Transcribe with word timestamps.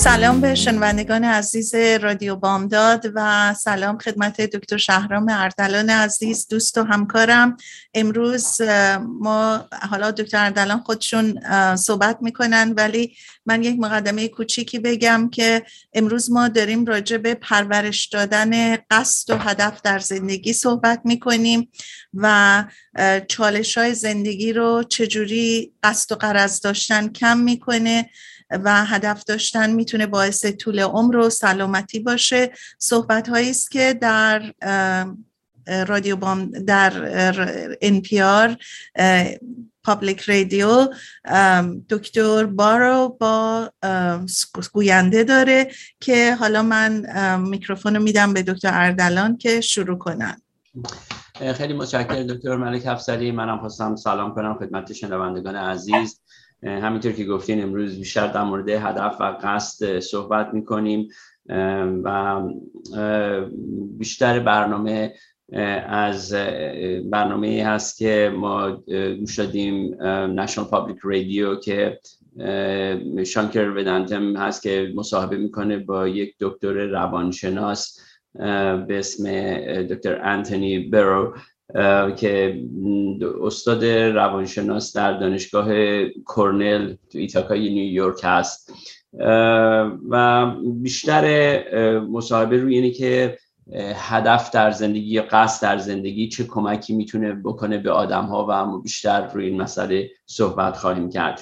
سلام 0.00 0.40
به 0.40 0.54
شنوندگان 0.54 1.24
عزیز 1.24 1.74
رادیو 1.74 2.36
بامداد 2.36 3.06
و 3.14 3.54
سلام 3.54 3.98
خدمت 3.98 4.40
دکتر 4.40 4.76
شهرام 4.76 5.26
اردلان 5.30 5.90
عزیز 5.90 6.46
دوست 6.50 6.78
و 6.78 6.82
همکارم. 6.84 7.56
امروز 7.94 8.60
ما 9.20 9.68
حالا 9.90 10.10
دکتر 10.10 10.44
اردلان 10.44 10.80
خودشون 10.80 11.40
صحبت 11.76 12.18
می‌کنن 12.20 12.72
ولی 12.76 13.16
من 13.46 13.62
یک 13.62 13.76
مقدمه 13.78 14.28
کوچیکی 14.28 14.78
بگم 14.78 15.30
که 15.32 15.62
امروز 15.92 16.30
ما 16.30 16.48
داریم 16.48 16.84
راجع 16.84 17.16
به 17.16 17.34
پرورش 17.34 18.06
دادن 18.06 18.76
قصد 18.76 19.30
و 19.30 19.38
هدف 19.38 19.82
در 19.82 19.98
زندگی 19.98 20.52
صحبت 20.52 21.00
می‌کنیم 21.04 21.68
و 22.14 22.64
چالش 23.28 23.78
های 23.78 23.94
زندگی 23.94 24.52
رو 24.52 24.82
چجوری 24.82 25.72
قصد 25.82 26.12
و 26.12 26.14
قرض 26.14 26.60
داشتن 26.60 27.08
کم 27.08 27.38
می‌کنه. 27.38 28.10
و 28.50 28.84
هدف 28.84 29.24
داشتن 29.24 29.70
می‌تونه 29.70 30.06
باعث 30.06 30.46
طول 30.46 30.80
عمر 30.80 31.16
و 31.16 31.30
سلامتی 31.30 32.00
باشه. 32.00 32.52
صحبت 32.78 33.28
هایی 33.28 33.50
است 33.50 33.70
که 33.70 33.94
در 33.94 34.52
رادیو 35.86 36.16
بام 36.16 36.50
در 36.50 36.92
NPR 37.82 38.56
پابلیک 39.84 40.20
رادیو 40.20 40.88
دکتر 41.88 42.46
بارو 42.46 43.16
با 43.20 43.70
گوینده 44.72 45.24
داره 45.24 45.70
که 46.00 46.34
حالا 46.34 46.62
من 46.62 47.06
میکروفون 47.40 47.96
رو 47.96 48.02
میدم 48.02 48.32
به 48.32 48.42
دکتر 48.42 48.70
اردلان 48.72 49.36
که 49.36 49.60
شروع 49.60 49.98
کنن. 49.98 50.42
خیلی 51.54 51.72
متشکرم 51.72 52.26
دکتر 52.26 52.56
ملک 52.56 52.86
افسری 52.86 53.32
منم 53.32 53.58
خواستم 53.58 53.96
سلام 53.96 54.34
کنم 54.34 54.58
خدمت 54.58 54.92
شنوندگان 54.92 55.56
عزیز. 55.56 56.20
همینطور 56.62 57.12
که 57.12 57.24
گفتین 57.24 57.62
امروز 57.62 57.98
بیشتر 57.98 58.26
در 58.26 58.42
مورد 58.42 58.68
هدف 58.68 59.16
و 59.20 59.36
قصد 59.42 59.98
صحبت 59.98 60.54
می‌کنیم. 60.54 61.08
و 62.04 62.40
بیشتر 63.98 64.40
برنامه 64.40 65.14
از 65.88 66.32
برنامه 67.10 67.64
هست 67.66 67.98
که 67.98 68.32
ما 68.36 68.82
گوش 69.20 69.38
دادیم 69.38 70.02
نشنال 70.40 70.66
پابلیک 70.66 70.98
رادیو 71.02 71.56
که 71.56 71.98
شانکر 73.26 73.68
ودنتم 73.76 74.36
هست 74.36 74.62
که 74.62 74.92
مصاحبه 74.96 75.36
می‌کنه 75.36 75.78
با 75.78 76.08
یک 76.08 76.34
دکتر 76.40 76.72
روانشناس 76.72 78.00
به 78.88 78.98
اسم 78.98 79.24
دکتر 79.82 80.20
انتونی 80.24 80.78
برو 80.78 81.34
که 82.16 82.62
استاد 83.42 83.84
روانشناس 83.84 84.96
در 84.96 85.12
دانشگاه 85.12 85.68
کرنل 86.36 86.94
تو 87.12 87.18
ایتاکای 87.18 87.70
نیویورک 87.70 88.20
هست. 88.24 88.72
و 90.10 90.46
بیشتر 90.74 92.00
مصاحبه 92.00 92.56
روی 92.56 92.74
اینه 92.74 92.90
که 92.90 93.38
هدف 93.94 94.50
در 94.50 94.70
زندگی 94.70 95.10
یا 95.10 95.24
قصد 95.30 95.62
در 95.62 95.78
زندگی 95.78 96.28
چه 96.28 96.44
کمکی 96.44 96.94
می‌تونه 96.96 97.32
بکنه 97.32 97.78
به 97.78 97.90
آدم 97.90 98.24
ها 98.24 98.46
و 98.46 98.50
اما 98.50 98.78
بیشتر 98.78 99.26
روی 99.26 99.46
این 99.46 99.62
مسئله 99.62 100.10
صحبت 100.26 100.76
خواهیم 100.76 101.10
کرد. 101.10 101.40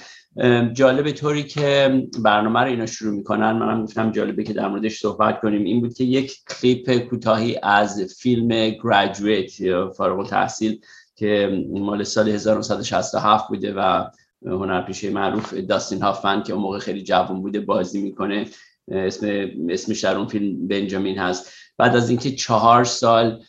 جالب 0.73 1.11
طوری 1.11 1.43
که 1.43 2.03
برنامه 2.23 2.61
رو 2.61 2.67
اینا 2.67 2.87
شروع 2.87 3.15
می‌کنن. 3.15 3.53
منم 3.53 3.85
گفتم 3.85 4.13
جالبه 4.13 4.45
که 4.45 4.53
در 4.53 4.69
موردش 4.69 4.99
صحبت 4.99 5.41
کنیم. 5.41 5.65
این 5.65 5.81
بود 5.81 5.95
که 5.95 6.05
یک 6.05 6.37
کلیپ 6.49 6.99
کوتاهی 6.99 7.59
از 7.63 8.17
فیلم 8.19 8.49
Graduate 8.85 9.51
فارغ 9.97 10.29
تحصیل 10.29 10.81
که 11.17 11.65
مال 11.71 12.05
سال 12.05 12.29
1967 12.29 13.49
بوده 13.49 13.75
و 13.77 14.05
هنرپیشه 14.47 15.11
معروف 15.11 15.55
داستین 15.55 16.03
هافمن 16.03 16.43
که 16.43 16.53
اون 16.53 16.63
موقع 16.63 16.79
خیلی 16.79 17.03
جوان 17.03 17.43
بوده 17.43 17.61
بازی 17.61 18.03
می‌کنه. 18.03 18.47
اسم 18.89 19.49
اسمش 19.69 20.01
در 20.01 20.17
اون 20.17 20.27
فیلم 20.27 20.69
بنجامین 20.69 21.19
هست. 21.19 21.53
بعد 21.79 21.97
از 21.97 22.11
اینکه 22.11 22.31
چهار 22.31 22.85
سال 22.85 23.43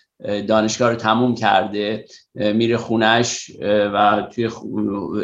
دانشگاه 0.48 0.90
رو 0.90 0.96
تموم 0.96 1.36
کرده 1.36 2.06
میره 2.36 2.78
خونش 2.78 3.52
و 3.62 4.28
توی 4.32 4.50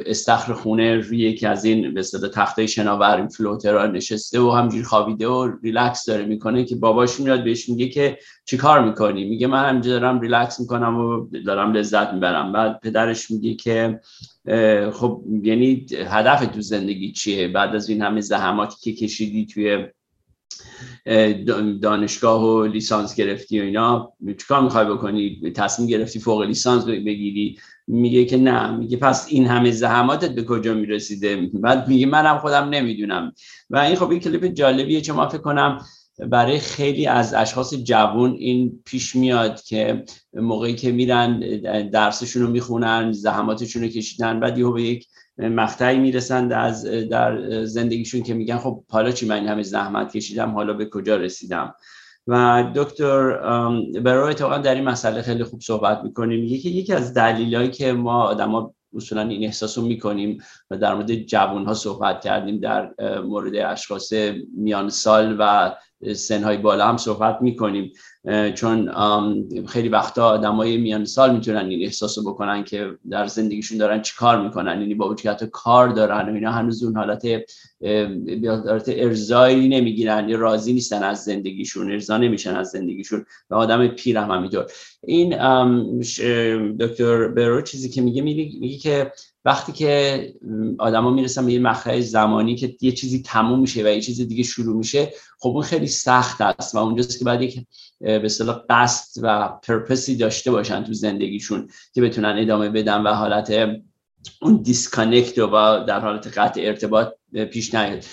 استخر 0.06 0.54
خونه 0.54 0.96
روی 0.96 1.18
یکی 1.20 1.48
از 1.48 1.66
این 1.66 1.94
به 1.94 2.02
اصطلاح 2.02 2.28
تخته 2.28 2.68
شناور 2.68 3.16
این 3.16 3.28
floater 3.28 3.79
ها 3.79 3.86
نشسته 3.86 4.40
و 4.40 4.52
همینجوری 4.52 4.84
خوابیده 4.84 5.28
و 5.28 5.52
ریلکس 5.64 6.06
داره 6.06 6.26
می‌کنه 6.26 6.64
که 6.64 6.76
باباش 6.76 7.20
میاد 7.20 7.44
بهش 7.44 7.70
میگه 7.70 7.90
که 7.90 8.18
چی 8.46 8.58
کار 8.58 8.86
می‌کنی؟ 8.86 9.24
میگه 9.24 9.48
من 9.48 9.70
همینجا 9.70 9.92
دارم 9.92 10.20
ریلکس 10.20 10.60
می‌کنم 10.60 11.00
و 11.00 11.28
دارم 11.46 11.74
لذت 11.74 12.14
می‌برم. 12.14 12.52
بعد 12.52 12.80
پدرش 12.80 13.32
میگه 13.32 13.54
که 13.54 14.00
خب 14.92 15.24
یعنی 15.44 15.86
هدف 16.08 16.46
تو 16.46 16.62
زندگی 16.62 17.12
چیه؟ 17.12 17.48
بعد 17.48 17.76
از 17.76 17.90
این 17.90 18.02
همه 18.02 18.22
زحماتی 18.22 18.76
که 18.82 19.06
کشیدی 19.06 19.46
توی 19.46 19.88
دانشگاه 21.82 22.44
و 22.44 22.64
لیسانس 22.64 23.16
گرفتی 23.16 23.60
و 23.60 23.64
اینا. 23.64 24.14
چیکار 24.38 24.62
می‌خوای 24.62 24.86
بکنی؟ 24.86 25.52
تصمیم 25.56 25.88
گرفتی 25.88 26.20
فوق 26.20 26.42
لیسانس 26.42 26.86
بگیری؟ 26.86 27.60
میگه 27.88 28.26
که 28.26 28.38
نه. 28.38 28.78
میگه 28.78 28.98
پس 28.98 29.28
این 29.30 29.48
همه 29.48 29.72
زحماتت 29.72 30.36
به 30.36 30.44
کجا 30.44 30.74
می‌رسیده؟ 30.74 31.50
بعد 31.54 31.88
میگه 31.88 32.06
منم 32.06 32.38
خودم 32.38 32.70
نمی‌دونم. 32.70 33.34
و 33.70 33.78
این 33.78 33.96
خب 33.96 34.10
این 34.10 34.20
کلیپ 34.20 34.46
جالبیه 34.46 35.02
چون 35.02 35.16
من 35.16 35.28
فکر 35.28 35.42
کنم 35.42 35.82
برای 36.20 36.60
خیلی 36.60 37.08
از 37.08 37.34
اشخاص 37.34 37.74
جوون 37.74 38.32
این 38.32 38.82
پیش 38.86 39.16
میاد 39.16 39.62
که 39.62 40.04
موقعی 40.34 40.76
که 40.76 40.92
میرن 40.92 41.40
درسشون 41.90 42.42
رو 42.42 42.50
می‌خونن 42.50 43.12
زحماتشون 43.12 43.82
رو 43.82 43.88
کشیدن 43.88 44.40
بعد 44.40 44.58
یهو 44.58 44.72
به 44.72 44.84
یک 44.84 45.08
مقطعی 45.38 46.00
می‌رسند 46.00 46.54
از 46.54 46.86
در 46.86 47.64
زندگیشون 47.66 48.24
که 48.24 48.34
میگن 48.34 48.58
خب 48.58 48.84
حالا 48.90 49.12
چی 49.12 49.28
من 49.28 49.48
همه 49.48 49.64
زحمت 49.64 50.12
کشیدم 50.12 50.50
حالا 50.50 50.74
به 50.74 50.90
کجا 50.90 51.16
رسیدم؟ 51.18 51.76
و 52.28 52.64
دکتر 52.76 53.38
برای 54.02 54.30
اتفاقا 54.30 54.58
در 54.58 54.76
این 54.76 54.84
مسئله 54.84 55.22
خیلی 55.22 55.44
خوب 55.44 55.62
صحبت 55.62 56.02
می‌کنیم. 56.04 56.44
یکی 56.44 56.70
یکی 56.70 56.94
از 56.94 57.14
دلیلایی 57.14 57.70
که 57.70 57.94
ما 57.94 58.24
آدما 58.24 58.74
اصولا 58.96 59.22
این 59.22 59.44
احساس 59.44 59.78
رو 59.78 59.86
می‌کنیم 59.86 60.38
و 60.72 60.78
در 60.78 60.94
مورد 60.94 61.16
جوان 61.16 61.66
ها 61.66 61.74
صحبت 61.74 62.22
کردیم 62.22 62.60
در 62.60 62.94
مورد 63.22 63.56
اشخاص 63.56 64.14
میان 64.58 64.90
سال 64.90 65.36
و 65.40 65.76
سنهای 66.14 66.58
بالا 66.58 66.88
هم 66.88 66.98
صحبت 66.98 67.38
می‌کنیم. 67.42 67.92
چون 68.56 68.92
خیلی 69.68 69.90
وقتا 69.90 70.26
آدمای 70.26 70.78
میان 70.78 71.06
سال 71.06 71.36
می‌تونن 71.36 71.66
این 71.66 71.84
احساس 71.84 72.18
رو 72.18 72.24
بکنن 72.24 72.64
که 72.64 72.98
در 73.10 73.28
زندگیشون 73.28 73.78
دارن 73.78 74.02
چی 74.02 74.16
کار 74.18 74.42
می‌کنن 74.42 74.82
یعنی 74.82 74.96
با 74.96 75.10
وجود 75.10 75.44
کار 75.44 75.90
دارن 75.90 76.30
و 76.30 76.34
اینا 76.34 76.52
هنوز 76.52 76.84
اون 76.84 76.98
حالت 76.98 77.26
ارزایی 78.88 79.68
نمی‌گیرن 79.68 80.30
یا 80.30 80.38
راضی 80.38 80.74
نیستن 80.74 81.04
از 81.04 81.24
زندگیشون 81.24 81.92
ارضا 81.92 82.18
نمیشن 82.18 82.56
از 82.56 82.70
زندگیشون 82.70 83.26
و 83.50 83.56
آدم 83.56 83.88
پیر 83.88 84.18
هم 84.18 84.32
همینطور. 84.32 84.66
این 85.04 85.30
دکتر 86.80 87.28
برو 87.28 87.62
چیزی 87.62 87.90
که 87.90 88.02
میگه 88.02 88.22
میگه 88.22 88.78
که 88.78 89.12
وقتی 89.46 89.72
که 89.72 90.34
آدما 90.80 91.12
می‌رسن 91.12 91.46
به 91.46 91.54
یه 91.54 91.60
مقطع 91.60 92.00
زمانی 92.00 92.56
که 92.56 92.76
یه 92.82 92.92
چیزی 92.92 93.22
تموم 93.22 93.60
میشه 93.60 93.84
و 93.84 93.88
یه 93.88 94.02
چیز 94.02 94.22
دیگه 94.22 94.44
شروع 94.44 94.78
میشه 94.78 95.14
خب 95.40 95.50
اون 95.50 95.64
خیلی 95.64 95.88
سخت 95.88 96.42
است 96.42 96.76
و 96.76 96.78
اونجاست 96.78 97.20
که 97.20 97.26
باید 97.26 97.42
یک 97.42 97.60
به 98.00 98.26
اصطلاح 98.26 98.62
قصد 98.70 99.20
و 99.24 99.50
purpose 99.64 100.09
ی 100.09 100.16
داشته 100.16 100.52
باشن 100.52 100.84
تو 100.84 100.94
زندگیشون 100.94 101.68
که 101.94 102.02
بتونن 102.02 102.36
ادامه 102.40 102.70
بدن 102.70 103.02
و 103.02 103.08
حالت 103.08 103.52
اون 104.42 104.62
disconnect 104.62 105.38
و 105.38 105.84
در 105.88 106.00
حالت 106.00 106.38
قطع 106.38 106.62
ارتباط 106.62 107.08
پیش 107.52 107.76
نیاد. 107.76 108.04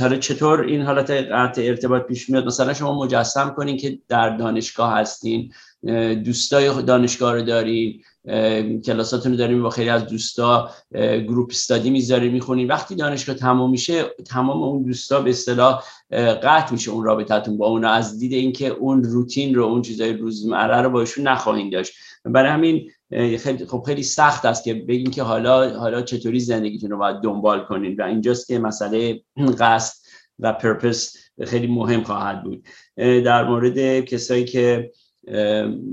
حالا 0.00 0.16
چطور 0.16 0.60
این 0.60 0.82
حالت 0.82 1.10
قطع 1.10 1.62
ارتباط 1.62 2.02
پیش 2.02 2.30
میاد؟ 2.30 2.46
مثلا 2.46 2.74
شما 2.74 3.04
مجسم 3.04 3.54
کنین 3.56 3.76
که 3.76 3.98
در 4.08 4.36
دانشگاه 4.36 4.92
هستین 4.92 5.52
دوستای 6.24 6.82
دانشگاه 6.82 7.34
رو 7.34 7.42
دارین 7.42 8.02
کلاساتون 8.86 9.32
رو 9.32 9.38
داریم 9.38 9.62
با 9.62 9.70
خیلی 9.70 9.88
از 9.88 10.06
دوستا 10.06 10.70
گروپ 11.26 11.50
استادی 11.50 11.90
می‌ذاریم 11.90 12.32
می‌خونیم 12.32 12.68
وقتی 12.68 12.94
دانشگاه 12.94 13.36
تمام 13.36 13.70
میشه 13.70 14.04
تمام 14.26 14.62
اون 14.62 14.82
دوستا 14.82 15.20
به 15.20 15.30
اصطلاح 15.30 15.82
قطع 16.42 16.72
میشه 16.72 16.90
اون 16.90 17.04
رابطتون 17.04 17.58
با 17.58 17.66
اون 17.66 17.84
از 17.84 18.18
دید 18.18 18.32
اینکه 18.32 18.68
اون 18.68 19.04
روتین 19.04 19.54
رو 19.54 19.64
اون 19.64 19.82
چیزای 19.82 20.12
روزمره 20.12 20.82
رو 20.82 20.90
باشون 20.90 21.28
نخواهید 21.28 21.72
داشت. 21.72 21.92
برای 22.24 22.50
همین 22.50 22.90
خیلی 23.10 23.66
خب 23.66 23.82
خیلی 23.86 24.02
سخت 24.02 24.44
است 24.44 24.64
که 24.64 24.74
بگین 24.74 25.10
که 25.10 25.22
حالا 25.22 25.78
حالا 25.78 26.02
چطوری 26.02 26.40
زندگیتون 26.40 26.90
رو 26.90 26.98
باید 26.98 27.16
دنبال 27.16 27.64
کنین 27.64 27.96
و 27.96 28.02
اینجاست 28.02 28.46
که 28.46 28.58
مسئله 28.58 29.22
قصد 29.60 30.06
و 30.38 30.52
پرپس 30.52 31.16
خیلی 31.44 31.66
مهم 31.66 32.02
خواهد 32.02 32.42
بود. 32.42 32.66
در 32.96 33.44
مورد 33.44 34.00
کسایی 34.00 34.44
که 34.44 34.90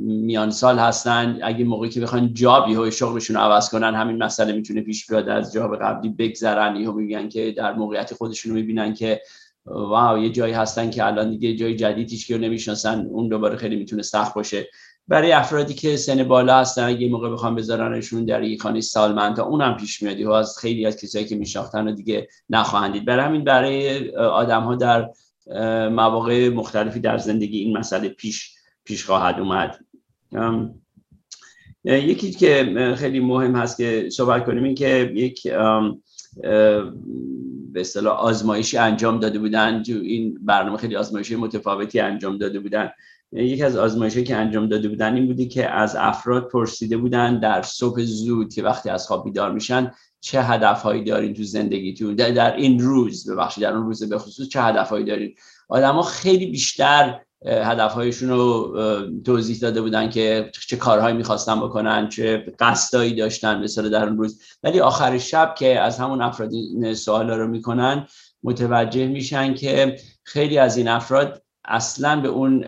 میان 0.06 0.52
سال 0.52 0.80
هستن 0.80 1.40
اگه 1.44 1.66
موقعی 1.66 1.90
که 1.90 2.02
بخوان 2.02 2.34
جاب 2.34 2.70
یهو 2.70 2.92
شغلشون 2.92 3.36
رو 3.36 3.42
عوض 3.42 3.70
کنن 3.70 3.96
همین 3.96 4.24
مسئله 4.24 4.54
می‌تونه 4.54 4.82
پیش 4.82 5.08
بیاد 5.08 5.30
از 5.30 5.54
جاب 5.54 5.78
قبلی 5.82 6.10
بگذرن. 6.10 6.76
یهو 6.76 6.94
میگن 6.94 7.30
که 7.30 7.52
در 7.52 7.74
موقعیت 7.74 8.14
خودشون 8.14 8.52
رو 8.52 8.58
می‌بینن 8.58 8.94
که 8.94 9.22
واو 9.66 10.18
یه 10.24 10.30
جایی 10.30 10.54
هستن 10.54 10.90
که 10.90 11.06
الان 11.06 11.30
دیگه 11.30 11.56
جای 11.56 11.76
جدیدیش 11.76 12.28
که 12.28 12.38
نمی‌شناسن. 12.38 13.06
اون 13.06 13.28
دوباره 13.28 13.56
خیلی 13.56 13.76
می‌تونه 13.76 14.02
سخت 14.02 14.34
باشه. 14.34 14.68
برای 15.08 15.32
افرادی 15.32 15.74
که 15.74 15.98
سن 15.98 16.24
بالا 16.24 16.60
هستن 16.60 16.84
اگه 16.84 17.10
موقع 17.10 17.30
بخوام 17.30 17.56
بذارنشون 17.56 18.26
در 18.26 18.44
یک 18.44 18.62
خانه 18.62 18.82
سالمند 18.82 19.36
تا 19.36 19.44
اونم 19.44 19.78
پیش 19.78 20.02
میاد 20.02 20.22
و 20.22 20.32
از 20.32 20.58
خیلی 20.58 20.86
از 20.86 20.98
کسایی 20.98 21.26
که 21.26 21.36
میشناختن 21.36 21.96
دیگه 21.96 22.28
نخواهند 22.50 22.94
دید 22.94 23.06
برای 23.06 23.26
همین 23.26 23.44
برای 23.44 24.10
آدم 24.16 24.64
ها 24.64 24.76
در 24.76 25.10
مواقع 25.90 26.50
مختلفی 26.50 27.00
در 27.00 27.18
زندگی 27.18 27.60
این 27.60 27.78
مسئله 27.78 28.10
پیش 28.10 28.54
پیش 28.84 29.06
خواهد 29.06 29.40
اومد. 29.40 29.80
یکی 31.86 32.32
که 32.32 32.94
خیلی 32.98 33.20
مهم 33.20 33.56
هست 33.56 33.78
که 33.78 34.10
صحبت 34.10 34.46
کنیم 34.46 34.64
این 34.64 34.76
که 34.76 35.12
یک 35.16 35.48
به 37.74 37.82
اصطلاح 37.82 38.20
آزمایشی 38.20 38.78
انجام 38.78 39.20
داده 39.20 39.40
بودن 39.40 39.84
این 39.88 40.38
برنامه 40.42 40.78
خیلی 40.78 40.96
آزمایشی 40.96 41.36
متفاوتی 41.36 42.00
انجام 42.00 42.38
داده 42.38 42.60
بودن. 42.60 42.90
یکی 43.36 43.64
از 43.64 43.76
آزمایشی 43.76 44.24
که 44.24 44.36
انجام 44.36 44.68
داده 44.68 44.90
بودن 44.90 45.16
این 45.16 45.28
بودی 45.28 45.48
که 45.48 45.70
از 45.70 45.96
افراد 45.96 46.48
پرسیده 46.48 46.98
بودن 46.98 47.40
در 47.40 47.62
صبح 47.62 48.02
زود 48.02 48.54
که 48.54 48.64
وقتی 48.64 48.90
از 48.90 49.08
خواب 49.08 49.24
بیدار 49.24 49.52
میشن 49.52 49.92
چه 50.22 50.42
هدفهایی 50.42 51.04
دارین 51.04 51.34
تو 51.34 51.44
زندگیتون؟ 51.44 52.16
در, 52.16 52.32
در 52.32 52.56
این 52.56 52.80
روز 52.80 53.30
ببخشید 53.30 53.64
در 53.64 53.74
اون 53.74 53.86
روز 53.86 54.10
به 54.10 54.18
خصوص 54.18 54.48
چه 54.48 54.62
هدفهایی 54.62 55.06
دارین؟ 55.06 55.36
آدما 55.70 56.02
خیلی 56.02 56.46
بیشتر 56.46 57.20
هدفهایشون 57.46 58.30
رو 58.30 58.78
توضیح 59.26 59.60
داده 59.60 59.82
بودن 59.82 60.10
که 60.10 60.52
چه 60.68 60.78
کارهایی 60.78 61.16
می‌خواستن 61.16 61.60
بکنن 61.60 62.10
چه 62.10 62.46
قصدایی 62.60 63.16
داشتن 63.16 63.64
مثلا 63.64 63.90
در 63.90 64.08
اون 64.08 64.18
روز. 64.18 64.42
ولی 64.64 64.80
آخر 64.80 65.18
شب 65.18 65.56
که 65.58 65.80
از 65.80 66.00
همون 66.00 66.22
افراد 66.22 66.54
این 66.54 66.94
سوالا 66.94 67.38
رو 67.38 67.48
می‌کنن 67.48 68.08
متوجه 68.44 69.08
میشن 69.08 69.54
که 69.54 70.00
خیلی 70.24 70.58
از 70.58 70.78
این 70.78 70.88
افراد 70.88 71.43
اصلا 71.66 72.22
به 72.22 72.28
اون 72.28 72.62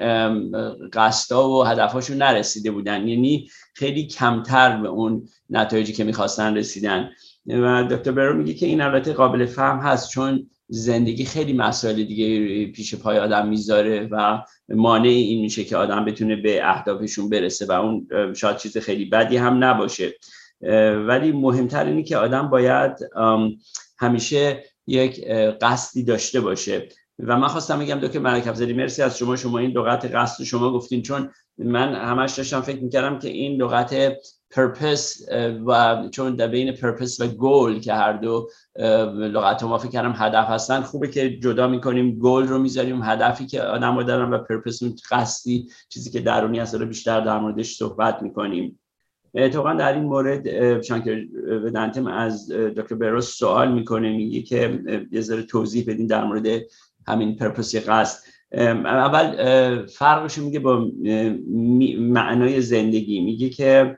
قصدا 0.93 1.49
و 1.49 1.63
هدفهاشون 1.63 2.17
نرسیده 2.17 2.71
بودن. 2.71 3.07
یعنی 3.07 3.49
خیلی 3.73 4.07
کمتر 4.07 4.77
به 4.81 4.87
اون 4.87 5.27
نتایجی 5.49 5.93
که 5.93 6.03
می‌خواستن 6.03 6.57
رسیدن. 6.57 7.09
و 7.47 7.83
دکتر 7.83 8.11
برو 8.11 8.37
میگه 8.37 8.53
که 8.53 8.65
این 8.65 8.81
البته 8.81 9.13
قابل 9.13 9.45
فهم 9.45 9.79
هست 9.79 10.09
چون 10.09 10.49
زندگی 10.67 11.25
خیلی 11.25 11.53
مسائل 11.53 12.03
دیگه 12.03 12.65
پیش 12.71 12.95
پای 12.95 13.19
آدم 13.19 13.47
می‌ذاره 13.47 14.07
و 14.11 14.41
مانع 14.69 15.07
این 15.07 15.41
میشه 15.41 15.63
که 15.63 15.77
آدم 15.77 16.05
بتونه 16.05 16.35
به 16.35 16.69
اهدافشون 16.69 17.29
برسه 17.29 17.65
و 17.65 17.71
اون 17.71 18.07
شاید 18.33 18.57
چیز 18.57 18.77
خیلی 18.77 19.05
بدی 19.05 19.37
هم 19.37 19.63
نباشه. 19.63 20.13
ولی 21.07 21.31
مهمتر 21.31 21.85
اینه 21.85 22.03
که 22.03 22.17
آدم 22.17 22.49
باید 22.49 22.91
همیشه 23.99 24.63
یک 24.87 25.25
قصدی 25.61 26.03
داشته 26.03 26.41
باشه. 26.41 26.89
و 27.19 27.37
من 27.37 27.47
خواستم 27.47 27.79
بگم 27.79 27.99
دکتر 27.99 28.19
ملک 28.19 28.47
افزلی 28.47 28.73
مرسی 28.73 29.01
از 29.01 29.17
شما 29.17 29.35
شما 29.35 29.57
این 29.57 29.71
لغت 29.71 30.15
قصد 30.15 30.43
شما 30.43 30.71
گفتین 30.71 31.01
چون 31.01 31.29
من 31.57 31.95
همش 31.95 32.33
داشتم 32.33 32.61
فکر 32.61 32.83
می‌کردم 32.83 33.19
که 33.19 33.29
این 33.29 33.61
لغت 33.61 34.13
پرپس 34.51 35.21
و 35.65 36.03
چون 36.11 36.35
در 36.35 36.47
بین 36.47 36.71
پرپس 36.71 37.21
و 37.21 37.27
گول 37.27 37.79
که 37.79 37.93
هر 37.93 38.13
دو 38.13 38.49
لغت 39.15 39.63
ما 39.63 39.77
فکر 39.77 39.91
کردم 39.91 40.13
هدف 40.15 40.49
هستن 40.49 40.81
خوبه 40.81 41.07
که 41.07 41.37
جدا 41.39 41.67
می‌کنیم 41.67 42.19
گول 42.19 42.47
رو 42.47 42.59
می‌ذاریم 42.59 43.03
هدفی 43.03 43.45
که 43.45 43.61
آدم 43.61 44.03
دارن 44.03 44.33
و 44.33 44.37
پرپس 44.37 44.83
اون 44.83 44.95
قصدی 45.11 45.69
چیزی 45.89 46.11
که 46.11 46.19
درونی 46.19 46.59
هست 46.59 46.75
رو 46.75 46.85
بیشتر 46.85 47.21
در 47.21 47.39
موردش 47.39 47.75
صحبت 47.75 48.21
می‌کنیم. 48.21 48.79
اتفاقا 49.35 49.73
در 49.73 49.93
این 49.93 50.03
مورد 50.03 50.81
شانکر 50.81 51.25
ودانتم 51.65 52.07
از 52.07 52.51
دکتر 52.51 52.95
بروس 52.95 53.37
سوال 53.37 53.71
می‌کنه 53.71 54.09
میگه 54.09 54.41
که 54.41 54.83
یه 55.11 55.21
ذره 55.21 55.43
توضیح 55.43 55.83
بدین 55.87 56.07
در 56.07 56.23
مورد 56.23 56.61
همین 57.07 57.35
purpose 57.35 57.75
قصد. 57.75 58.19
اول 58.85 59.85
فرقش 59.85 60.37
میگه 60.37 60.59
با 60.59 60.87
معنای 61.99 62.61
زندگی. 62.61 63.21
میگه 63.21 63.49
که 63.49 63.97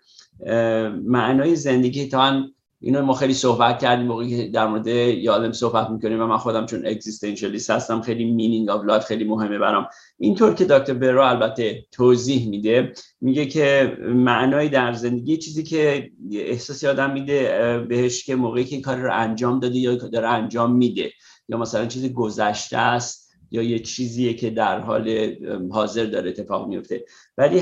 معنای 1.06 1.56
زندگی 1.56 2.08
تا 2.08 2.44
اینو 2.82 3.02
ما 3.02 3.14
خیلی 3.14 3.34
صحبت 3.34 3.80
کردیم 3.80 4.06
موقعی 4.06 4.50
در 4.50 4.68
مورد 4.68 4.88
یادم 4.88 5.52
صحبت 5.52 5.90
می‌کنیم 5.90 6.22
و 6.22 6.26
من 6.26 6.38
خودم 6.38 6.66
چون 6.66 6.86
existentialist 6.86 7.70
هستم 7.70 8.02
خیلی 8.02 8.26
meaning 8.26 8.70
of 8.70 8.86
life 8.86 9.04
خیلی 9.04 9.24
مهمه 9.24 9.58
برام. 9.58 9.88
اینطور 10.18 10.54
که 10.54 10.66
دکتر 10.66 10.94
برو 10.94 11.22
البته 11.22 11.86
توضیح 11.92 12.50
میده 12.50 12.94
میگه 13.22 13.46
که 13.46 13.98
معنای 14.08 14.70
در 14.70 14.94
زندگی 14.94 15.38
چیزی 15.38 15.64
که 15.64 16.10
احساسی 16.32 16.88
آدم 16.88 17.14
میده 17.14 17.80
بهش 17.90 18.26
که 18.26 18.36
موقعی 18.36 18.66
که 18.66 18.76
این 18.76 18.82
کار 18.82 18.98
رو 18.98 19.14
انجام 19.14 19.60
داده 19.60 19.78
یا 19.78 19.96
داره 19.96 20.28
انجام 20.28 20.76
میده. 20.76 21.12
یا 21.50 21.58
مثلا 21.58 21.86
چیزی 21.86 22.10
گذشته 22.10 22.78
است 22.78 23.28
یا 23.52 23.62
یه 23.62 23.80
چیزیه 23.80 24.34
که 24.34 24.50
در 24.50 24.80
حال 24.80 25.36
حاضر 25.72 26.06
داره 26.06 26.30
اتفاق 26.30 26.68
میفته. 26.68 27.06
ولی 27.38 27.62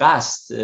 قصد 0.00 0.54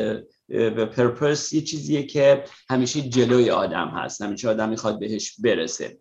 و 0.50 0.87
پرپس 0.87 1.52
یه 1.52 1.61
چیزیه 1.61 2.02
که 2.02 2.44
همیشه 2.71 3.00
جلوی 3.00 3.50
آدم 3.50 3.88
هست. 3.88 4.23
همیشه 4.23 4.49
آدم 4.49 4.68
می‌خواد 4.68 4.99
بهش 4.99 5.40
برسه. 5.40 5.99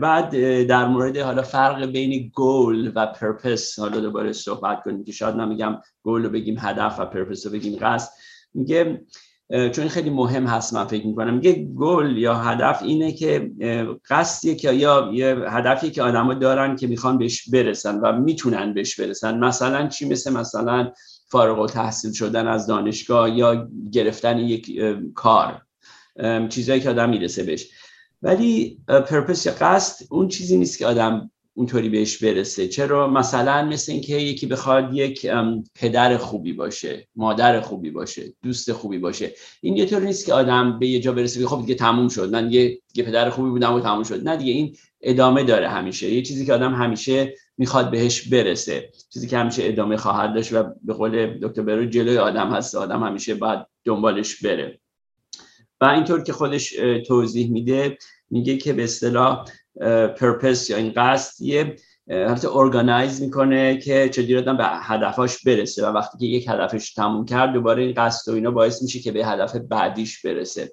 بعد 0.00 0.62
در 0.62 0.86
مورد 0.86 1.16
حالا 1.16 1.42
فرق 1.42 1.84
بین 1.84 2.30
گول 2.34 2.92
و 2.94 3.06
پرپس 3.06 3.78
حالا 3.78 4.00
دوباره 4.00 4.32
صحبت 4.32 4.82
کنیم 4.84 5.04
که 5.04 5.12
شاید 5.12 5.34
نمیگم 5.34 5.80
گول 6.02 6.22
رو 6.24 6.30
بگیم 6.30 6.56
هدف 6.58 7.00
و 7.00 7.04
پرپس 7.04 7.46
رو 7.46 7.52
بگیم 7.52 7.78
قصد. 7.80 8.12
میگه 8.54 9.04
چون 9.50 9.88
خیلی 9.88 10.10
مهم 10.10 10.46
هست 10.46 10.74
من 10.74 10.84
فکر 10.84 11.06
می‌کنم. 11.06 11.34
میگه 11.34 11.52
گل 11.64 12.16
یا 12.16 12.34
هدف 12.34 12.82
اینه 12.82 13.12
که 13.12 13.50
قصدیه 14.08 14.54
که 14.54 14.72
یا 14.72 15.10
یه 15.14 15.36
هدفی 15.48 15.90
که 15.90 16.02
آدما 16.02 16.34
دارن 16.34 16.76
که 16.76 16.86
می‌خوان 16.86 17.18
بهش 17.18 17.48
برسن 17.48 18.00
و 18.00 18.12
می‌تونن 18.12 18.74
بهش 18.74 19.00
برسن. 19.00 19.38
مثلا 19.38 19.88
چی؟ 19.88 20.08
مثل 20.08 20.32
مثلا 20.32 20.92
فارغ 21.28 21.58
و 21.58 21.66
تحصیل 21.66 22.12
شدن 22.12 22.46
از 22.46 22.66
دانشگاه 22.66 23.30
یا 23.30 23.68
گرفتن 23.92 24.38
یک 24.38 24.80
کار 25.14 25.62
چیزایی 26.48 26.80
که 26.80 26.90
آدم 26.90 27.10
می‌رسه 27.10 27.42
بهش. 27.42 27.68
ولی 28.22 28.78
پرپس 28.88 29.46
یا 29.46 29.52
قصد 29.60 30.06
اون 30.10 30.28
چیزی 30.28 30.56
نیست 30.56 30.78
که 30.78 30.86
آدم 30.86 31.30
اونطوری 31.56 31.88
بهش 31.88 32.24
برسه. 32.24 32.68
چرا؟ 32.68 33.08
مثلا 33.08 33.64
مثل 33.64 33.92
اینکه 33.92 34.16
یکی 34.16 34.46
بخواد 34.46 34.94
یک 34.94 35.26
پدر 35.74 36.16
خوبی 36.16 36.52
باشه 36.52 37.08
مادر 37.16 37.60
خوبی 37.60 37.90
باشه 37.90 38.32
دوست 38.42 38.72
خوبی 38.72 38.98
باشه. 38.98 39.32
این 39.60 39.76
یه 39.76 39.86
طور 39.86 40.02
نیست 40.02 40.26
که 40.26 40.34
آدم 40.34 40.78
به 40.78 40.86
یه 40.86 41.00
جا 41.00 41.12
برسه 41.12 41.46
خب 41.46 41.60
دیگه 41.60 41.74
تموم 41.74 42.08
شد. 42.08 42.32
من 42.32 42.52
یه, 42.52 42.78
یه 42.94 43.04
پدر 43.04 43.30
خوبی 43.30 43.50
بودم 43.50 43.74
و 43.74 43.80
تموم 43.80 44.02
شد. 44.02 44.28
نه 44.28 44.36
دیگه 44.36 44.52
این 44.52 44.76
ادامه 45.00 45.44
داره 45.44 45.68
همیشه. 45.68 46.10
یه 46.10 46.22
چیزی 46.22 46.46
که 46.46 46.54
آدم 46.54 46.74
همیشه 46.74 47.34
می‌خواد 47.58 47.90
بهش 47.90 48.28
برسه. 48.28 48.90
چیزی 49.12 49.26
که 49.26 49.38
همیشه 49.38 49.62
ادامه 49.64 49.96
خواهد 49.96 50.34
داشت 50.34 50.52
و 50.52 50.64
به 50.82 50.92
قول 50.92 51.38
دکتر 51.42 51.62
برو 51.62 51.84
جلوی 51.84 52.18
آدم 52.18 52.50
هست 52.50 52.74
آدم 52.74 53.02
همیشه 53.02 53.34
باید 53.34 53.66
دنبالش 53.84 54.42
بره. 54.42 54.80
و 55.80 55.84
اینطور 55.84 56.22
که 56.22 56.32
خودش 56.32 56.74
توضیح 57.06 57.50
میده 57.50 57.98
میگه 58.30 58.56
که 58.56 58.72
به 58.72 58.84
اصطلاح 58.84 59.44
پرپس 60.16 60.70
یا 60.70 60.76
این 60.76 60.92
قصد 60.96 61.44
حالت 62.08 62.44
ارگانایز 62.44 63.22
می‌کنه 63.22 63.78
که 63.78 64.08
چجوری 64.08 64.36
آدم 64.36 64.56
به 64.56 64.64
هدفاش 64.66 65.44
برسه 65.44 65.86
و 65.86 65.92
وقتی 65.92 66.18
که 66.18 66.26
یک 66.26 66.48
هدفش 66.48 66.92
تموم 66.92 67.24
کرد 67.24 67.52
دوباره 67.52 67.82
این 67.82 67.94
قصد 67.96 68.32
و 68.32 68.34
اینا 68.34 68.50
باعث 68.50 68.82
میشه 68.82 68.98
که 68.98 69.12
به 69.12 69.26
هدف 69.26 69.56
بعدیش 69.56 70.26
برسه. 70.26 70.72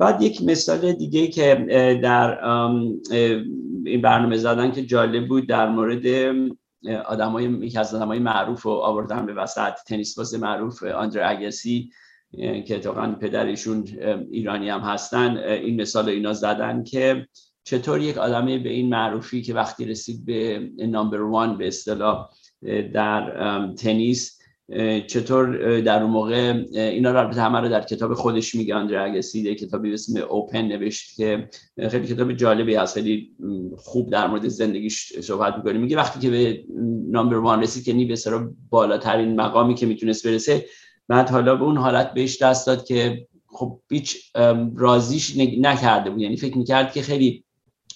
بعد 0.00 0.22
یک 0.22 0.42
مثال 0.42 0.92
دیگه 0.92 1.26
که 1.26 1.66
در 2.02 2.44
این 3.84 4.02
برنامه 4.02 4.36
زدن 4.36 4.72
که 4.72 4.82
جالب 4.82 5.28
بود 5.28 5.48
در 5.48 5.68
مورد 5.68 6.34
آدمای 7.06 7.44
یکی 7.44 7.78
از 7.78 7.94
آدمای 7.94 8.18
معروف 8.18 8.62
رو 8.62 8.70
آوردن 8.70 9.26
به 9.26 9.34
وسط 9.34 9.72
تنیس 9.86 10.18
باز 10.18 10.34
معروف 10.34 10.82
آندر 10.82 11.30
اگسی 11.30 11.90
که 12.66 12.74
اتفاقا 12.74 13.16
پدرشون 13.20 13.84
ایرانی 14.30 14.70
هم 14.70 14.80
هستن. 14.80 15.36
این 15.36 15.80
مثال 15.80 16.08
اینا 16.08 16.32
زدن 16.32 16.84
که 16.84 17.26
چطور 17.64 18.00
یک 18.00 18.18
آدمی 18.18 18.58
به 18.58 18.70
این 18.70 18.88
معروفی 18.88 19.42
که 19.42 19.54
وقتی 19.54 19.84
رسید 19.84 20.24
به 20.24 20.68
نامبر 20.78 21.20
وان 21.20 21.58
به 21.58 21.68
اصطلاح 21.68 22.28
در 22.94 23.32
تنیس 23.78 24.40
چطور 25.06 25.80
در 25.80 26.02
اون 26.02 26.10
موقع 26.10 26.64
اینا 26.72 27.12
رو 27.12 27.18
البته 27.18 27.42
همه 27.42 27.60
رو 27.60 27.68
در 27.68 27.80
کتاب 27.80 28.14
خودش 28.14 28.54
میگه 28.54 28.74
آندره 28.74 29.02
اگسیده 29.02 29.54
کتابی 29.54 29.88
به 29.88 29.94
اسم 29.94 30.20
اوپن 30.20 30.62
نوشت 30.62 31.16
که 31.16 31.48
خیلی 31.88 32.06
کتاب 32.06 32.32
جالبی 32.32 32.74
هست 32.74 32.94
خیلی 32.94 33.30
خوب 33.76 34.10
در 34.10 34.26
مورد 34.26 34.48
زندگیش 34.48 35.12
صحبت 35.20 35.56
می‌کنه. 35.56 35.78
میگه 35.78 35.96
وقتی 35.96 36.20
که 36.20 36.30
به 36.30 36.64
نامبر 37.10 37.36
وان 37.36 37.62
رسید 37.62 37.84
که 37.84 37.92
نی 37.92 38.04
به 38.04 38.16
بالاترین 38.70 39.40
مقامی 39.40 39.74
که 39.74 39.86
می‌تونست 39.86 40.26
برسه 40.26 40.64
بعد 41.08 41.30
حالا 41.30 41.56
به 41.56 41.64
اون 41.64 41.76
حالت 41.76 42.14
بهش 42.14 42.42
دست 42.42 42.66
داد 42.66 42.84
که 42.84 43.26
خب 43.46 43.80
هیچ 43.90 44.32
رازیش 44.76 45.36
نکرده 45.36 46.10
بود. 46.10 46.20
یعنی 46.20 46.36
فکر 46.36 46.58
می‌کرد 46.58 46.92
که 46.92 47.02
خیلی 47.02 47.43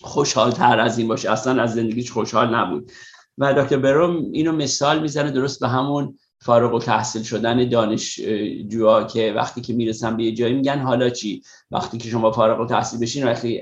خوشحال 0.00 0.50
تر 0.50 0.80
از 0.80 0.98
این 0.98 1.08
باشه. 1.08 1.30
اصلا 1.30 1.62
از 1.62 1.74
زندگیش 1.74 2.10
خوشحال 2.10 2.54
نبود. 2.54 2.90
و 3.38 3.54
دکتر 3.54 3.76
بروم 3.76 4.32
اینو 4.32 4.52
مثال 4.52 5.02
می‌زنه 5.02 5.30
درست 5.30 5.60
به 5.60 5.68
همون 5.68 6.18
فارغ 6.40 6.74
و 6.74 6.78
تحصیل 6.78 7.22
شدن 7.22 7.68
دانشجوها 7.68 9.04
که 9.04 9.32
وقتی 9.36 9.60
که 9.60 9.72
می‌رسن 9.72 10.16
به 10.16 10.24
یه 10.24 10.32
جایی 10.32 10.54
میگن 10.54 10.78
حالا 10.78 11.10
چی؟ 11.10 11.42
وقتی 11.70 11.98
که 11.98 12.08
شما 12.08 12.32
فارغ 12.32 12.60
و 12.60 12.66
تحصیل 12.66 13.00
بشین 13.00 13.24
وقتی 13.24 13.60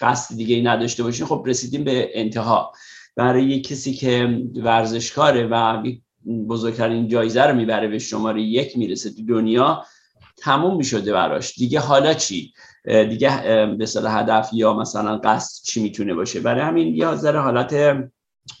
قصد 0.00 0.36
دیگه 0.36 0.62
نداشته 0.62 1.02
باشین 1.02 1.26
خب 1.26 1.44
رسیدیم 1.46 1.84
به 1.84 2.10
انتها. 2.14 2.72
برای 3.16 3.44
یه 3.44 3.60
کسی 3.60 3.94
که 3.94 4.42
ورزشکاره 4.56 5.46
و 5.46 5.82
بزرگترین 6.48 7.08
جایزه 7.08 7.42
رو 7.42 7.56
می‌بره 7.56 7.88
به 7.88 7.98
شماره 7.98 8.42
یک 8.42 8.78
می‌رسه 8.78 9.10
تو 9.10 9.22
دنیا 9.28 9.84
تموم 10.36 10.76
می‌شده 10.76 11.12
براش. 11.12 11.54
دیگه 11.54 11.80
حالا 11.80 12.14
چی؟ 12.14 12.52
دیگه 12.84 13.42
به 13.78 13.86
هدف 14.10 14.50
یا 14.52 14.74
مثلا 14.74 15.16
قصد 15.16 15.64
چی 15.64 15.82
می‌تونه 15.82 16.14
باشه. 16.14 16.40
برای 16.40 16.60
همین 16.60 16.94
یه 16.94 17.14
ذره 17.14 17.40
حالت 17.40 17.72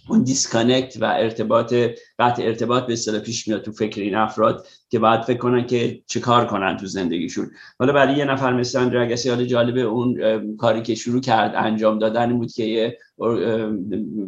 اون 0.08 0.22
disconnect 0.22 0.96
و 1.00 1.04
ارتباط 1.04 1.74
قطع 2.18 2.42
ارتباط 2.42 2.86
به 2.86 2.92
اصطلاح 2.92 3.20
پیش 3.20 3.48
میاد 3.48 3.62
تو 3.62 3.72
فکر 3.72 4.00
این 4.00 4.14
افراد 4.14 4.66
که 4.88 4.98
باید 4.98 5.22
فکر 5.22 5.38
کنن 5.38 5.66
که 5.66 6.00
چه 6.06 6.20
کار 6.20 6.46
کنن 6.46 6.76
تو 6.76 6.86
زندگیشون. 6.86 7.50
حالا 7.78 7.92
برای 7.92 8.16
یه 8.16 8.24
نفر 8.24 8.52
مثل 8.52 8.78
آندره 8.78 9.06
آگاسی 9.06 9.28
حالا 9.28 9.44
جالبه 9.44 9.80
اون 9.80 10.16
کاری 10.56 10.82
که 10.82 10.94
شروع 10.94 11.20
کرد 11.20 11.52
انجام 11.56 11.98
دادن 11.98 12.38
بود 12.38 12.52
که 12.52 12.64
یه 12.64 12.98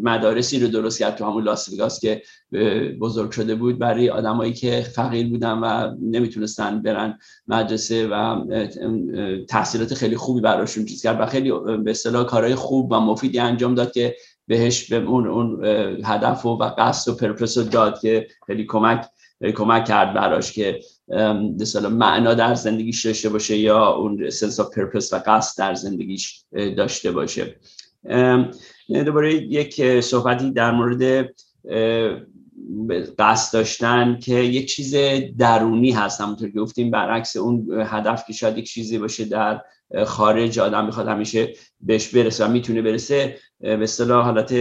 مدارسی 0.02 0.60
رو 0.60 0.68
درست 0.68 0.98
کرد 0.98 1.16
تو 1.16 1.24
همون 1.24 1.44
لاس 1.44 1.72
وگاس 1.72 2.00
که 2.00 2.22
بزرگ 3.00 3.30
شده 3.30 3.54
بود 3.54 3.78
برای 3.78 4.10
آدمایی 4.10 4.52
که 4.52 4.86
فقیر 4.94 5.28
بودن 5.28 5.58
و 5.58 5.94
نمی‌تونستن 6.02 6.82
برن 6.82 7.18
مدرسه 7.46 8.08
و 8.08 8.44
تحصیلات 9.48 9.94
خیلی 9.94 10.16
خوبی 10.16 10.40
براشون 10.40 10.84
چیز 10.84 11.02
کرد 11.02 11.20
و 11.20 11.26
خیلی 11.26 11.50
به 11.84 11.90
اصطلاح 11.90 12.26
کارهای 12.26 12.54
خوب 12.54 12.92
و 12.92 12.94
مفیدی 12.94 13.38
انجام 13.38 13.74
داد 13.74 13.92
که 13.92 14.16
بهش 14.46 14.92
به 14.92 14.96
اون 14.96 15.26
اون 15.26 15.64
هدف 16.04 16.46
و 16.46 16.56
قصد 16.56 17.12
و 17.12 17.14
purpose 17.14 17.58
رو 17.58 17.64
داد 17.64 18.00
که 18.00 18.26
خیلی 18.46 18.64
کمک 18.64 19.06
کمک 19.56 19.84
کرد 19.84 20.14
براش 20.14 20.52
که 20.52 20.80
مثلا 21.60 21.88
معنا 21.88 22.34
در 22.34 22.54
زندگیش 22.54 23.06
داشته 23.06 23.28
باشه 23.28 23.56
یا 23.56 23.88
اون 23.88 24.30
sense 24.30 24.60
of 24.60 24.78
purpose 24.78 25.12
و 25.12 25.22
قصد 25.26 25.58
در 25.58 25.74
زندگیش 25.74 26.44
داشته 26.52 27.12
باشه. 27.12 27.56
دوباره 28.88 29.34
یک 29.34 30.00
صحبتی 30.00 30.50
در 30.50 30.70
مورد 30.70 31.30
قصد 33.18 33.52
داشتن 33.52 34.18
که 34.22 34.34
یک 34.34 34.68
چیز 34.68 34.94
درونی 35.38 35.90
هست. 35.90 36.20
همونطور 36.20 36.50
که 36.50 36.60
گفتیم 36.60 36.90
برعکس 36.90 37.36
اون 37.36 37.84
هدف 37.86 38.26
که 38.26 38.32
شاید 38.32 38.58
یک 38.58 38.66
چیزی 38.66 38.98
باشه 38.98 39.24
در 39.24 39.60
خارج 40.06 40.58
آدم 40.58 40.86
می‌خواد 40.86 41.08
همیشه 41.08 41.52
بهش 41.80 42.08
برسه 42.08 42.46
و 42.46 42.48
می‌تونه 42.48 42.82
برسه 42.82 43.36
به 43.60 43.82
اصطلاح 43.82 44.24
حالت 44.24 44.54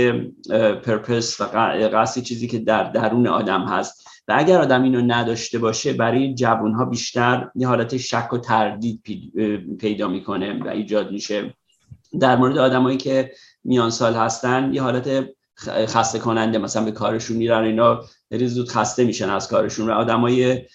پرپس 0.84 1.42
و 1.42 1.44
قصد 1.94 2.22
چیزی 2.22 2.48
که 2.48 2.60
در 2.60 2.84
درون 2.84 3.28
آدم 3.28 3.62
هست. 3.62 4.08
و 4.28 4.34
اگر 4.38 4.62
آدم 4.62 4.84
اینو 4.84 5.02
نداشته 5.02 5.60
باشه 5.60 5.94
برای 5.94 6.34
جوان 6.34 6.74
ها 6.74 6.86
بیشتر 6.86 7.50
یه 7.56 7.68
حالت 7.68 7.98
شک 7.98 8.34
و 8.34 8.38
تردید 8.38 9.02
پیدا 9.80 10.08
می‌کنه 10.08 10.64
و 10.64 10.68
ایجاد 10.68 11.12
میشه. 11.12 11.54
در 12.20 12.36
مورد 12.36 12.58
آدمایی 12.58 12.98
که 12.98 13.32
میان 13.64 13.90
سال 13.90 14.14
هستن 14.14 14.74
یه 14.74 14.82
حالت 14.82 15.30
خسته 15.68 16.20
کننده 16.20 16.58
مثلا 16.58 16.86
به 16.86 16.92
کارشون 16.92 17.38
میرن 17.38 17.64
اینا 17.64 18.02
خیلی 18.30 18.48
زود 18.48 18.70
خسته 18.70 19.04
میشن 19.04 19.30
از 19.30 19.48
کارشون. 19.48 19.90
و 19.90 19.92
آدمایی 19.92 20.66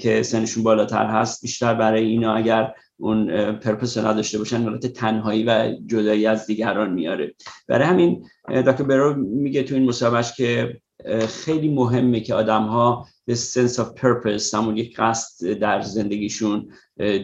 که 0.00 0.22
سنشون 0.22 0.62
بالاتر 0.62 1.06
هست 1.06 1.42
بیشتر 1.42 1.74
برای 1.74 2.04
اینا 2.04 2.34
اگر 2.34 2.74
اون 2.96 3.52
purpose 3.52 3.98
نداشته 3.98 4.38
باشن 4.38 4.62
حالت 4.62 4.86
تنهایی 4.86 5.44
و 5.44 5.76
جدایی 5.86 6.26
از 6.26 6.46
دیگران 6.46 6.92
میاره. 6.92 7.34
برای 7.68 7.88
همین 7.88 8.24
دکتر 8.48 8.84
برو 8.84 9.14
میگه 9.14 9.62
تو 9.62 9.74
این 9.74 9.84
مصاحبهش 9.84 10.32
که 10.36 10.80
خیلی 11.28 11.68
مهمه 11.68 12.20
که 12.20 12.34
آدم 12.34 12.62
ها 12.62 13.06
یه 13.26 13.34
sense 13.34 13.80
of 13.80 13.94
purpose 13.94 14.54
همون 14.54 14.76
یک 14.76 14.96
قصد 14.96 15.52
در 15.52 15.80
زندگیشون 15.80 16.68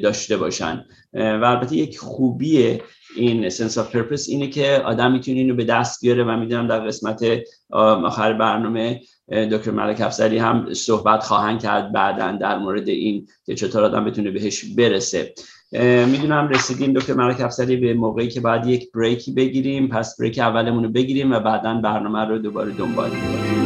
داشته 0.02 0.36
باشن. 0.36 0.84
و 1.12 1.44
البته 1.44 1.76
یک 1.76 1.98
خوبی 1.98 2.78
این 3.16 3.48
sense 3.48 3.78
of 3.78 3.96
purpose 3.96 4.28
اینه 4.28 4.48
که 4.48 4.82
آدم 4.84 5.12
می‌تونه 5.12 5.38
اینو 5.38 5.54
به 5.54 5.64
دست 5.64 6.00
بیاره 6.00 6.24
و 6.24 6.36
می‌دونم 6.36 6.66
در 6.66 6.80
قسمت 6.80 7.24
آخر 7.70 8.32
برنامه 8.32 9.00
دکتر 9.28 9.70
ملک 9.70 10.00
افسری 10.00 10.38
هم 10.38 10.74
صحبت 10.74 11.22
خواهند 11.22 11.62
کرد 11.62 11.92
بعدا 11.92 12.32
در 12.32 12.58
مورد 12.58 12.88
این 12.88 13.26
که 13.46 13.54
چطور 13.54 13.84
آدم 13.84 14.04
بتونه 14.04 14.30
بهش 14.30 14.64
برسه. 14.64 15.34
می‌دونم 16.06 16.48
رسیدیم 16.48 16.92
دکتر 16.92 17.14
ملک 17.14 17.40
افسری 17.40 17.76
به 17.76 17.94
موقعی 17.94 18.28
که 18.28 18.40
بعد 18.40 18.66
یک 18.66 18.92
break 18.92 19.26
ی 19.26 19.32
بگیریم 19.32 19.88
پس 19.88 20.20
break 20.20 20.38
اولمون 20.38 20.84
رو 20.84 20.90
بگیریم 20.90 21.32
و 21.32 21.40
بعدا 21.40 21.74
برنامه 21.74 22.24
رو 22.24 22.38
دوباره 22.38 22.72
دنبال 22.72 23.10
کنیم 23.10 23.59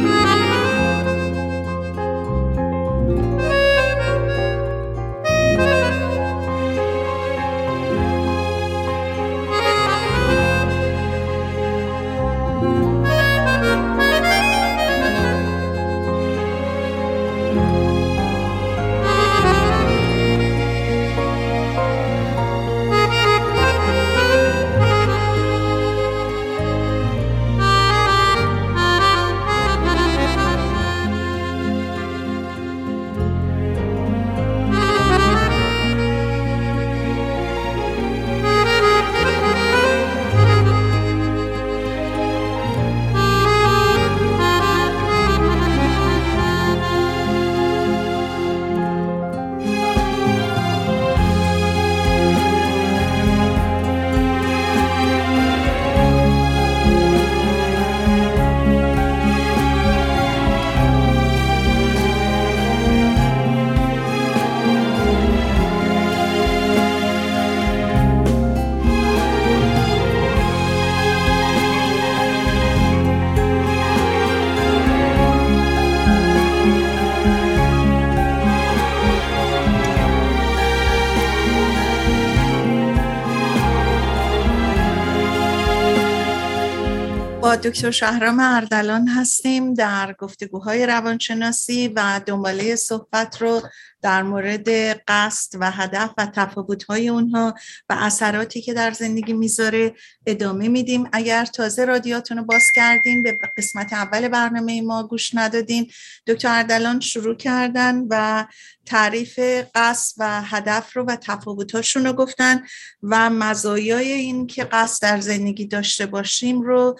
دکتر 87.65 87.91
شهرام 87.91 88.39
اردلان 88.39 89.07
هستیم 89.07 89.73
در 89.73 90.15
گفتگوهای 90.19 90.85
روانشناسی 90.85 91.87
و 91.87 92.21
دنباله 92.25 92.75
صحبت 92.75 93.41
رو 93.41 93.61
در 94.05 94.23
مورد 94.23 94.69
قصد 95.07 95.57
و 95.59 95.71
هدف 95.71 96.13
و 96.17 96.25
تفاوت‌های 96.25 97.09
اونها 97.09 97.53
و 97.89 97.97
اثراتی 97.99 98.61
که 98.61 98.73
در 98.73 98.91
زندگی 98.91 99.33
می‌ذاره 99.33 99.93
ادامه 100.25 100.67
میدیم. 100.67 101.09
اگر 101.13 101.45
تازه 101.45 101.85
رادیاتون 101.85 102.37
رو 102.37 102.43
باز 102.43 102.63
کردین 102.75 103.23
به 103.23 103.37
قسمت 103.57 103.93
اول 103.93 104.27
برنامه 104.27 104.81
ما 104.81 105.07
گوش 105.07 105.35
ندادین 105.35 105.91
دکتر 106.27 106.49
اردلان 106.57 106.99
شروع 106.99 107.35
کردن 107.35 108.05
و 108.09 108.45
تعریف 108.85 109.39
قصد 109.75 110.15
و 110.17 110.41
هدف 110.41 110.95
رو 110.95 111.03
و 111.03 111.15
تفاوتاشون 111.15 112.05
رو 112.05 112.13
گفتن 112.13 112.63
و 113.03 113.29
مزایای 113.29 114.11
این 114.11 114.47
که 114.47 114.63
قصد 114.63 115.01
در 115.01 115.19
زندگی 115.19 115.65
داشته 115.65 116.05
باشیم 116.05 116.61
رو 116.61 116.99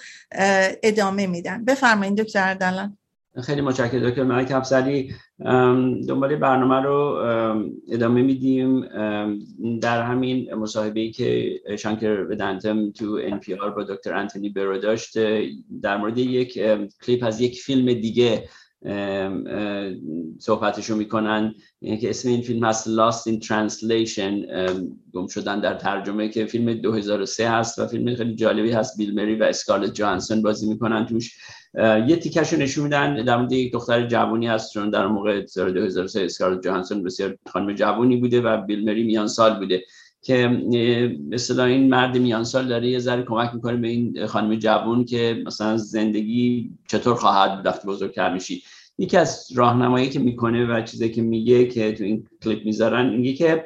ادامه 0.84 1.28
میدن. 1.28 1.66
بفرمایید 1.66 2.18
دکتر 2.18 2.48
اردلان. 2.48 2.98
خیلی 3.44 3.62
متشکرم. 3.62 4.10
دکتر 4.10 4.24
ملک 4.24 4.52
افزلی 4.52 5.14
دنبال 6.08 6.36
برنامه 6.36 6.76
رو 6.76 6.96
ادامه 7.92 8.22
میدیم. 8.22 8.86
در 9.80 10.04
همین 10.04 10.54
مصاحبه 10.54 11.00
ای 11.00 11.12
که 11.12 11.60
شانکر 11.80 12.24
بدنتم 12.24 12.92
تو 12.92 13.30
NPR 13.30 13.76
با 13.76 13.84
دکتر 13.84 14.14
انتونی 14.14 14.50
برو 14.50 14.78
داشت 14.78 15.18
در 15.82 15.98
مورد 15.98 16.18
یک 16.18 16.60
کلیپ 17.06 17.24
از 17.24 17.42
یک 17.42 17.62
فیلم 17.62 17.94
دیگه 17.94 18.50
صحبتشو 20.40 20.96
می‌کنن. 20.96 21.56
که 22.02 22.10
اسم 22.10 22.30
این 22.30 22.42
فیلم 22.42 22.64
هست 22.64 22.88
Lost 22.88 23.32
in 23.32 23.46
Translation. 23.46 24.34
گم 25.14 25.28
شدن 25.28 25.60
در 25.60 25.74
ترجمه 25.74 26.30
که 26.30 26.46
فیلم 26.46 26.74
2003 26.74 27.50
هست 27.50 27.80
و 27.80 27.88
فیلم 27.88 28.16
خیلی 28.16 28.36
جالبی 28.36 28.72
هست. 28.72 28.98
بیل 28.98 29.16
مری 29.16 29.36
و 29.36 29.44
اسکارلت 29.44 29.94
جانسون 29.94 30.42
بازی 30.42 30.70
می‌کنن 30.70 31.06
توش. 31.06 31.38
یه 32.08 32.16
تیکش 32.16 32.54
رو 32.54 32.60
نشون 32.60 32.84
میدن. 32.84 33.24
در 33.24 33.38
مورد 33.38 33.52
یک 33.52 33.74
دختر 33.74 34.08
جوانی 34.08 34.48
هست 34.48 34.74
چون 34.74 34.90
در 34.90 35.08
موقع 35.08 35.46
سال 35.46 35.74
2003 35.74 36.26
اسکارلت 36.26 36.64
جانسون 36.64 37.04
بسیار 37.04 37.38
خانم 37.48 37.74
جوانی 37.74 38.18
بوده 38.18 38.42
و 38.42 38.62
بیل 38.62 38.86
مری 38.86 39.04
میان 39.04 39.28
سال 39.28 39.60
بوده 39.60 39.84
که 40.22 40.48
مثلا 41.30 41.66
این 41.66 41.90
مرد 41.90 42.18
میان 42.18 42.44
سال 42.44 42.68
داره 42.68 42.90
یه 42.90 43.00
ذره 43.00 43.24
کمک 43.24 43.54
می‌کنه 43.54 43.78
به 43.78 43.88
این 43.88 44.26
خانم 44.26 44.56
جوان 44.56 45.06
که 45.06 45.44
مثلا 45.46 45.78
زندگی 45.78 46.72
چطور 46.88 47.16
خواهد 47.16 47.56
بود 47.56 47.66
وقتی 47.66 47.88
بزرگتر 47.88 48.34
میشی. 48.34 48.64
یکی 48.98 49.18
از 49.18 49.48
راهنمایی 49.56 50.10
که 50.10 50.20
می‌کنه 50.20 50.66
و 50.66 50.82
چیزی 50.82 51.10
که 51.10 51.22
میگه 51.22 51.68
که 51.68 51.92
تو 51.92 52.04
این 52.04 52.28
کلیپ 52.44 52.66
می‌ذارن 52.66 53.10
میگه 53.16 53.34
که 53.34 53.66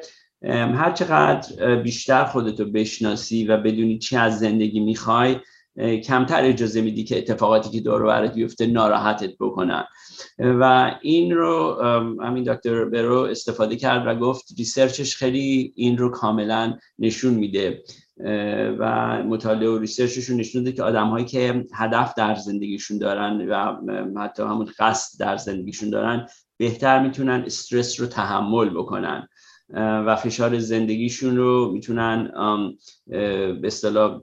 هر 0.52 0.92
چقدر 0.92 1.76
بیشتر 1.76 2.24
خودتو 2.24 2.64
بشناسی 2.64 3.44
و 3.44 3.56
بدونی 3.56 3.98
چی 3.98 4.16
از 4.16 4.38
زندگی 4.38 4.80
می‌خوای 4.80 5.36
کمتر 6.04 6.44
اجازه 6.44 6.80
میدی 6.80 7.04
که 7.04 7.18
اتفاقاتی 7.18 7.70
که 7.70 7.80
دور 7.80 8.02
برات 8.02 8.34
بیفته 8.34 8.66
ناراحتت 8.66 9.30
بکنن. 9.40 9.84
و 10.38 10.94
این 11.02 11.34
رو 11.34 11.82
همین 12.22 12.44
دکتر 12.44 12.84
برو 12.84 13.16
استفاده 13.16 13.76
کرد 13.76 14.06
و 14.06 14.14
گفت 14.14 14.54
ریسرچش 14.58 15.16
خیلی 15.16 15.72
این 15.76 15.98
رو 15.98 16.08
کاملا 16.08 16.78
نشون 16.98 17.34
میده. 17.34 17.82
و 18.78 19.22
مطالعه 19.22 19.68
و 19.68 19.78
ریسرچشون 19.78 20.36
نشون 20.36 20.62
میده 20.62 20.76
که 20.76 20.82
آدم 20.82 21.08
هایی 21.08 21.24
که 21.24 21.64
هدف 21.74 22.14
در 22.16 22.34
زندگیشون 22.34 22.98
دارن 22.98 23.48
و 23.48 23.76
حتی 24.20 24.42
همون 24.42 24.68
قصد 24.78 25.20
در 25.20 25.36
زندگیشون 25.36 25.90
دارن 25.90 26.26
بهتر 26.56 27.02
می‌تونن 27.02 27.42
استرس 27.46 28.00
رو 28.00 28.06
تحمل 28.06 28.70
بکنن. 28.70 29.28
و 29.74 30.16
فشار 30.16 30.58
زندگیشون 30.58 31.36
رو 31.36 31.70
می‌تونن 31.72 32.30
به 33.06 33.60
اصطلاح 33.64 34.20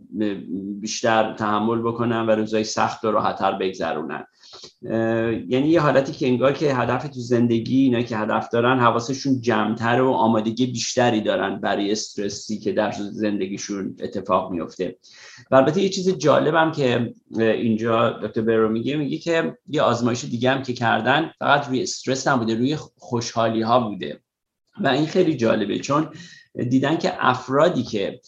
بیشتر 0.81 1.33
تحمل 1.33 1.81
بکنن 1.81 2.25
و 2.25 2.31
روزای 2.31 2.63
سخت 2.63 3.05
و 3.05 3.11
راحتتر 3.11 3.51
بگذرونن. 3.51 4.25
یعنی 5.49 5.69
یه 5.69 5.81
حالتی 5.81 6.11
که 6.11 6.27
انگار 6.27 6.53
که 6.53 6.75
هدف 6.75 7.03
تو 7.03 7.19
زندگی 7.19 7.83
اینا 7.83 8.01
که 8.01 8.17
هدف 8.17 8.49
دارن 8.49 8.79
حواسشون 8.79 9.41
جمعتر 9.41 10.01
و 10.01 10.11
آمادگی 10.11 10.65
بیشتری 10.65 11.21
دارن 11.21 11.59
برای 11.59 11.91
استرسی 11.91 12.59
که 12.59 12.71
در 12.71 12.91
زندگیشون 13.11 13.95
اتفاق 13.99 14.51
میفته 14.51 14.97
و 15.51 15.55
البته 15.55 15.81
یه 15.81 15.89
چیز 15.89 16.17
جالبم 16.17 16.71
که 16.71 17.13
اینجا 17.37 18.09
دکتر 18.09 18.41
برو 18.41 18.69
میگه 18.69 18.95
میگه 18.95 19.17
که 19.17 19.57
یه 19.67 19.81
آزمایش 19.81 20.25
دیگه 20.25 20.51
هم 20.51 20.63
که 20.63 20.73
کردن 20.73 21.31
فقط 21.39 21.67
روی 21.67 21.81
استرس 21.81 22.27
نبوده 22.27 22.55
روی 22.55 22.75
خوشحالی 22.97 23.61
ها 23.61 23.79
بوده. 23.79 24.21
و 24.81 24.87
این 24.87 25.05
خیلی 25.05 25.35
جالبه 25.35 25.79
چون 25.79 26.09
دیدن 26.69 26.97
که 26.97 27.13
افرادی 27.19 27.83
که 27.83 28.19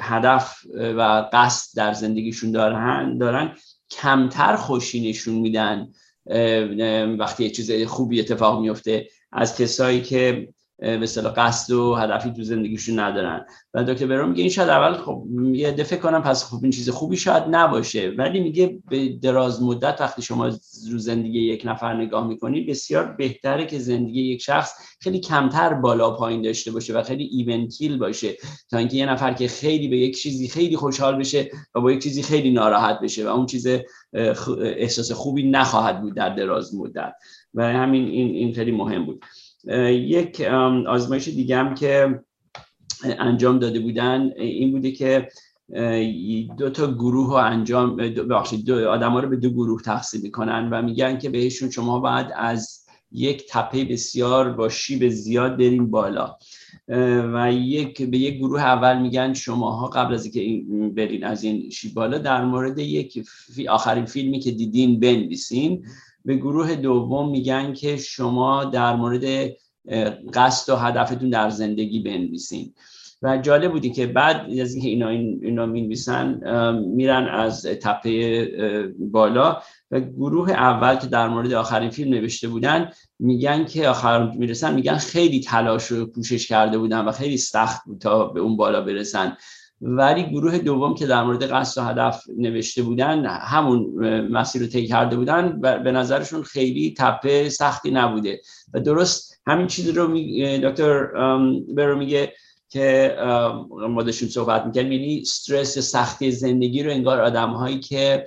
هدف 0.00 0.56
و 0.74 1.28
قصد 1.32 1.76
در 1.76 1.92
زندگیشون 1.92 2.52
دارن 2.52 3.18
دارن 3.18 3.56
کمتر 3.90 4.56
خوشی 4.56 5.10
نشون 5.10 5.34
میدن 5.34 5.88
وقتی 7.18 7.44
یه 7.44 7.50
چیز 7.50 7.72
خوبی 7.86 8.20
اتفاق 8.20 8.60
میفته 8.60 9.08
از 9.32 9.56
کسایی 9.56 10.02
که 10.02 10.48
مثلا 10.82 11.30
قصد 11.30 11.72
و 11.72 11.94
هدفی 11.94 12.30
تو 12.30 12.42
زندگیشون 12.42 12.98
ندارن. 12.98 13.46
و 13.74 13.84
دکتر 13.84 14.06
برام 14.06 14.28
میگه 14.28 14.40
این 14.40 14.50
شاید 14.50 14.68
اول 14.68 14.94
خب 14.94 15.24
یه 15.52 15.70
دفعه 15.70 15.98
کنم 15.98 16.22
پس 16.22 16.44
خب 16.44 16.58
این 16.62 16.70
چیز 16.70 16.90
خوبی 16.90 17.16
شاید 17.16 17.44
نباشه. 17.50 18.12
ولی 18.18 18.40
میگه 18.40 18.78
به 18.90 19.08
دراز 19.08 19.62
مدت 19.62 20.00
وقتی 20.00 20.22
شما 20.22 20.46
رو 20.90 20.98
زندگی 20.98 21.40
یک 21.40 21.62
نفر 21.64 21.94
نگاه 21.94 22.26
می‌کنید 22.26 22.68
بسیار 22.68 23.12
بهتره 23.18 23.66
که 23.66 23.78
زندگی 23.78 24.22
یک 24.22 24.42
شخص 24.42 24.72
خیلی 25.00 25.20
کمتر 25.20 25.74
بالا 25.74 26.10
پایین 26.10 26.42
داشته 26.42 26.70
باشه 26.70 26.94
و 26.94 27.02
خیلی 27.02 27.24
ایونتیل 27.24 27.98
باشه. 27.98 28.36
تا 28.70 28.78
اینکه 28.78 28.96
یه 28.96 29.06
نفر 29.06 29.32
که 29.32 29.48
خیلی 29.48 29.88
به 29.88 29.96
یک 29.96 30.18
چیزی 30.18 30.48
خیلی 30.48 30.76
خوشحال 30.76 31.18
بشه 31.18 31.50
و 31.74 31.80
با 31.80 31.92
یک 31.92 32.02
چیزی 32.02 32.22
خیلی 32.22 32.50
ناراحت 32.50 33.00
بشه 33.00 33.24
و 33.24 33.28
اون 33.28 33.46
چیز 33.46 33.66
احساس 34.60 35.12
خوبی 35.12 35.50
نخواهد 35.50 36.00
بود 36.00 36.14
در 36.14 36.34
دراز 36.34 36.74
مدت. 36.74 37.14
و 37.54 37.72
همین 37.72 38.08
این 38.08 38.34
این 38.34 38.54
خیلی 38.54 38.72
مهم 38.72 39.06
بود. 39.06 39.24
یک 39.90 40.40
آزمایش 40.86 41.28
دیگه 41.28 41.56
هم 41.56 41.74
که 41.74 42.20
انجام 43.04 43.58
داده 43.58 43.80
بودن 43.80 44.30
این 44.36 44.72
بوده 44.72 44.92
که 44.92 45.28
دو 46.58 46.70
تا 46.70 46.94
گروه 46.94 47.26
رو 47.26 47.34
انجام 47.34 47.96
ببخشید 47.96 48.66
دو 48.66 48.88
آدم 48.88 49.12
ها 49.12 49.20
رو 49.20 49.28
به 49.28 49.36
دو 49.36 49.50
گروه 49.50 49.82
تقسیم 49.82 50.20
می‌کنن 50.20 50.68
و 50.70 50.82
میگن 50.82 51.18
که 51.18 51.30
بهشون 51.30 51.70
شما 51.70 52.00
باید 52.00 52.26
از 52.36 52.84
یک 53.12 53.44
تپه 53.50 53.84
بسیار 53.84 54.52
با 54.52 54.68
شیب 54.68 55.08
زیاد 55.08 55.56
برین 55.56 55.90
بالا. 55.90 56.36
و 57.34 57.52
یک 57.52 58.02
به 58.02 58.18
یک 58.18 58.38
گروه 58.38 58.60
اول 58.62 59.02
میگن 59.02 59.34
شماها 59.34 59.86
قبل 59.86 60.14
از 60.14 60.24
اینکه 60.24 60.64
برین 60.96 61.24
از 61.24 61.44
این 61.44 61.70
شیب 61.70 61.94
بالا 61.94 62.18
در 62.18 62.44
مورد 62.44 62.78
یک 62.78 63.26
آخرین 63.68 64.04
فیلمی 64.04 64.40
که 64.40 64.50
دیدین 64.50 65.00
بنویسین. 65.00 65.84
به 66.24 66.36
گروه 66.36 66.74
دوم 66.74 67.30
میگن 67.30 67.72
که 67.72 67.96
شما 67.96 68.64
در 68.64 68.96
مورد 68.96 69.52
قصد 70.34 70.72
و 70.72 70.76
هدفتون 70.76 71.30
در 71.30 71.50
زندگی 71.50 72.00
بنویسین. 72.00 72.74
و 73.22 73.38
جالب 73.38 73.72
بودی 73.72 73.90
که 73.90 74.06
بعد 74.06 74.36
از 74.60 74.74
اینکه 74.74 74.88
اینا 74.88 75.08
اینا 75.08 75.66
می‌نویسن 75.66 76.40
میرن 76.86 77.28
از 77.28 77.62
تپه 77.62 78.48
بالا 78.98 79.62
و 79.90 80.00
گروه 80.00 80.50
اول 80.50 80.96
که 80.96 81.06
در 81.06 81.28
مورد 81.28 81.52
آخرین 81.52 81.90
فیلم 81.90 82.10
نوشته 82.10 82.48
بودن 82.48 82.90
میگن 83.18 83.64
که 83.64 83.88
آخر 83.88 84.30
می‌رسن 84.30 84.74
میگن 84.74 84.96
خیلی 84.96 85.40
تلاش 85.40 85.92
و 85.92 86.06
کوشش 86.06 86.48
کرده 86.48 86.78
بودن 86.78 87.04
و 87.04 87.12
خیلی 87.12 87.36
سخت 87.36 87.84
بود 87.86 87.98
تا 87.98 88.24
به 88.24 88.40
اون 88.40 88.56
بالا 88.56 88.80
برسن. 88.80 89.36
ولی 89.86 90.22
گروه 90.22 90.58
دوم 90.58 90.94
که 90.94 91.06
در 91.06 91.22
مورد 91.22 91.42
قصد 91.42 91.80
و 91.80 91.84
هدف 91.84 92.24
نوشته 92.38 92.82
بودن 92.82 93.26
همون 93.26 93.80
مسیر 94.30 94.62
رو 94.62 94.68
طی 94.68 94.86
کرده 94.86 95.16
بودن 95.16 95.58
و 95.62 95.78
به 95.78 95.92
نظرشون 95.92 96.42
خیلی 96.42 96.94
تپه 96.98 97.48
سختی 97.48 97.90
نبوده. 97.90 98.40
و 98.74 98.80
درست 98.80 99.40
همین 99.46 99.66
چیز 99.66 99.88
رو 99.88 100.18
دکتر 100.58 101.06
برو 101.76 101.98
میگه 101.98 102.32
که 102.68 103.16
مادشون 103.88 104.28
صحبت 104.28 104.66
می‌کرد 104.66 104.92
یعنی 104.92 105.20
استرس 105.20 105.78
سختی 105.78 106.30
زندگی 106.30 106.82
رو 106.82 106.90
انگار 106.90 107.20
آدم 107.20 107.50
هایی 107.50 107.80
که 107.80 108.24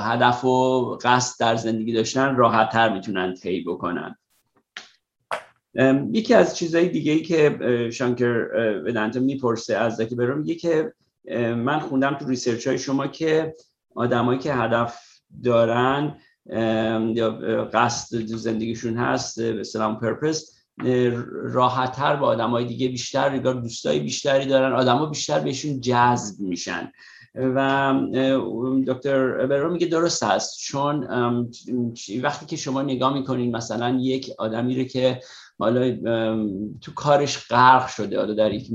هدف 0.00 0.44
و 0.44 0.84
قصد 1.02 1.40
در 1.40 1.56
زندگی 1.56 1.92
داشتن 1.92 2.36
راحت 2.36 2.70
تر 2.70 2.92
می‌تونن 2.92 3.34
طی 3.34 3.64
بکنن. 3.64 4.16
یکی 6.12 6.34
از 6.34 6.56
چیزهای 6.56 6.88
دیگه 6.88 7.12
ای 7.12 7.22
که 7.22 7.58
شانکر 7.92 8.46
ودانتا 8.86 9.20
می‌پرسه 9.20 9.76
از 9.76 9.96
زکی 9.96 10.14
برو 10.14 10.36
میگه 10.36 10.54
که 10.54 10.92
من 11.54 11.78
خوندم 11.78 12.14
تو 12.14 12.28
research 12.28 12.66
های 12.66 12.78
شما 12.78 13.06
که 13.06 13.54
آدمایی 13.94 14.38
که 14.38 14.54
هدف 14.54 14.98
دارن 15.44 16.16
یا 17.14 17.30
قصد 17.72 18.16
زندگیشون 18.16 18.96
هست 18.96 19.40
یه 19.40 19.64
sense 19.64 20.00
of 20.00 20.13
purpose 20.13 20.58
راحتتر 21.42 22.16
با 22.16 22.26
آدمای 22.26 22.64
دیگه 22.64 22.88
بیشتر 22.88 23.30
ریگار 23.30 23.54
دوستای 23.54 24.00
بیشتری 24.00 24.46
دارن 24.46 24.72
آدما 24.72 25.06
بیشتر 25.06 25.40
بهشون 25.40 25.80
جذب 25.80 26.40
میشن. 26.40 26.92
و 27.34 27.94
دکتر 28.86 29.46
برو 29.46 29.72
میگه 29.72 29.86
درست 29.86 30.22
هست 30.22 30.58
چون 30.58 31.04
وقتی 32.22 32.46
که 32.46 32.56
شما 32.56 32.82
نگاه 32.82 33.14
می‌کنین 33.14 33.56
مثلا 33.56 33.98
یک 34.00 34.30
آدمی 34.38 34.76
رو 34.76 34.84
که 34.84 35.20
حالا 35.62 35.96
تو 36.80 36.92
کارش 36.94 37.48
غرق 37.48 37.88
شده. 37.88 38.18
حالا 38.18 38.34
در 38.34 38.52
یک 38.52 38.72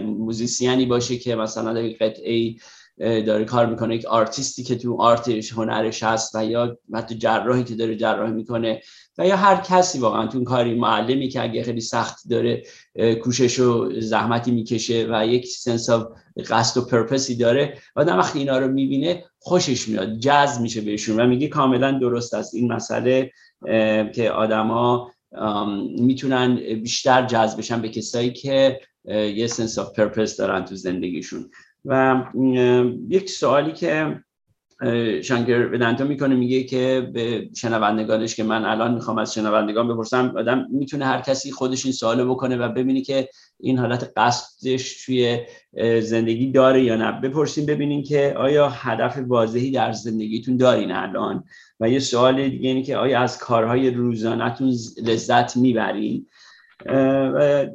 musician 0.00 0.76
ی 0.76 0.86
باشه 0.86 1.16
که 1.16 1.36
مثلا 1.36 1.72
در 1.72 1.84
یک 1.84 1.98
قطعه 1.98 2.54
داره 3.00 3.44
کار 3.44 3.66
می‌کنه 3.66 3.94
یک 3.94 4.04
آرتیستی 4.04 4.62
که 4.62 4.76
تو 4.76 5.00
art 5.00 5.31
ش 5.31 5.52
هنرش 5.52 6.02
هست 6.02 6.34
و 6.34 6.44
یا 6.44 6.78
حتی 6.94 7.14
جراحی 7.14 7.64
که 7.64 7.74
داره 7.74 7.96
جراحی 7.96 8.32
می‌کنه 8.32 8.80
و 9.18 9.26
یا 9.26 9.36
هر 9.36 9.56
کسی 9.56 9.98
واقعا 9.98 10.26
تو 10.26 10.44
کاری 10.44 10.74
معلمی 10.74 11.28
که 11.28 11.42
اگه 11.42 11.62
خیلی 11.62 11.80
سخت 11.80 12.28
داره 12.30 12.62
کوشش 13.22 13.60
و 13.60 14.00
زحمتی 14.00 14.50
می‌کشه 14.50 15.06
و 15.10 15.26
یک 15.26 15.46
sense 15.46 15.90
of 15.90 16.06
قصد 16.50 16.80
و 16.80 16.84
purpose 16.84 17.30
ی 17.30 17.36
داره 17.36 17.78
آدم 17.96 18.18
وقتی 18.18 18.38
اینا 18.38 18.58
رو 18.58 18.68
می‌بینه 18.68 19.24
خوشش 19.38 19.88
میاد 19.88 20.18
جذب 20.18 20.60
میشه 20.60 20.80
بهشون 20.80 21.20
و 21.20 21.26
میگه 21.26 21.48
کاملا 21.48 21.98
درست 21.98 22.34
است. 22.34 22.54
این 22.54 22.72
مسئله 22.72 23.30
که 24.14 24.30
آدما 24.34 25.10
می‌تونن 25.98 26.54
بیشتر 26.54 27.26
جذب 27.26 27.58
بشن 27.58 27.82
به 27.82 27.88
کسایی 27.88 28.32
که 28.32 28.80
یه 29.34 29.46
sense 29.46 29.78
of 29.78 29.92
purpose 29.98 30.36
دارن 30.36 30.64
تو 30.64 30.74
زندگیشون. 30.74 31.50
و 31.84 32.22
یک 33.08 33.30
سوالی 33.30 33.72
که 33.72 34.24
شانکر 35.22 35.70
ودانتا 35.72 36.04
می‌کنه 36.04 36.34
میگه 36.34 36.62
که 36.62 37.10
به 37.12 37.48
شنوندگانش 37.56 38.34
که 38.34 38.44
من 38.44 38.64
الان 38.64 38.94
می‌خوام 38.94 39.18
از 39.18 39.34
شنوندگان 39.34 39.88
بپرسم 39.88 40.32
آدم 40.36 40.66
می‌تونه 40.70 41.04
هر 41.04 41.20
کسی 41.20 41.52
خودش 41.52 41.84
این 41.84 41.92
سوالو 41.92 42.34
بکنه 42.34 42.56
و 42.56 42.68
ببینی 42.68 43.02
که 43.02 43.28
این 43.60 43.78
حالت 43.78 44.12
قصدش 44.16 45.04
توی 45.04 45.38
زندگی 46.00 46.50
داره 46.50 46.84
یا 46.84 46.96
نه. 46.96 47.20
بپرسیم 47.20 47.66
ببینیم 47.66 48.02
که 48.02 48.34
آیا 48.36 48.68
هدف 48.68 49.18
واضحی 49.28 49.70
در 49.70 49.92
زندگیتون 49.92 50.56
دارین 50.56 50.92
الان؟ 50.92 51.44
و 51.80 51.88
یه 51.88 51.98
سوال 51.98 52.48
دیگه 52.48 52.68
اینه 52.68 52.82
که 52.82 52.96
آیا 52.96 53.20
از 53.20 53.38
کارهای 53.38 53.90
روزانهتون 53.90 54.74
لذت 55.02 55.56
می‌برین؟ 55.56 56.26
و 57.34 57.66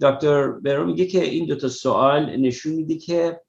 دکتر 0.00 0.48
برو 0.48 0.86
میگه 0.86 1.06
که 1.06 1.24
این 1.24 1.46
دوتا 1.46 1.68
سوال 1.68 2.36
نشون 2.36 2.72
میده 2.72 2.94
که 2.94 3.40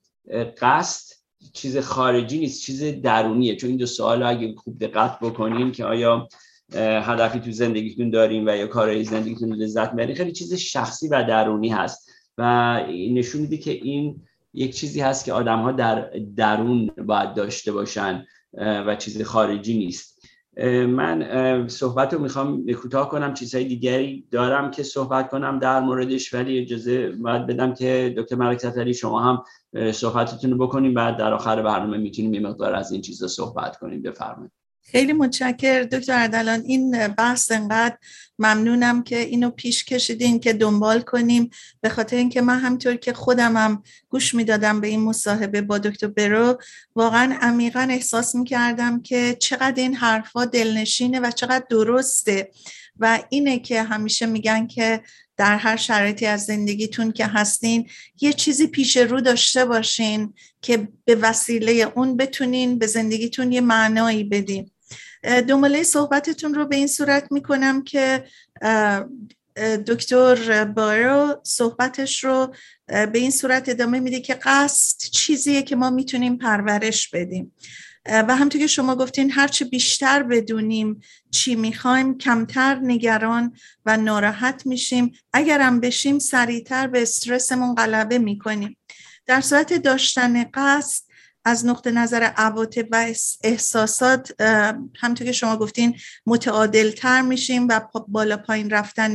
قصد 0.61 1.06
چیز 1.53 1.77
خارجی 1.77 2.39
نیست 2.39 2.61
چیز 2.61 3.01
درونیه. 3.01 3.55
چون 3.55 3.69
این 3.69 3.77
دو 3.77 3.85
سوال 3.85 4.23
اگه 4.23 4.55
خوب 4.55 4.79
دقت 4.79 5.19
بکنین 5.19 5.71
که 5.71 5.85
آیا 5.85 6.27
هدفی 6.75 7.39
تو 7.39 7.51
زندگیتون 7.51 8.09
داریم 8.09 8.47
و 8.47 8.49
یا 8.49 8.67
کارهای 8.67 9.03
زندگیتون 9.03 9.53
لذت 9.53 9.89
می‌برین 9.89 10.15
خیلی 10.15 10.31
چیز 10.31 10.53
شخصی 10.53 11.07
و 11.07 11.23
درونی 11.27 11.69
هست. 11.69 12.09
و 12.37 12.43
نشون 12.89 13.41
میده 13.41 13.57
که 13.57 13.71
این 13.71 14.21
یک 14.53 14.75
چیزی 14.75 15.01
هست 15.01 15.25
که 15.25 15.33
آدم 15.33 15.59
ها 15.59 15.71
در 15.71 16.09
درون 16.35 16.87
باید 16.87 17.33
داشته 17.33 17.71
باشن 17.71 18.25
و 18.57 18.95
چیز 18.95 19.21
خارجی 19.21 19.77
نیست. 19.77 20.16
من 20.87 21.67
صحبت 21.67 22.13
رو 22.13 22.19
می‌خوام 22.19 22.71
کوتاه 22.71 23.09
کنم 23.09 23.33
چیزهای 23.33 23.65
دیگری 23.65 24.27
دارم 24.31 24.71
که 24.71 24.83
صحبت 24.83 25.29
کنم 25.29 25.59
در 25.59 25.79
موردش 25.79 26.33
ولی 26.33 26.59
اجازه 26.59 27.09
باید 27.09 27.47
بدم 27.47 27.73
که 27.73 28.13
دکتر 28.17 28.35
ملک 28.35 28.59
سفری 28.59 28.93
شما 28.93 29.19
هم 29.19 29.43
صحبتتون 29.91 30.51
رو 30.51 30.57
بکنیم 30.67 30.93
بعد 30.93 31.17
در 31.17 31.33
آخر 31.33 31.61
برنامه 31.61 31.97
می‌تونیم 31.97 32.33
یه 32.33 32.39
مقدار 32.39 32.75
از 32.75 32.91
این 32.91 33.01
چیزا 33.01 33.27
صحبت 33.27 33.77
کنیم. 33.77 34.01
بفرمایید. 34.01 34.51
خیلی 34.91 35.13
متشکر 35.13 35.83
دکتر 35.83 36.13
اردلان 36.13 36.59
این 36.59 37.07
بحث 37.07 37.51
انقدر 37.51 37.97
ممنونم 38.39 39.03
که 39.03 39.19
اینو 39.19 39.49
پیش 39.49 39.85
کشیدین 39.85 40.39
که 40.39 40.53
دنبال 40.53 41.01
کنیم. 41.01 41.49
به 41.81 41.89
خاطر 41.89 42.17
اینکه 42.17 42.41
من 42.41 42.59
همطور 42.59 42.95
که 42.95 43.13
خودمم 43.13 43.57
هم 43.57 43.83
گوش 44.09 44.35
می‌دادم 44.35 44.81
به 44.81 44.87
این 44.87 44.99
مصاحبه 44.99 45.61
با 45.61 45.77
دکتر 45.77 46.07
برو 46.07 46.61
واقعا 46.95 47.37
عمیقا 47.41 47.87
احساس 47.91 48.35
می‌کردم 48.35 49.01
که 49.01 49.37
چقدر 49.39 49.81
این 49.81 49.95
حرفا 49.95 50.45
دلنشینه 50.45 51.19
و 51.19 51.31
چقدر 51.31 51.65
درسته. 51.69 52.51
و 52.99 53.19
اینه 53.29 53.59
که 53.59 53.83
همیشه 53.83 54.25
میگن 54.25 54.67
که 54.67 55.01
در 55.37 55.57
هر 55.57 55.77
شرایطی 55.77 56.25
از 56.25 56.45
زندگیتون 56.45 57.11
که 57.11 57.25
هستین 57.25 57.89
یه 58.21 58.33
چیزی 58.33 58.67
پیش 58.67 58.97
رو 58.97 59.21
داشته 59.21 59.65
باشین 59.65 60.33
که 60.61 60.87
به 61.05 61.15
وسیله 61.15 61.91
اون 61.95 62.17
بتونین 62.17 62.79
به 62.79 62.87
زندگیتون 62.87 63.51
یه 63.51 63.61
معنایی 63.61 64.23
بدین. 64.23 64.71
دنباله 65.27 65.83
صحبتتون 65.83 66.53
رو 66.53 66.65
به 66.65 66.75
این 66.75 66.87
صورت 66.87 67.31
می‌کنم 67.31 67.83
که 67.83 68.25
دکتر 69.87 70.65
بارو 70.65 71.41
صحبتش 71.43 72.23
رو 72.23 72.55
به 72.87 73.11
این 73.13 73.31
صورت 73.31 73.69
ادامه 73.69 73.99
میده 73.99 74.19
که 74.19 74.33
قصد 74.33 74.99
چیزیه 75.11 75.61
که 75.61 75.75
ما 75.75 75.89
می‌تونیم 75.89 76.37
پرورش 76.37 77.09
بدیم. 77.09 77.53
و 78.05 78.35
همطور 78.35 78.61
که 78.61 78.67
شما 78.67 78.95
گفتین 78.95 79.31
هرچه 79.31 79.65
بیشتر 79.65 80.23
بدونیم 80.23 81.01
چی 81.31 81.55
می‌خوایم 81.55 82.17
کمتر 82.17 82.79
نگران 82.83 83.53
و 83.85 83.97
ناراحت 83.97 84.65
میشیم. 84.65 85.11
اگرم 85.33 85.79
بشیم 85.79 86.19
سریعتر 86.19 86.87
به 86.87 87.01
استرسمون 87.01 87.75
غلبه 87.75 88.17
می‌کنیم. 88.17 88.77
در 89.25 89.41
صورت 89.41 89.73
داشتن 89.73 90.43
قصد 90.53 91.06
از 91.47 91.65
نقطه 91.65 91.91
نظر 91.91 92.23
عواطف 92.23 92.85
و 92.91 93.13
احساسات 93.43 94.41
همطور 94.99 95.27
که 95.27 95.31
شما 95.31 95.57
گفتین 95.57 95.95
متعادل 96.25 96.91
تر 96.91 97.21
میشیم 97.21 97.67
و 97.67 97.81
بالا 98.07 98.37
پایین 98.37 98.69
رفتن 98.69 99.13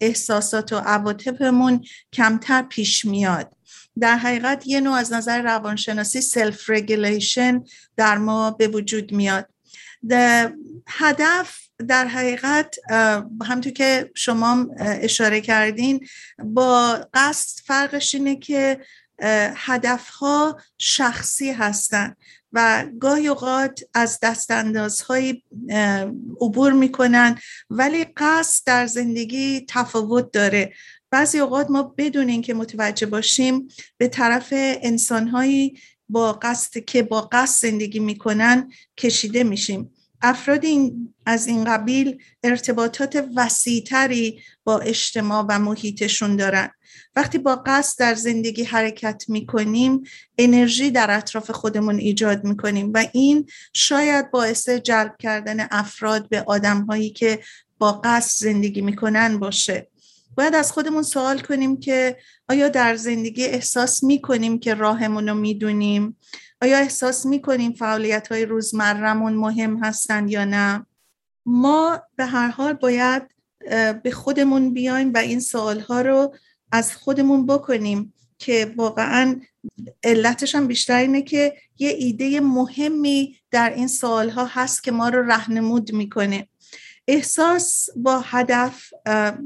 احساسات 0.00 0.72
و 0.72 0.76
عواطفمون 0.76 1.84
کمتر 2.12 2.62
پیش 2.62 3.04
میاد. 3.04 3.56
در 4.00 4.16
حقیقت 4.16 4.66
یه 4.66 4.80
نوع 4.80 4.94
از 4.94 5.12
نظر 5.12 5.42
روانشناسی 5.42 6.20
self 6.20 6.70
regulation 6.70 7.62
در 7.96 8.18
ما 8.18 8.50
به 8.50 8.68
وجود 8.68 9.12
میاد. 9.12 9.48
هدف 10.88 11.58
در 11.88 12.06
حقیقت 12.06 12.76
همطور 13.44 13.72
که 13.72 14.10
شما 14.14 14.66
اشاره 14.78 15.40
کردین 15.40 16.06
با 16.38 17.06
قصد 17.14 17.60
فرقش 17.66 18.14
اینه 18.14 18.36
که 18.36 18.80
هدفها 19.56 20.60
شخصی 20.78 21.50
هستند 21.50 22.16
و 22.52 22.86
گاهی 23.00 23.28
اوقات 23.28 23.80
از 23.94 24.18
دستاندازهای 24.22 25.42
عبور 26.40 26.72
می‌کنن 26.72 27.38
ولی 27.70 28.04
قصد 28.16 28.66
در 28.66 28.86
زندگی 28.86 29.66
تفاوت 29.68 30.32
داره. 30.32 30.72
بعضی 31.10 31.38
اوقات 31.38 31.70
ما 31.70 31.82
بدون 31.82 32.42
که 32.42 32.54
متوجه 32.54 33.06
باشیم 33.06 33.68
به 33.96 34.08
طرف 34.08 34.48
انسانهایی 34.52 35.78
با 36.08 36.32
قصد 36.32 36.78
که 36.78 37.02
با 37.02 37.20
قصد 37.20 37.68
زندگی 37.70 37.98
می‌کنن 37.98 38.72
کشیده 38.96 39.44
میشیم. 39.44 39.90
افراد 40.22 40.64
این 40.64 41.14
از 41.26 41.46
این 41.46 41.64
قبیل 41.64 42.22
ارتباطات 42.42 43.28
وسیعتری 43.36 44.40
با 44.64 44.78
اجتماع 44.78 45.44
و 45.48 45.58
محیطشون 45.58 46.36
دارن. 46.36 46.70
وقتی 47.16 47.38
با 47.38 47.62
قصد 47.66 47.98
در 47.98 48.14
زندگی 48.14 48.64
حرکت 48.64 49.24
می‌کنیم 49.28 50.02
انرژی 50.38 50.90
در 50.90 51.16
اطراف 51.18 51.50
خودمون 51.50 51.98
ایجاد 51.98 52.44
می‌کنیم 52.44 52.90
و 52.94 53.06
این 53.12 53.46
شاید 53.72 54.30
باعث 54.30 54.68
جلب 54.68 55.16
کردن 55.18 55.66
افراد 55.70 56.28
به 56.28 56.42
آدمهایی 56.46 57.10
که 57.10 57.40
با 57.78 57.92
قصد 57.92 58.44
زندگی 58.44 58.80
می‌کنن 58.80 59.38
باشه. 59.38 59.88
باید 60.36 60.54
از 60.54 60.72
خودمون 60.72 61.02
سوال 61.02 61.38
کنیم 61.38 61.80
که 61.80 62.16
آیا 62.48 62.68
در 62.68 62.96
زندگی 62.96 63.44
احساس 63.44 64.02
می‌کنیم 64.02 64.58
که 64.58 64.74
راهمون 64.74 65.28
رو 65.28 65.34
می‌دونیم؟ 65.34 66.16
آیا 66.62 66.78
احساس 66.78 67.26
می‌کنیم 67.26 67.72
فعالیت 67.72 68.28
های 68.28 68.44
روزمرمون 68.44 69.32
مهم 69.32 69.84
هستند 69.84 70.30
یا 70.30 70.44
نه؟ 70.44 70.86
ما 71.46 72.02
به 72.16 72.26
هر 72.26 72.48
حال 72.48 72.72
باید 72.72 73.22
به 74.02 74.10
خودمون 74.12 74.74
بیایم 74.74 75.12
و 75.14 75.18
این 75.18 75.40
سوال 75.40 75.80
ها 75.80 76.00
رو 76.00 76.34
از 76.72 76.96
خودمون 76.96 77.46
بکنیم 77.46 78.14
که 78.38 78.74
واقعا 78.76 79.40
علتش 80.04 80.54
هم 80.54 80.66
بیشتر 80.66 80.96
اینه 80.96 81.22
که 81.22 81.54
یه 81.78 81.90
ایده 81.90 82.40
مهمی 82.40 83.36
در 83.50 83.74
این 83.74 83.88
سوال 83.88 84.30
ها 84.30 84.44
هست 84.44 84.82
که 84.82 84.92
ما 84.92 85.08
رو 85.08 85.22
رهنمود 85.22 85.92
می‌کنه. 85.92 86.48
احساس 87.08 87.88
با 87.96 88.20
هدف 88.20 88.92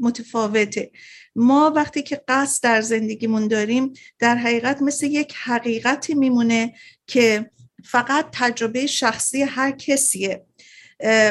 متفاوته. 0.00 0.90
ما 1.36 1.72
وقتی 1.76 2.02
که 2.02 2.22
قصد 2.28 2.62
در 2.62 2.80
زندگیمون 2.80 3.48
داریم 3.48 3.92
در 4.18 4.36
حقیقت 4.36 4.82
مثل 4.82 5.06
یک 5.06 5.34
حقیقتی 5.44 6.14
میمونه 6.14 6.74
که 7.06 7.50
فقط 7.84 8.26
تجربه 8.32 8.86
شخصی 8.86 9.42
هر 9.42 9.70
کسیه. 9.70 10.44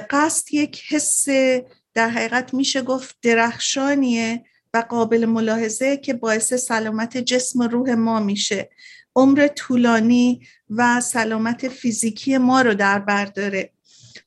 قصد 0.09 0.53
یک 0.53 0.83
حس 0.89 1.25
در 1.93 2.09
حقیقت 2.09 2.53
میشه 2.53 2.81
گفت 2.81 3.17
درخشانیه 3.21 4.43
و 4.73 4.77
قابل 4.77 5.25
ملاحظه 5.25 5.97
که 5.97 6.13
باعث 6.13 6.53
سلامت 6.53 7.17
جسم 7.17 7.59
و 7.59 7.63
روح 7.63 7.93
ما 7.93 8.19
میشه. 8.19 8.69
عمر 9.15 9.47
طولانی 9.47 10.47
و 10.69 11.01
سلامت 11.01 11.67
فیزیکی 11.67 12.37
ما 12.37 12.61
رو 12.61 12.73
در 12.73 12.99
بر 12.99 13.25
داره. 13.25 13.71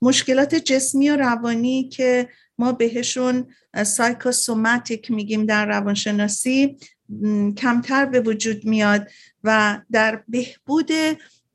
مشکلات 0.02 0.54
جسمی 0.54 1.10
و 1.10 1.16
روانی 1.16 1.88
که 1.88 2.28
ما 2.58 2.72
بهشون 2.72 3.46
سایکوسوماتیک 3.84 5.10
میگیم 5.10 5.46
در 5.46 5.66
روانشناسی 5.66 6.76
کمتر 7.56 8.06
به 8.06 8.20
وجود 8.20 8.64
میاد 8.64 9.08
و 9.44 9.80
در 9.92 10.24
بهبود 10.28 10.90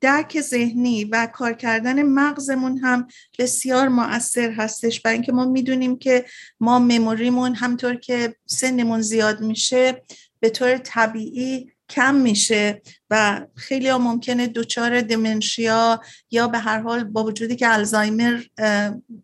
درک 0.02 0.42
ذهنی 0.42 1.06
و 1.06 1.28
کار 1.34 1.54
کردن 1.54 2.04
مغزمون 2.04 2.78
هم 2.78 3.08
بسیار 3.40 3.88
مؤثر 3.88 4.52
هستش 4.52 5.02
برای 5.02 5.16
اینکه 5.16 5.32
ما 5.32 5.46
می‌دونیم 5.46 5.98
که 5.98 6.26
ما 6.60 6.80
مموریمون 6.80 7.56
همطور 7.56 7.96
که 7.96 8.36
سنمون 8.46 9.02
زیاد 9.02 9.42
میشه 9.42 10.02
به 10.40 10.50
طور 10.50 10.78
طبیعی 10.78 11.72
کم 11.92 12.16
میشه 12.16 12.82
و 13.10 13.42
خیلی 13.56 13.90
ها 13.90 13.98
ممکنه 13.98 14.48
دوچار 14.48 15.02
دمنشیا 15.02 16.02
یا 16.32 16.48
به 16.48 16.58
هر 16.58 16.80
حال 16.80 17.04
با 17.04 17.24
وجودی 17.24 17.56
که 17.56 17.70
الزایمر 17.70 18.42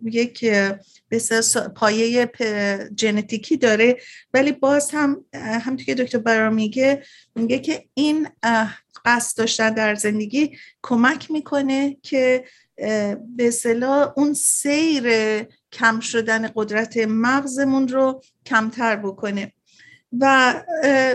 یک 0.03 0.45
پایه 1.75 2.31
ژنتیکی 2.99 3.57
داره. 3.57 3.97
ولی 4.33 4.51
باز 4.51 4.91
هم 4.91 5.25
همونطور 5.33 5.85
که 5.85 5.95
دکتر 5.95 6.17
برا 6.17 6.49
میگه 6.49 7.03
میگه 7.35 7.59
که 7.59 7.85
این 7.93 8.27
قصد 9.07 9.37
داشتن 9.37 9.69
در 9.73 9.95
زندگی 9.95 10.57
کمک 10.83 11.31
می‌کنه 11.31 11.97
که 12.01 12.45
به 13.35 13.47
اصطلاح 13.47 14.13
اون 14.15 14.33
سیر 14.33 15.07
کم 15.71 15.99
شدن 15.99 16.47
قدرت 16.55 16.97
مغزمون 16.97 17.87
رو 17.87 18.21
کمتر 18.45 18.95
بکنه. 18.95 19.53
و 20.19 20.53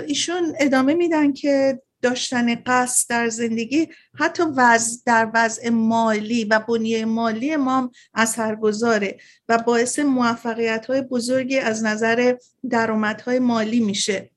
ایشون 0.06 0.54
ادامه 0.60 0.94
میدن 0.94 1.32
که 1.32 1.82
داشتن 2.02 2.54
قصد 2.54 3.10
در 3.10 3.28
زندگی 3.28 3.88
حتی 4.14 4.42
وضع 4.56 4.96
در 5.06 5.30
وضع 5.34 5.68
مالی 5.68 6.44
و 6.44 6.58
بنیه 6.58 7.04
مالی 7.04 7.56
ما 7.56 7.90
اثرگذاره 8.14 9.18
و 9.48 9.58
باعث 9.58 9.98
موفقیت 9.98 10.86
های 10.86 11.02
بزرگی 11.02 11.58
از 11.58 11.84
نظر 11.84 12.34
درآمدهای 12.70 13.38
مالی 13.38 13.80
میشه. 13.80 14.30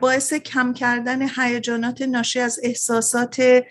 باعث 0.00 0.34
کم 0.34 0.72
کردن 0.72 1.28
هیجانات 1.36 2.02
ناشی 2.02 2.40
از 2.40 2.60
احساسات 2.62 3.62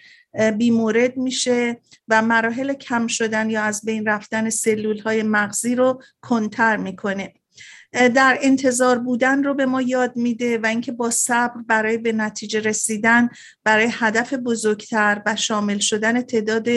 بیمورد 0.57 1.17
میشه 1.17 1.77
و 2.07 2.21
مراحل 2.21 2.73
کم 2.73 3.07
شدن 3.07 3.49
یا 3.49 3.63
از 3.63 3.85
بین 3.85 4.05
رفتن 4.05 4.49
سلول 4.49 4.99
های 4.99 5.23
مغزی 5.23 5.75
رو 5.75 6.01
کنتر 6.21 6.77
می‌کنه. 6.77 7.33
در 7.91 8.37
انتظار 8.41 8.99
بودن 8.99 9.43
رو 9.43 9.53
به 9.53 9.65
ما 9.65 9.81
یاد 9.81 10.15
میده 10.15 10.57
و 10.57 10.65
اینکه 10.65 10.91
با 10.91 11.09
صبر 11.09 11.61
برای 11.67 11.97
به 11.97 12.11
نتیجه 12.11 12.59
رسیدن 12.59 13.29
برای 13.63 13.87
هدف 13.91 14.33
بزرگتر 14.33 15.21
و 15.25 15.35
شامل 15.35 15.77
شدن 15.77 16.21
تعداد 16.21 16.67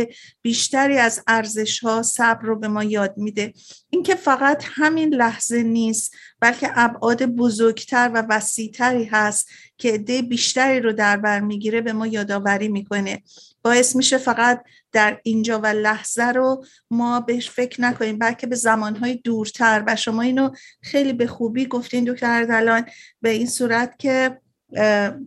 بیشتری 0.42 0.98
از 0.98 1.22
ارزش 1.26 1.78
ها 1.78 2.02
صبر 2.02 2.46
رو 2.46 2.58
به 2.58 2.68
ما 2.68 2.84
یاد 2.84 3.14
میده. 3.16 3.52
اینکه 3.90 4.14
فقط 4.14 4.64
همین 4.66 5.14
لحظه 5.14 5.62
نیست 5.62 6.14
بلکه 6.40 6.70
ابعاد 6.74 7.26
بزرگتر 7.26 8.10
و 8.14 8.26
وسیعتری 8.28 9.04
هست 9.04 9.48
که 9.78 9.92
عده 9.92 10.22
بیشتری 10.22 10.80
رو 10.80 10.92
در 10.92 11.16
بر 11.16 11.40
می‌گیره 11.40 11.80
به 11.80 11.92
ما 11.92 12.06
یادآوری 12.06 12.68
می‌کنه. 12.68 13.22
باعث 13.62 13.96
میشه 13.96 14.18
فقط 14.18 14.64
در 14.92 15.20
اینجا 15.22 15.60
و 15.60 15.66
لحظه 15.66 16.24
رو 16.24 16.64
ما 16.90 17.20
بهش 17.20 17.50
فکر 17.50 17.80
نکنیم 17.80 18.18
بلکه 18.18 18.46
به 18.46 18.56
زمانهای 18.56 19.14
دورتر. 19.14 19.84
و 19.86 19.96
شما 19.96 20.22
اینو 20.22 20.50
خیلی 20.82 21.12
به 21.12 21.26
خوبی 21.26 21.66
گفتین 21.66 22.04
دکتر 22.04 22.30
اردلان 22.30 22.86
به 23.22 23.30
این 23.30 23.46
صورت 23.46 23.98
که 23.98 24.40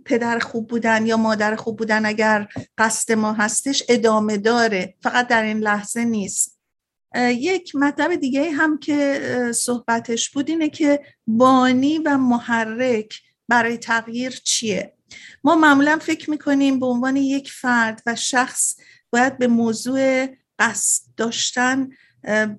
پدر 0.06 0.40
خوب 0.40 0.68
بودن 0.68 1.06
یا 1.06 1.18
مادر 1.18 1.56
خوب 1.56 1.78
بودن 1.78 2.06
اگر 2.06 2.48
قصد 2.78 3.12
ما 3.12 3.34
هستش 3.34 3.84
ادامه 3.90 4.38
داره. 4.38 4.96
فقط 5.02 5.28
در 5.28 5.44
این 5.44 5.58
لحظه 5.58 6.04
نیست. 6.04 6.58
یک 7.18 7.76
مطلب 7.76 8.16
دیگه 8.16 8.52
هم 8.52 8.78
که 8.78 9.22
صحبتش 9.56 10.30
بود 10.30 10.50
اینه 10.50 10.70
که 10.70 11.02
بانی 11.28 11.98
و 11.98 12.18
محرک 12.18 13.22
برای 13.48 13.78
تغییر 13.78 14.32
چیه؟ 14.44 14.94
ما 15.44 15.56
معمولا 15.56 16.00
فکر 16.02 16.30
می‌کنیم 16.30 16.80
به 16.80 16.86
عنوان 16.86 17.16
یک 17.16 17.52
فرد 17.52 18.02
و 18.06 18.16
شخص 18.16 18.76
باید 19.10 19.38
به 19.38 19.48
موضوع 19.48 20.28
قصد 20.60 21.04
داشتن 21.18 21.90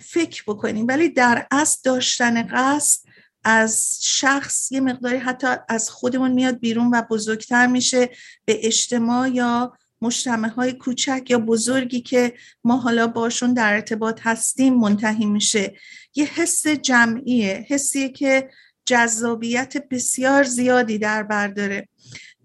فکر 0.00 0.42
بکنیم. 0.46 0.86
ولی 0.88 1.08
در 1.08 1.46
اصل 1.50 1.80
داشتن 1.84 2.42
قصد 2.42 3.00
از 3.44 3.98
شخص 4.02 4.72
یه 4.72 4.80
مقداری 4.80 5.16
حتی 5.16 5.46
از 5.68 5.90
خودمون 5.90 6.32
میاد 6.32 6.58
بیرون 6.58 6.90
و 6.94 7.02
بزرگتر 7.02 7.66
میشه 7.66 8.10
به 8.44 8.66
اجتماع 8.66 9.30
یا 9.30 9.72
مجتمع 10.02 10.48
های 10.48 10.72
کوچک 10.72 11.30
یا 11.30 11.38
بزرگی 11.38 12.00
که 12.00 12.34
ما 12.64 12.76
حالا 12.76 13.06
باشون 13.06 13.54
در 13.54 13.74
ارتباط 13.74 14.20
هستیم 14.22 14.74
منتهی 14.74 15.26
میشه. 15.26 15.74
یه 16.14 16.24
حس 16.24 16.66
جمعیه 16.66 17.66
حسیه 17.68 18.08
که 18.08 18.50
جذابیت 18.86 19.88
بسیار 19.88 20.44
زیادی 20.44 20.98
در 20.98 21.22
برداره 21.22 21.88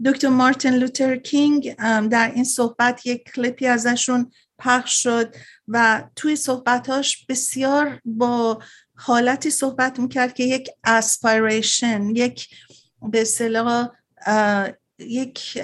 دکتر 0.06 0.30
مارتین 0.30 0.74
لوتر 0.74 1.16
کینگ 1.16 1.76
در 2.10 2.32
این 2.36 2.44
صحبت 2.44 3.06
یک 3.06 3.32
کلیپی 3.36 3.68
ازشون 3.68 4.32
پخش 4.60 5.04
شد 5.04 5.36
و 5.68 6.04
توی 6.16 6.36
صحبتاش 6.36 7.26
بسیار 7.30 8.02
با 8.06 8.62
حالتی 8.96 9.50
صحبت 9.50 10.00
می‌کرد 10.00 10.34
که 10.34 10.44
یک 10.44 10.70
inspiration 10.84 12.10
یک 12.10 12.50
به 13.02 13.22
اصطلاح 13.22 13.90
یک 15.00 15.58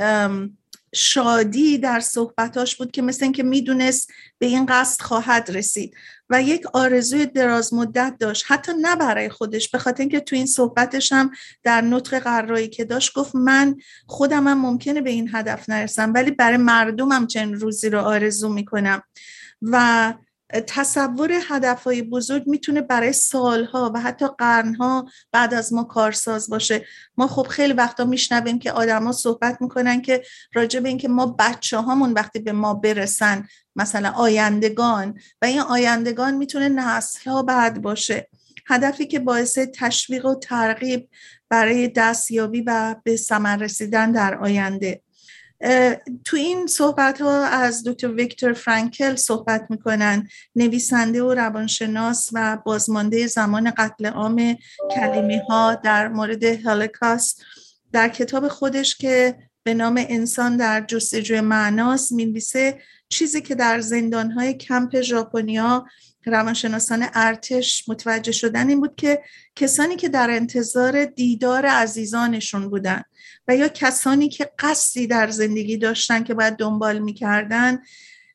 شادی 0.93 1.77
در 1.77 1.99
صحبتاش 1.99 2.75
بود 2.75 2.91
که 2.91 3.01
مثل 3.01 3.23
اینکه 3.23 3.43
می‌دونست 3.43 4.11
به 4.39 4.45
این 4.45 4.65
قصد 4.65 5.01
خواهد 5.01 5.51
رسید 5.51 5.95
و 6.29 6.41
یک 6.41 6.65
آرزوی 6.73 7.25
دراز 7.25 7.73
مدت 7.73 8.15
داشت. 8.19 8.45
حتی 8.47 8.71
نه 8.81 8.95
برای 8.95 9.29
خودش 9.29 9.69
به 9.69 9.77
خاطر 9.77 10.01
اینکه 10.01 10.19
تو 10.19 10.35
این 10.35 10.45
صحبتش 10.45 11.11
هم 11.11 11.31
در 11.63 11.81
نطق 11.81 12.19
قرایی 12.19 12.67
که 12.67 12.85
داشت 12.85 13.13
گفت 13.13 13.35
من 13.35 13.75
خودم 14.07 14.47
هم 14.47 14.61
ممکنه 14.61 15.01
به 15.01 15.09
این 15.09 15.29
هدف 15.33 15.69
نرسم 15.69 16.13
ولی 16.13 16.31
برای 16.31 16.57
مردمم 16.57 17.27
چند 17.27 17.55
روزی 17.55 17.89
رو 17.89 17.99
آرزو 17.99 18.49
می‌کنم. 18.49 19.03
و 19.61 20.13
تصور 20.61 21.31
هدفهای 21.49 22.01
بزرگ 22.01 22.43
می‌تونه 22.47 22.81
برای 22.81 23.13
سالها 23.13 23.91
و 23.95 23.99
حتی 23.99 24.27
قرنها 24.37 25.05
بعد 25.31 25.53
از 25.53 25.73
ما 25.73 25.83
کارساز 25.83 26.49
باشه. 26.49 26.85
ما 27.17 27.27
خب 27.27 27.47
خیلی 27.47 27.73
وقتا 27.73 28.05
میشنویم 28.05 28.59
که 28.59 28.71
آدما 28.71 29.11
صحبت 29.11 29.61
می‌کنن 29.61 30.01
که 30.01 30.23
راجع 30.53 30.79
به 30.79 30.89
اینکه 30.89 31.07
ما 31.07 31.25
بچه 31.39 31.77
هامون 31.77 32.13
وقتی 32.13 32.39
به 32.39 32.51
ما 32.51 32.73
برسن 32.73 33.47
مثلا 33.75 34.09
آیندگان 34.09 35.19
و 35.41 35.45
این 35.45 35.59
آیندگان 35.59 36.33
می‌تونه 36.33 36.69
نسل 36.69 37.29
ها 37.29 37.43
بعد 37.43 37.81
باشه. 37.81 38.29
هدفی 38.67 39.05
که 39.05 39.19
باعث 39.19 39.57
تشویق 39.57 40.25
و 40.25 40.35
ترغیب 40.35 41.09
برای 41.49 41.87
دستیابی 41.87 42.61
و 42.61 42.95
به 43.03 43.15
ثمر 43.15 43.57
رسیدن 43.57 44.11
در 44.11 44.37
آینده. 44.37 45.02
تو 46.25 46.37
این 46.37 46.67
صحبت 46.67 47.21
ها 47.21 47.45
از 47.45 47.83
دکتر 47.83 48.07
ویکتور 48.07 48.53
فرانکل 48.53 49.15
صحبت 49.15 49.65
می‌کنن 49.69 50.27
نویسنده 50.55 51.23
و 51.23 51.33
روانشناس 51.33 52.29
و 52.33 52.57
بازمانده 52.65 53.27
زمان 53.27 53.71
قتل 53.71 54.05
عام 54.05 54.57
کلیمی 54.95 55.41
ها 55.49 55.75
در 55.75 56.07
مورد 56.07 56.43
هولوکاست 56.43 57.43
در 57.91 58.09
کتاب 58.09 58.47
خودش 58.47 58.95
که 58.95 59.35
به 59.63 59.73
نام 59.73 60.05
انسان 60.09 60.57
در 60.57 60.81
جستجوی 60.81 61.41
معناست 61.41 62.11
می‌نویسه 62.11 62.81
چیزی 63.09 63.41
که 63.41 63.55
در 63.55 63.79
زندان 63.79 64.31
های 64.31 64.53
کمپ 64.53 65.01
ژاپنیا 65.01 65.85
روانشناسان 66.25 67.05
ارتش 67.13 67.89
متوجه 67.89 68.31
شدن 68.31 68.69
این 68.69 68.79
بود 68.79 68.95
که 68.95 69.21
کسانی 69.55 69.95
که 69.95 70.09
در 70.09 70.29
انتظار 70.31 71.05
دیدار 71.05 71.65
عزیزانشون 71.65 72.69
بودن. 72.69 73.03
و 73.47 73.55
یا 73.55 73.67
کسانی 73.67 74.29
که 74.29 74.51
قصدی 74.59 75.07
در 75.07 75.29
زندگی 75.29 75.77
داشتن 75.77 76.23
که 76.23 76.33
باید 76.33 76.55
دنبال 76.55 76.99
می‌کردن 76.99 77.79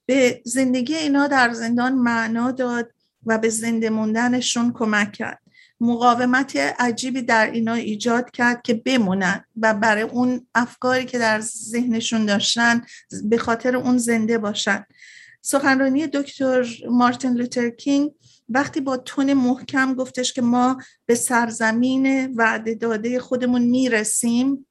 به 0.07 0.43
زندگی 0.45 0.95
اینا 0.95 1.27
در 1.27 1.53
زندان 1.53 1.95
معنا 1.95 2.51
داد 2.51 2.91
و 3.27 3.39
به 3.39 3.49
زنده 3.49 3.91
موندنشون 3.91 4.73
کمک 4.73 5.13
کرد. 5.13 5.41
مقاومت 5.81 6.57
عجیبی 6.57 7.23
در 7.23 7.51
اینا 7.51 7.75
ایجاد 7.75 8.31
کرد 8.31 8.63
که 8.63 8.75
بمونن 8.75 9.45
و 9.57 9.75
برای 9.75 10.03
اون 10.03 10.47
افکاری 10.55 11.05
که 11.05 11.19
در 11.19 11.41
ذهنشون 11.41 12.27
داشتن 12.27 12.87
به 13.25 13.39
خاطر 13.39 13.77
اون 13.77 13.99
زنده 13.99 14.39
باشن. 14.39 14.85
سخنرانی 15.43 16.07
دکتر 16.07 16.67
مارتین 16.91 17.33
لوتر 17.33 17.71
کینگ 17.71 18.11
وقتی 18.49 18.81
با 18.81 18.97
تون 18.97 19.35
محکم 19.35 19.95
گفتش 19.95 20.33
که 20.33 20.43
ما 20.43 20.79
به 21.07 21.15
سرزمین 21.15 22.35
وعده 22.37 22.75
داده 22.75 23.21
خودمون 23.21 23.63
می‌رسیم 23.63 24.67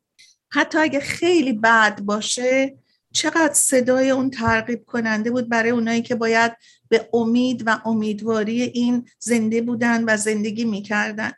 حتی 0.50 0.78
اگه 0.78 1.00
خیلی 1.00 1.54
بد 1.54 2.02
باشه 2.02 2.78
چقدر 3.14 3.54
صدای 3.54 4.10
اون 4.10 4.30
ترغیب 4.30 4.86
کننده 4.86 5.32
بود 5.32 5.50
برای 5.50 5.70
اونایی 5.70 6.02
که 6.02 6.16
باید 6.16 6.52
به 6.90 7.10
امید 7.14 7.64
و 7.66 7.82
امیدواری 7.86 8.62
این 8.62 9.06
زنده 9.20 9.62
بودن 9.62 10.04
و 10.04 10.18
زندگی 10.18 10.66
می‌کردن. 10.66 11.32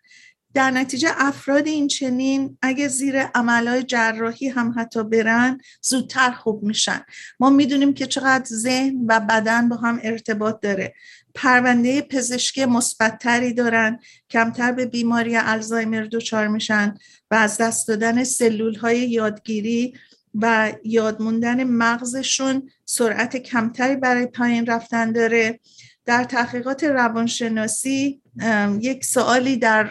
در 0.54 0.72
نتیجه 0.72 1.10
افراد 1.15 1.67
این 1.67 1.88
چنین 1.88 2.58
اگه 2.62 2.88
زیر 2.88 3.22
عملهای 3.22 3.84
جراحی 3.84 4.48
هم 4.48 4.74
حتی 4.78 5.04
برن 5.04 5.58
زودتر 5.82 6.32
خوب 6.32 6.63
میشن. 6.63 7.02
ما 7.39 7.50
می‌دونیم 7.50 7.93
که 7.93 8.06
چقدر 8.06 8.45
ذهن 8.45 9.06
و 9.08 9.19
بدن 9.19 9.69
با 9.69 9.76
هم 9.76 10.00
ارتباط 10.04 10.60
داره. 10.62 10.93
پرونده 11.41 12.02
پزشکی 12.02 12.65
مثبتتری 12.65 13.54
دارن 13.54 13.99
کمتر 14.30 14.71
به 14.71 14.86
بیماری 14.86 15.36
الزایمر 15.36 16.02
دچار 16.02 16.47
میشن 16.47 16.97
و 17.32 17.36
از 17.36 17.58
دست 17.58 17.88
دادن 17.88 18.23
سلول 18.23 18.75
های 18.75 18.99
یادگیری 18.99 19.93
و 20.36 20.73
یادموندن 20.84 21.63
مغزشون 21.63 22.69
سرعت 22.86 23.38
کمتری 23.38 23.95
برای 23.95 24.25
پایین 24.25 24.65
رفتن 24.65 25.12
داره. 25.12 25.60
در 26.06 26.23
تحقیقات 26.23 26.84
روانشناسی 26.84 28.21
یک 28.82 29.06
سوالی 29.06 29.58
در 29.58 29.89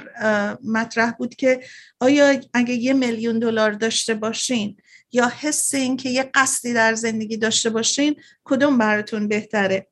مطرح 0.65 1.11
بود 1.11 1.35
که 1.35 1.61
آیا 2.01 2.41
اگه 2.55 2.75
یه 2.75 2.93
میلیون 2.93 3.39
دلار 3.39 3.73
داشته 3.73 4.15
باشین 4.15 4.77
یا 5.13 5.33
حس 5.41 5.75
این 5.75 5.97
که 5.97 6.09
یه 6.09 6.31
قصدی 6.35 6.73
در 6.73 6.95
زندگی 6.95 7.37
داشته 7.37 7.71
باشین 7.71 8.17
کدوم 8.45 8.79
براتون 8.79 9.29
بهتره؟ 9.29 9.87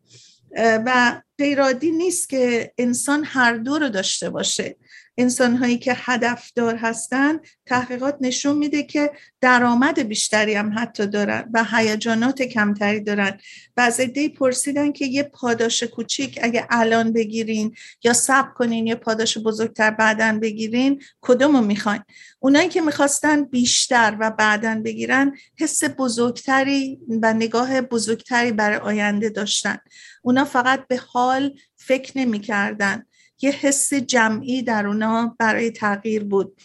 و 0.58 1.22
غیرادی 1.38 1.90
نیست 1.90 2.28
که 2.28 2.72
انسان 2.78 3.24
هر 3.24 3.56
دو 3.56 3.78
رو 3.78 3.88
داشته 3.88 4.30
باشه. 4.30 4.76
انسان 5.18 5.56
هایی 5.56 5.78
که 5.78 5.92
هدفدار 5.96 6.76
هستن 6.76 7.38
تحقیقات 7.66 8.16
نشون 8.20 8.56
میده 8.56 8.82
که 8.82 9.10
درآمد 9.40 10.00
بیشتری 10.00 10.54
هم 10.54 10.72
حتی 10.78 11.06
دارن 11.06 11.50
و 11.54 11.64
هیجانات 11.64 12.42
کمتری 12.42 13.00
دارن 13.00 13.38
و 13.76 13.80
از 13.80 14.00
ایده 14.00 14.28
پرسیدن 14.28 14.92
که 14.92 15.06
یه 15.06 15.22
پاداش 15.22 15.82
کوچیک 15.82 16.38
اگه 16.42 16.66
الان 16.70 17.12
بگیرین 17.12 17.74
یا 18.04 18.12
صبر 18.12 18.50
کنین 18.50 18.86
یه 18.86 18.94
پاداش 18.94 19.38
بزرگتر 19.38 19.90
بعدن 19.90 20.40
بگیرین 20.40 21.02
کدومو 21.20 21.60
می‌خواین؟ 21.60 22.02
اونایی 22.40 22.68
که 22.68 22.80
می‌خواستن 22.80 23.44
بیشتر 23.44 24.16
و 24.20 24.30
بعدن 24.30 24.82
بگیرن 24.82 25.36
حس 25.58 25.84
بزرگتری 25.84 26.98
و 27.22 27.34
نگاه 27.34 27.80
بزرگتری 27.80 28.52
برای 28.52 28.76
آینده 28.78 29.28
داشتن. 29.28 29.76
اونا 30.22 30.44
فقط 30.44 30.86
به 30.88 30.96
حال 30.96 31.58
فکر 31.76 32.18
نمی‌کردن. 32.18 33.05
یه 33.42 33.50
حس 33.50 33.94
جمعی 33.94 34.62
در 34.62 34.86
اونا 34.86 35.36
برای 35.38 35.70
تغییر 35.70 36.24
بود. 36.24 36.60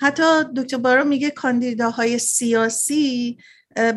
حتی 0.00 0.44
دکتر 0.56 0.76
بارا 0.76 1.04
میگه 1.04 1.30
کاندیداهای 1.30 2.18
سیاسی 2.18 3.38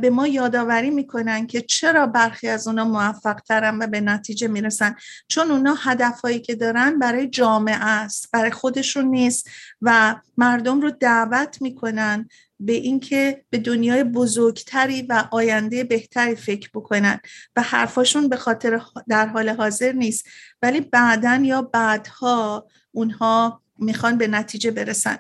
به 0.02 0.10
ما 0.10 0.28
یادآوری 0.28 0.90
می‌کنن 0.90 1.48
که 1.48 1.62
چرا 1.62 2.08
برخی 2.08 2.48
از 2.48 2.68
اونا 2.68 2.86
موفق 2.86 3.40
ترن 3.40 3.78
و 3.78 3.88
به 3.88 4.02
نتیجه 4.02 4.48
می‌رسن. 4.48 4.96
چون 5.28 5.52
اونا 5.52 5.74
هدفهایی 5.74 6.40
که 6.40 6.56
دارن 6.56 7.00
برای 7.00 7.28
جامعه 7.28 7.76
است 7.76 8.30
برای 8.32 8.52
خودشون 8.52 9.06
نیست 9.06 9.50
و 9.82 10.16
مردم 10.38 10.82
رو 10.82 10.92
دعوت 10.92 11.62
می‌کنن 11.62 12.30
به 12.60 12.74
اینکه 12.74 13.46
به 13.50 13.58
دنیای 13.58 14.04
بزرگتری 14.04 15.02
و 15.02 15.26
آینده 15.32 15.84
بهتری 15.84 16.36
فکر 16.36 16.70
بکنن 16.74 17.20
و 17.56 17.62
حرفاشون 17.62 18.30
به 18.30 18.36
خاطر 18.36 18.82
در 19.08 19.28
حال 19.28 19.50
حاضر 19.50 19.92
نیست 19.92 20.26
ولی 20.62 20.82
بعدا 20.82 21.42
یا 21.44 21.62
بعدها 21.62 22.68
اونها 22.92 23.62
می‌خوان 23.78 24.18
به 24.18 24.28
نتیجه 24.28 24.72
برسن. 24.72 25.18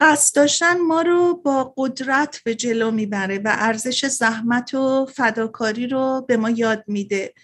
قصد 0.00 0.36
داشتن 0.36 0.78
ما 0.80 1.02
رو 1.02 1.34
با 1.34 1.74
قدرت 1.76 2.40
به 2.44 2.54
جلو 2.54 2.90
می‌بره 2.90 3.38
و 3.38 3.56
ارزش 3.58 4.06
زحمت 4.06 4.74
و 4.74 5.06
فداکاری 5.14 5.86
رو 5.86 6.24
به 6.28 6.36
ما 6.36 6.50
یاد 6.50 6.84
میده. 6.86 7.34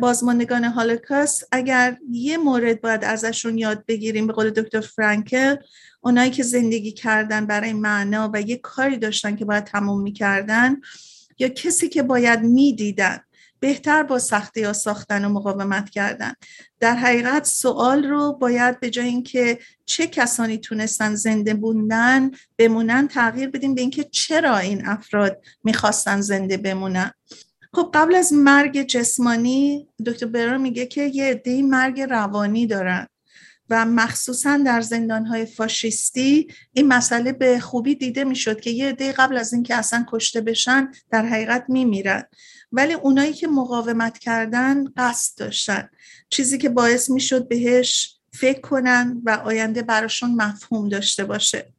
بازماندگان 0.00 0.64
هالوکاست 0.64 1.48
اگر 1.52 1.98
یه 2.10 2.38
مورد 2.38 2.80
باید 2.80 3.04
ازشون 3.04 3.58
یاد 3.58 3.84
بگیریم 3.86 4.26
به 4.26 4.32
قول 4.32 4.50
دکتر 4.50 4.80
فرانکل 4.80 5.56
اونایی 6.00 6.30
که 6.30 6.42
زندگی 6.42 6.92
کردن 6.92 7.46
برای 7.46 7.72
معنا 7.72 8.30
و 8.34 8.40
یه 8.40 8.56
کاری 8.56 8.96
داشتن 8.98 9.36
که 9.36 9.44
باید 9.44 9.64
تموم 9.64 10.02
می‌کردن 10.02 10.76
یا 11.38 11.48
کسی 11.48 11.88
که 11.88 12.02
باید 12.02 12.42
می‌دیدن 12.42 13.20
بهتر 13.60 14.02
با 14.02 14.18
سختی 14.18 14.62
ها 14.62 14.72
ساختن 14.72 15.24
و 15.24 15.28
مقاومت 15.28 15.90
کردن. 15.90 16.32
در 16.80 16.94
حقیقت 16.94 17.44
سوال 17.44 18.04
رو 18.04 18.32
باید 18.32 18.80
به 18.80 18.90
جای 18.90 19.06
اینکه 19.06 19.58
چه 19.84 20.06
کسانی 20.06 20.58
تونستن 20.58 21.14
زنده 21.14 21.54
بوندن 21.54 22.30
بمونن 22.58 23.08
تغییر 23.08 23.48
بدیم 23.48 23.74
به 23.74 23.80
اینکه 23.80 24.04
چرا 24.04 24.58
این 24.58 24.86
افراد 24.86 25.42
می‌خواستن 25.64 26.20
زنده 26.20 26.56
بمونن. 26.56 27.10
خب 27.76 27.90
قبل 27.94 28.14
از 28.14 28.32
مرگ 28.32 28.82
جسمانی 28.82 29.88
دکتر 30.06 30.26
برا 30.26 30.58
میگه 30.58 30.86
که 30.86 31.02
یه 31.02 31.24
عده 31.24 31.62
مرگ 31.62 32.00
روانی 32.00 32.66
دارن 32.66 33.06
و 33.70 33.86
مخصوصا 33.86 34.56
در 34.56 34.80
زندانهای 34.80 35.46
فاشیستی 35.46 36.48
این 36.72 36.88
مسئله 36.88 37.32
به 37.32 37.60
خوبی 37.60 37.94
دیده 37.94 38.24
می‌شد 38.24 38.60
که 38.60 38.70
یه 38.70 38.88
عده 38.88 39.12
قبل 39.12 39.36
از 39.36 39.52
اینکه 39.52 39.74
اصلا 39.74 40.06
کشته 40.08 40.40
بشن 40.40 40.92
در 41.10 41.26
حقیقت 41.26 41.64
میمیرن. 41.68 42.22
ولی 42.72 42.92
اونایی 42.92 43.32
که 43.32 43.46
مقاومت 43.46 44.18
کردن 44.18 44.84
قصد 44.96 45.38
داشتن. 45.38 45.88
چیزی 46.30 46.58
که 46.58 46.68
باعث 46.68 47.10
می‌شد 47.10 47.48
بهش 47.48 48.16
فکر 48.32 48.60
کنن 48.60 49.22
و 49.24 49.30
آینده 49.30 49.82
براشون 49.82 50.34
مفهوم 50.34 50.88
داشته 50.88 51.24
باشه. 51.24 51.75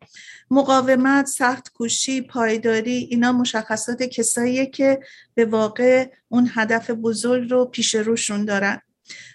مقاومت، 0.51 1.25
سخت 1.25 1.73
کوشی، 1.73 2.21
پایداری 2.21 3.07
اینا 3.11 3.31
مشخصات 3.31 4.03
کساییه 4.03 4.65
که 4.65 4.99
به 5.33 5.45
واقع 5.45 6.09
اون 6.29 6.49
هدف 6.53 6.89
بزرگ 6.89 7.51
رو 7.51 7.65
پیش 7.65 7.95
روشون 7.95 8.45
دارن. 8.45 8.81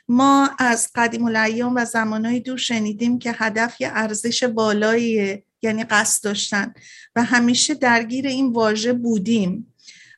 ما 0.08 0.50
از 0.58 0.90
قدیم 0.94 1.24
الایام 1.24 1.76
و 1.76 1.84
زمانهای 1.84 2.40
دور 2.40 2.58
شنیدیم 2.58 3.18
که 3.18 3.32
هدف 3.32 3.80
یه 3.80 3.90
ارزش 3.94 4.44
بالایی 4.44 5.42
یعنی 5.62 5.84
قصد 5.84 6.24
داشتن 6.24 6.74
و 7.16 7.24
همیشه 7.24 7.74
درگیر 7.74 8.26
این 8.26 8.52
واژه 8.52 8.92
بودیم 8.92 9.74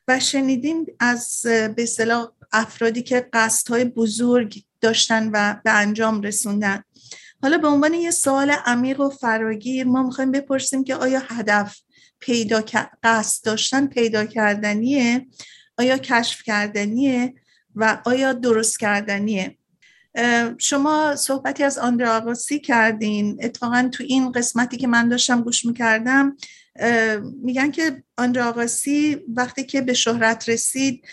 و 0.07 0.19
شنیدیم 0.19 0.85
از 0.99 1.41
به 1.75 1.87
افرادی 2.51 3.01
که 3.01 3.29
قصدهای 3.33 3.85
بزرگ 3.85 4.63
داشتن 4.81 5.29
و 5.33 5.55
به 5.63 5.71
انجام 5.71 6.21
رسوندن. 6.21 6.83
حالا 7.45 7.57
به 7.57 7.67
عنوان 7.67 7.93
یه 7.93 8.11
سوال 8.11 8.51
عمیق 8.51 8.99
و 8.99 9.09
فراگیر 9.09 9.87
ما 9.87 10.03
می‌خوایم 10.03 10.31
بپرسیم 10.31 10.83
که 10.83 10.95
آیا 10.95 11.21
هدف 11.27 11.77
پیدا 12.19 12.63
قصد 13.03 13.45
داشتن 13.45 13.87
پیدا 13.87 14.25
کردنیه؟ 14.25 15.27
آیا 15.77 15.97
کشف 15.97 16.43
کردنیه؟ 16.43 17.33
و 17.75 18.01
آیا 18.05 18.33
درست 18.33 18.79
کردنیه؟ 18.79 19.57
شما 20.57 21.15
صحبتی 21.15 21.63
از 21.63 21.77
آندره 21.77 22.09
آقاسی 22.09 22.59
کردین. 22.59 23.39
اتفاقا 23.43 23.89
تو 23.93 24.03
این 24.03 24.31
قسمتی 24.31 24.77
که 24.77 24.87
من 24.87 25.09
داشتم 25.09 25.41
گوش 25.41 25.65
می‌کردم 25.65 26.37
میگن 27.43 27.71
که 27.71 28.03
آندره 28.17 28.43
آقاسی 28.43 29.17
وقتی 29.35 29.63
که 29.63 29.81
به 29.81 29.93
شهرت 29.93 30.49
رسید 30.49 31.05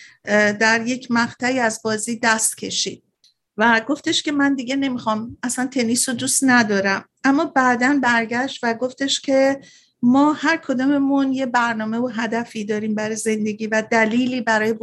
در 0.61 0.87
یک 0.87 1.11
مقطعی 1.11 1.59
از 1.59 1.81
بازی 1.85 2.18
دست 2.18 2.57
کشید. 2.57 3.12
و 3.56 3.80
گفتش 3.88 4.22
که 4.22 4.32
من 4.32 4.54
دیگه 4.54 4.76
نمی‌خوام 4.76 5.36
اصلا 5.42 5.66
تنیس 5.66 6.08
رو 6.08 6.14
دوست 6.14 6.44
ندارم. 6.44 7.04
اما 7.24 7.44
بعدا 7.44 7.98
برگشت 8.02 8.60
و 8.62 8.74
گفتش 8.74 9.20
که 9.20 9.60
ما 10.02 10.32
هر 10.32 10.56
کدوممون 10.56 11.32
یه 11.32 11.46
برنامه 11.46 11.98
و 11.98 12.08
هدفی 12.08 12.64
داریم 12.64 12.94
برای 12.94 13.16
زندگی 13.16 13.66
و 13.66 13.82
دلیلی 13.90 14.40
برای 14.40 14.74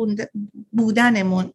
بودنمون. 0.72 1.54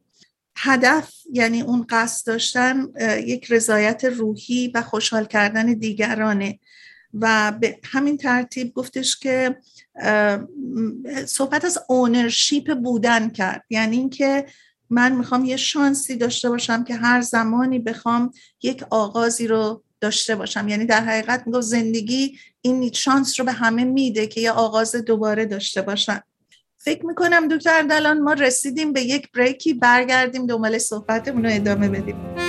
هدف 0.57 1.13
یعنی 1.33 1.63
اون 1.63 1.87
قصد 1.89 2.27
داشتن 2.27 2.89
یک 3.27 3.53
رضایت 3.53 4.05
روحی 4.05 4.73
و 4.75 4.83
خوشحال 4.83 5.25
کردن 5.25 5.67
دیگرانه. 5.67 6.59
و 7.21 7.53
به 7.61 7.79
همین 7.85 8.17
ترتیب 8.17 8.75
گفتش 8.75 9.17
که 9.17 9.57
صحبت 11.27 11.65
از 11.65 11.79
اونرشیپ 11.89 12.75
بودن 12.75 13.29
کرد. 13.29 13.65
یعنی 13.71 13.97
اینکه 13.97 14.47
من 14.91 15.13
می‌خوام 15.13 15.45
یه 15.45 15.57
شانسی 15.57 16.17
داشته 16.17 16.49
باشم 16.49 16.85
که 16.85 16.95
هر 16.95 17.21
زمانی 17.21 17.79
بخوام 17.79 18.33
یک 18.63 18.85
آغازی 18.91 19.47
رو 19.47 19.83
داشته 20.01 20.37
باشم. 20.37 20.69
یعنی 20.69 20.85
در 20.87 21.05
حقیقت 21.05 21.43
میگو 21.47 21.61
زندگی 21.61 22.39
این 22.61 22.93
شانس 22.93 23.41
رو 23.41 23.47
به 23.47 23.53
همه 23.53 23.85
میده 23.85 24.27
که 24.27 24.41
یه 24.41 24.51
آغاز 24.51 24.97
دوباره 24.97 25.47
داشته 25.47 25.83
باشن 25.83 26.21
فکر 26.79 27.07
می‌کنم 27.07 27.49
دکتر 27.49 27.83
دلان 27.83 28.21
ما 28.21 28.33
رسیدیم 28.33 28.93
به 28.93 29.03
یک 29.03 29.33
بریکی 29.33 29.75
برگردیم 29.75 30.47
دنبال 30.47 30.79
صحبتمون 30.79 31.45
رو 31.45 31.51
ادامه 31.55 31.89
بدیم. 31.89 32.44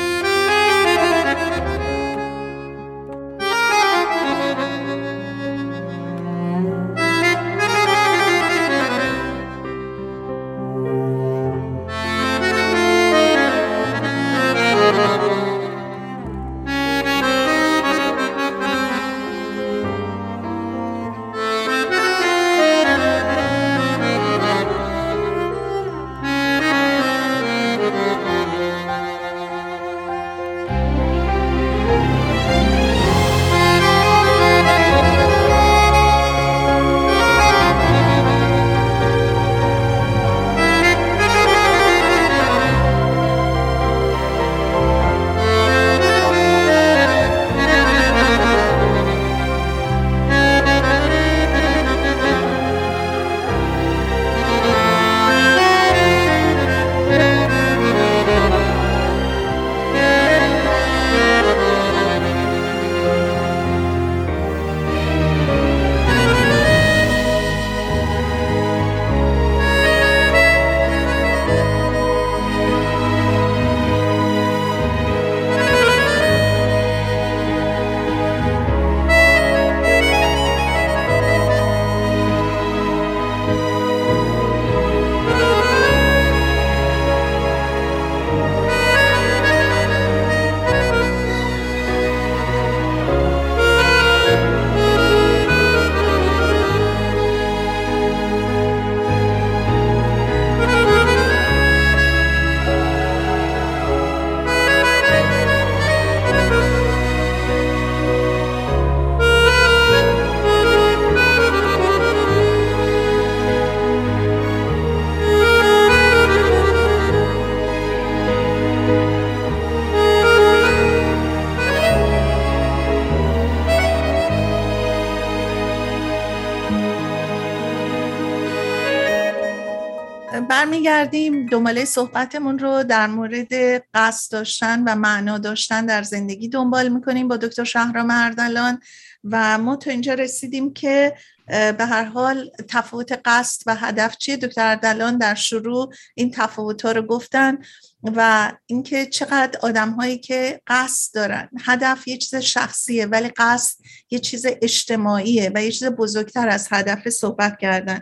برمیگردیم 130.95 131.45
دنباله 131.45 131.85
صحبتمون 131.85 132.59
رو 132.59 132.83
در 132.83 133.07
مورد 133.07 133.53
قصد 133.93 134.31
داشتن 134.31 134.83
و 134.83 134.95
معنا 134.95 135.37
داشتن 135.37 135.85
در 135.85 136.03
زندگی 136.03 136.47
دنبال 136.47 136.89
می‌کنیم 136.89 137.27
با 137.27 137.37
دکتر 137.37 137.63
شهرام 137.63 138.11
اردلان 138.11 138.79
و 139.23 139.57
ما 139.57 139.75
تا 139.75 139.91
اینجا 139.91 140.13
رسیدیم 140.13 140.73
که 140.73 141.15
به 141.47 141.85
هر 141.85 142.03
حال 142.03 142.49
تفاوت 142.69 143.19
قصد 143.25 143.63
و 143.65 143.75
هدف 143.75 144.17
چیه؟ 144.17 144.37
دکتر 144.37 144.69
اردلان 144.69 145.17
در 145.17 145.35
شروع 145.35 145.93
این 146.15 146.31
تفاوت 146.31 146.81
ها 146.81 146.91
رو 146.91 147.01
گفتن 147.01 147.57
و 148.03 148.51
اینکه 148.65 149.05
چقدر 149.05 149.59
آدم 149.63 149.89
هایی 149.89 150.17
که 150.17 150.61
قصد 150.67 151.15
دارن. 151.15 151.49
هدف 151.65 152.07
یه 152.07 152.17
چیز 152.17 152.35
شخصیه 152.35 153.05
ولی 153.05 153.29
قصد 153.37 153.77
یه 154.09 154.19
چیز 154.19 154.45
اجتماعیه 154.61 155.51
و 155.55 155.63
یه 155.63 155.71
چیز 155.71 155.87
بزرگتر 155.87 156.49
از 156.49 156.67
هدف 156.71 157.09
صحبت 157.09 157.57
کردن. 157.59 158.01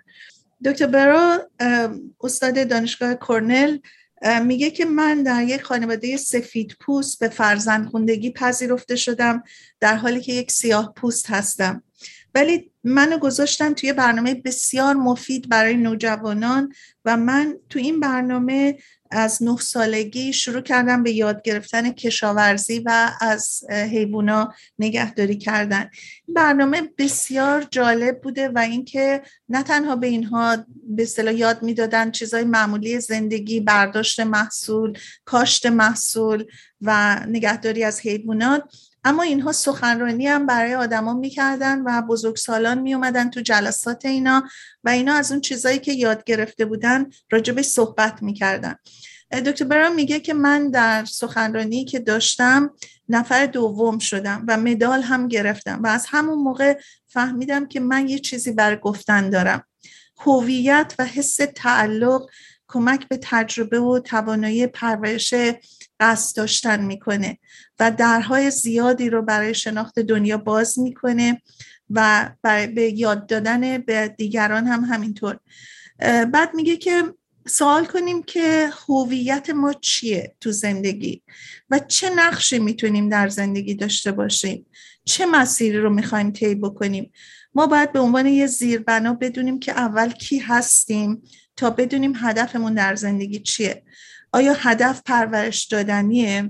دکتر 0.65 0.87
برو 0.87 1.39
استاد 2.21 2.67
دانشگاه 2.67 3.15
کرنل 3.15 3.77
میگه 4.43 4.69
که 4.69 4.85
من 4.85 5.23
در 5.23 5.43
یک 5.43 5.61
خانواده 5.61 6.17
سفید 6.17 6.75
پوست 6.79 7.19
به 7.19 7.29
فرزند 7.29 7.85
خوندگی 7.85 8.31
پذیرفته 8.31 8.95
شدم 8.95 9.43
در 9.79 9.95
حالی 9.95 10.21
که 10.21 10.33
یک 10.33 10.51
سیاه 10.51 10.93
پوست 10.93 11.29
هستم. 11.29 11.83
ولی 12.35 12.71
منو 12.83 13.17
گذاشتن 13.17 13.73
توی 13.73 13.93
برنامه 13.93 14.33
بسیار 14.35 14.95
مفید 14.95 15.49
برای 15.49 15.77
نوجوانان 15.77 16.73
و 17.05 17.17
من 17.17 17.55
تو 17.69 17.79
این 17.79 17.99
برنامه 17.99 18.77
از 19.13 19.43
نه 19.43 19.57
سالگی 19.57 20.33
شروع 20.33 20.61
کردم 20.61 21.03
به 21.03 21.11
یاد 21.11 21.41
گرفتن 21.41 21.91
کشاورزی 21.91 22.79
و 22.79 23.11
از 23.21 23.63
حیوونا 23.69 24.53
نگهداری 24.79 25.37
کردن. 25.37 25.89
برنامه 26.27 26.81
بسیار 26.97 27.67
جالب 27.71 28.21
بوده 28.21 28.49
و 28.49 28.59
اینکه 28.59 29.21
نه 29.49 29.63
تنها 29.63 29.95
به 29.95 30.07
اینها 30.07 30.57
به 30.83 31.03
اصطلاح 31.03 31.33
یاد 31.33 31.63
می‌دادن 31.63 32.11
چیزای 32.11 32.43
معمولی 32.43 32.99
زندگی 32.99 33.59
برداشت 33.59 34.19
محصول 34.19 34.97
کاشت 35.25 35.65
محصول 35.65 36.45
و 36.81 37.19
نگهداری 37.27 37.83
از 37.83 37.99
حیوانات 37.99 38.63
اما 39.03 39.23
اینها 39.23 39.51
سخنرانی 39.51 40.27
هم 40.27 40.45
برای 40.45 40.75
آدما 40.75 41.13
می‌کردن 41.13 41.81
و 41.81 42.01
بزرگسالان 42.01 42.79
میومدن 42.79 43.29
تو 43.29 43.41
جلسات 43.41 44.05
اینا 44.05 44.43
و 44.83 44.89
اینا 44.89 45.13
از 45.13 45.31
اون 45.31 45.41
چیزایی 45.41 45.79
که 45.79 45.93
یاد 45.93 46.23
گرفته 46.23 46.65
بودن 46.65 47.09
راجبه 47.31 47.61
صحبت 47.61 48.23
می‌کردن. 48.23 48.75
دکتر 49.45 49.65
برام 49.65 49.95
میگه 49.95 50.19
که 50.19 50.33
من 50.33 50.69
در 50.69 51.05
سخنرانی 51.05 51.85
که 51.85 51.99
داشتم 51.99 52.73
نفر 53.09 53.45
دوم 53.45 53.99
شدم 53.99 54.45
و 54.47 54.57
مدال 54.57 55.01
هم 55.01 55.27
گرفتم 55.27 55.83
و 55.83 55.87
از 55.87 56.05
همون 56.09 56.37
موقع 56.37 56.79
فهمیدم 57.07 57.65
که 57.65 57.79
من 57.79 58.09
یه 58.09 58.19
چیزی 58.19 58.51
بر 58.51 58.75
گفتن 58.75 59.29
دارم. 59.29 59.63
هویت 60.19 60.93
و 60.99 61.05
حس 61.05 61.37
تعلق 61.55 62.29
کمک 62.73 63.07
به 63.07 63.19
تجربه 63.21 63.79
و 63.79 63.99
توانایی 63.99 64.67
پرورش 64.67 65.33
قصد 65.99 66.37
داشتن 66.37 66.85
می‌کنه 66.85 67.37
و 67.79 67.91
درهای 67.91 68.51
زیادی 68.51 69.09
رو 69.09 69.21
برای 69.21 69.53
شناخت 69.53 69.99
دنیا 69.99 70.37
باز 70.37 70.79
می‌کنه 70.79 71.41
و 71.89 72.29
به 72.43 72.93
یاد 72.95 73.27
دادن 73.27 73.77
به 73.77 74.07
دیگران 74.07 74.67
هم 74.67 74.83
همینطور. 74.83 75.39
بعد 76.31 76.53
میگه 76.53 76.77
که 76.77 77.03
سوال 77.47 77.85
کنیم 77.85 78.23
که 78.23 78.69
هویت 78.87 79.49
ما 79.49 79.73
چیه 79.73 80.35
تو 80.41 80.51
زندگی 80.51 81.21
و 81.69 81.79
چه 81.79 82.09
نقشی 82.09 82.59
می‌تونیم 82.59 83.09
در 83.09 83.29
زندگی 83.29 83.75
داشته 83.75 84.11
باشیم؟ 84.11 84.65
چه 85.05 85.25
مسیری 85.25 85.77
رو 85.77 85.89
می‌خوایم 85.89 86.31
طی 86.31 86.55
بکنیم؟ 86.55 87.11
ما 87.55 87.67
باید 87.67 87.91
به 87.91 87.99
عنوان 87.99 88.25
یه 88.25 88.47
زیربنا 88.47 89.13
بدونیم 89.13 89.59
که 89.59 89.71
اول 89.71 90.11
کی 90.11 90.39
هستیم 90.39 91.21
تا 91.55 91.69
بدونیم 91.69 92.13
هدفمون 92.15 92.73
در 92.73 92.95
زندگی 92.95 93.39
چیه. 93.39 93.83
آیا 94.31 94.53
هدف 94.53 95.01
پرورش 95.05 95.65
دادنیه؟ 95.65 96.49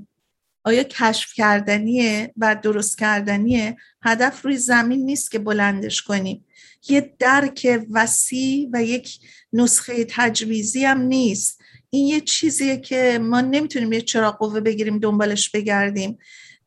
آیا 0.64 0.84
کشف 0.84 1.34
کردنیه 1.34 2.34
و 2.38 2.56
درست 2.56 2.98
کردنیه؟ 2.98 3.78
هدف 4.04 4.46
روی 4.46 4.58
زمین 4.58 5.06
نیست 5.06 5.32
که 5.32 5.40
بلندش 5.40 6.02
کنیم. 6.02 6.46
یه 6.90 7.14
درک 7.20 7.86
وسیع 7.92 8.70
و 8.74 8.84
یک 8.84 9.20
نسخه 9.54 10.06
تجویزی 10.10 10.86
هم 10.86 11.02
نیست. 11.02 11.62
این 11.90 12.08
یه 12.08 12.22
چیزیه 12.22 12.78
که 12.78 13.20
ما 13.22 13.42
نمی‌تونیم 13.42 13.94
یه 13.94 14.02
چراغ 14.02 14.38
قوه 14.38 14.60
بگیریم 14.60 15.00
دنبالش 15.00 15.50
بگردیم. 15.50 16.18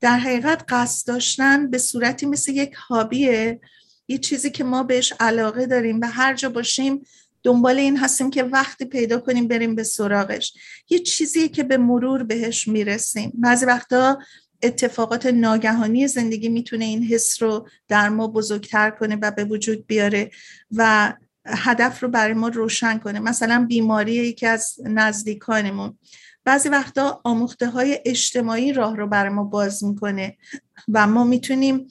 در 0.00 0.18
حقیقت 0.18 0.64
قصد 0.68 1.06
داشتن 1.06 1.70
به 1.70 1.78
صورتی 1.78 2.26
مثل 2.26 2.52
یک 2.52 2.72
هابیه 2.88 3.60
یه 4.08 4.18
چیزی 4.18 4.50
که 4.50 4.64
ما 4.64 4.82
بهش 4.82 5.12
علاقه 5.20 5.66
داریم 5.66 6.00
و 6.00 6.06
هر 6.06 6.34
جا 6.34 6.48
باشیم 6.48 7.02
دنبال 7.42 7.78
این 7.78 7.96
هستیم 7.96 8.30
که 8.30 8.42
وقتی 8.42 8.84
پیدا 8.84 9.18
کنیم 9.18 9.48
بریم 9.48 9.74
به 9.74 9.82
سراغش. 9.82 10.52
یه 10.88 10.98
چیزی 10.98 11.48
که 11.48 11.62
به 11.62 11.76
مرور 11.76 12.22
بهش 12.22 12.68
می‌رسیم. 12.68 13.32
بعضی 13.34 13.64
وقتا 13.66 14.18
اتفاقات 14.62 15.26
ناگهانی 15.26 16.08
زندگی 16.08 16.48
می‌تونه 16.48 16.84
این 16.84 17.02
حس 17.02 17.42
رو 17.42 17.68
در 17.88 18.08
ما 18.08 18.26
بزرگتر 18.26 18.90
کنه 18.90 19.18
و 19.22 19.30
به 19.30 19.44
وجود 19.44 19.86
بیاره 19.86 20.30
و 20.70 21.12
هدف 21.46 22.02
رو 22.02 22.08
برای 22.08 22.34
ما 22.34 22.48
روشن 22.48 22.98
کنه. 22.98 23.20
مثلا 23.20 23.66
بیماری 23.68 24.14
یکی 24.14 24.46
از 24.46 24.74
نزدیکانمون. 24.84 25.98
بعضی 26.44 26.68
وقتا 26.68 27.20
آموخته 27.24 27.70
های 27.70 28.00
اجتماعی 28.04 28.72
راه 28.72 28.96
رو 28.96 29.06
برای 29.06 29.30
ما 29.30 29.44
باز 29.44 29.84
می‌کنه 29.84 30.36
و 30.88 31.06
ما 31.06 31.24
می‌تونیم 31.24 31.86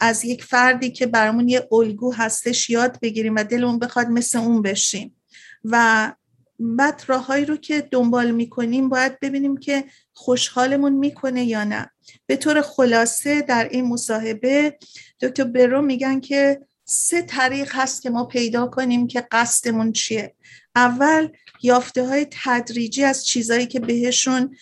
از 0.00 0.24
یک 0.24 0.44
فردی 0.44 0.90
که 0.90 1.06
برامون 1.06 1.48
یه 1.48 1.68
الگو 1.72 2.12
هستش 2.12 2.70
یاد 2.70 3.00
بگیریم 3.00 3.34
و 3.34 3.44
دلمون 3.44 3.78
بخواد 3.78 4.06
مثل 4.06 4.38
اون 4.38 4.62
بشیم. 4.62 5.16
و 5.64 6.12
بعد 6.58 7.02
راههایی 7.06 7.44
رو 7.44 7.56
که 7.56 7.88
دنبال 7.90 8.30
می‌کنیم 8.30 8.88
باید 8.88 9.20
ببینیم 9.20 9.56
که 9.56 9.84
خوشحالمون 10.12 10.92
می‌کنه 10.92 11.44
یا 11.44 11.64
نه. 11.64 11.90
به 12.26 12.36
طور 12.36 12.60
خلاصه 12.60 13.42
در 13.42 13.68
این 13.68 13.84
مصاحبه 13.84 14.78
دکتر 15.20 15.44
برو 15.44 15.82
میگن 15.82 16.20
که 16.20 16.60
سه 16.84 17.22
طریق 17.22 17.70
هست 17.72 18.02
که 18.02 18.10
ما 18.10 18.24
پیدا 18.24 18.66
کنیم 18.66 19.06
که 19.06 19.26
قصدمون 19.30 19.92
چیه. 19.92 20.34
اول 20.76 21.28
یافته 21.62 22.06
های 22.06 22.26
تدریجی 22.30 23.04
از 23.04 23.26
چیزایی 23.26 23.66
که 23.66 23.80
بهشون 23.80 24.56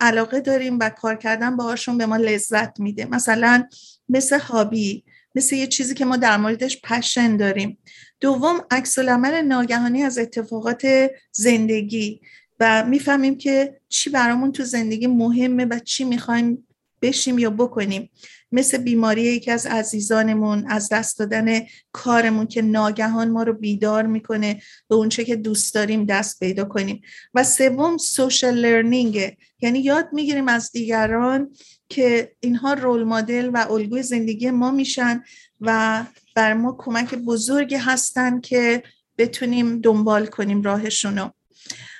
علاقه 0.00 0.40
داریم 0.40 0.78
و 0.78 0.90
کار 0.90 1.16
کردن 1.16 1.56
باهاشون 1.56 1.98
به 1.98 2.06
ما 2.06 2.16
لذت 2.16 2.80
میده. 2.80 3.04
مثلا 3.04 3.68
مثل 4.10 4.38
هابی 4.38 5.04
مثل 5.34 5.56
یه 5.56 5.66
چیزی 5.66 5.94
که 5.94 6.04
ما 6.04 6.16
در 6.16 6.36
موردش 6.36 6.80
پشن 6.84 7.36
داریم. 7.36 7.78
دوم 8.20 8.60
عکس 8.70 8.98
العمل 8.98 9.34
ناگهانی 9.34 10.02
از 10.02 10.18
اتفاقات 10.18 11.10
زندگی. 11.32 12.20
و 12.60 12.84
می‌فهمیم 12.84 13.38
که 13.38 13.80
چی 13.88 14.10
برامون 14.10 14.52
تو 14.52 14.64
زندگی 14.64 15.06
مهمه 15.06 15.64
و 15.64 15.78
چی 15.78 16.04
می‌خوایم 16.04 16.66
بشیم 17.02 17.38
یا 17.38 17.50
بکنیم. 17.50 18.10
مثل 18.52 18.78
بیماری 18.78 19.22
یکی 19.22 19.50
از 19.50 19.66
عزیزانمون 19.66 20.64
از 20.68 20.88
دست 20.88 21.18
دادن 21.18 21.60
کارمون 21.92 22.46
که 22.46 22.62
ناگهان 22.62 23.30
ما 23.30 23.42
رو 23.42 23.52
بیدار 23.52 24.06
می‌کنه 24.06 24.62
به 24.88 24.94
اونچه 24.94 25.24
که 25.24 25.36
دوست 25.36 25.74
داریم 25.74 26.04
دست 26.04 26.40
پیدا 26.40 26.64
کنیم. 26.64 27.02
و 27.34 27.44
سوم 27.44 27.96
social 27.96 28.54
learning 28.54 29.36
یعنی 29.60 29.78
یاد 29.78 30.08
می‌گیریم 30.12 30.48
از 30.48 30.72
دیگران 30.72 31.50
که 31.88 32.32
اینها 32.40 32.72
role 32.72 33.04
model 33.04 33.50
و 33.54 33.66
الگوی 33.70 34.02
زندگی 34.02 34.50
ما 34.50 34.70
میشن 34.70 35.24
و 35.60 36.04
بر 36.34 36.54
ما 36.54 36.76
کمک 36.78 37.14
بزرگی 37.14 37.76
هستن 37.76 38.40
که 38.40 38.82
بتونیم 39.18 39.80
دنبال 39.80 40.26
کنیم 40.26 40.62
راهشونو. 40.62 41.28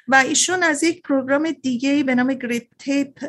و 0.09 0.14
ایشون 0.14 0.62
از 0.62 0.82
یک 0.82 1.03
program 1.03 1.51
دیگه 1.51 2.03
به 2.03 2.14
نام 2.14 2.34
GripTape 2.34 3.24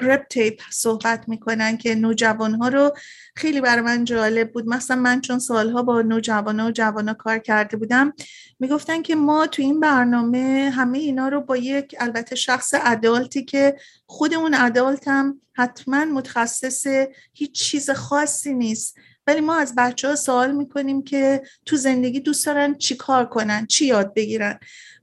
GripTape 0.00 0.60
صحبت 0.70 1.28
می‌کنن 1.28 1.76
که 1.76 1.94
نوجوان 1.94 2.54
ها 2.54 2.68
رو 2.68 2.92
خیلی 3.36 3.60
برای 3.60 3.82
من 3.82 4.04
جالب 4.04 4.52
بود. 4.52 4.68
مثلا 4.68 4.96
من 4.96 5.20
چون 5.20 5.38
سالها 5.38 5.82
با 5.82 6.02
نوجوان 6.02 6.60
و 6.60 6.70
جوان 6.70 7.14
کار 7.14 7.38
کرده 7.38 7.76
بودم 7.76 8.12
می‌گفتن 8.60 9.02
که 9.02 9.14
ما 9.14 9.46
تو 9.46 9.62
این 9.62 9.80
برنامه 9.80 10.72
همه 10.74 10.98
اینا 10.98 11.28
رو 11.28 11.40
با 11.40 11.56
یک 11.56 11.94
البته 11.98 12.36
شخص 12.36 12.74
adult 12.84 13.34
ی 13.34 13.44
که 13.44 13.76
خود 14.06 14.34
اون 14.34 14.54
adult 14.54 15.08
هم 15.08 15.40
حتما 15.52 16.04
متخصص 16.04 16.86
هیچ 17.32 17.52
چیز 17.52 17.90
خاصی 17.90 18.54
نیست. 18.54 18.96
ولی 19.26 19.40
ما 19.40 19.56
از 19.56 19.74
بچه 19.76 20.08
ها 20.08 20.16
سوال 20.16 20.52
می‌کنیم 20.52 21.02
که 21.02 21.42
تو 21.66 21.76
زندگی 21.76 22.20
دوست 22.20 22.46
دارن 22.46 22.74
چی 22.74 22.96
کار 22.96 23.26
کنن 23.26 23.66
چی 23.66 23.86
یاد 23.86 24.14
بگیرن. 24.14 24.58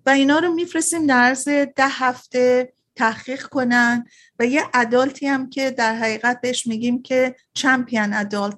و 0.05 0.09
اینا 0.09 0.39
رو 0.39 0.53
میفرستیم 0.53 1.07
در 1.07 1.17
عرض 1.17 1.47
ده 1.47 1.87
هفته 1.87 2.73
تحقیق 2.95 3.43
کنن 3.43 4.05
و 4.39 4.45
یه 4.45 4.63
ادالتی 4.73 5.27
هم 5.27 5.49
که 5.49 5.71
در 5.71 5.95
حقیقت 5.95 6.41
بهش 6.41 6.67
میگیم 6.67 7.01
که 7.01 7.35
چمپیون 7.53 8.13
ادالت. 8.13 8.57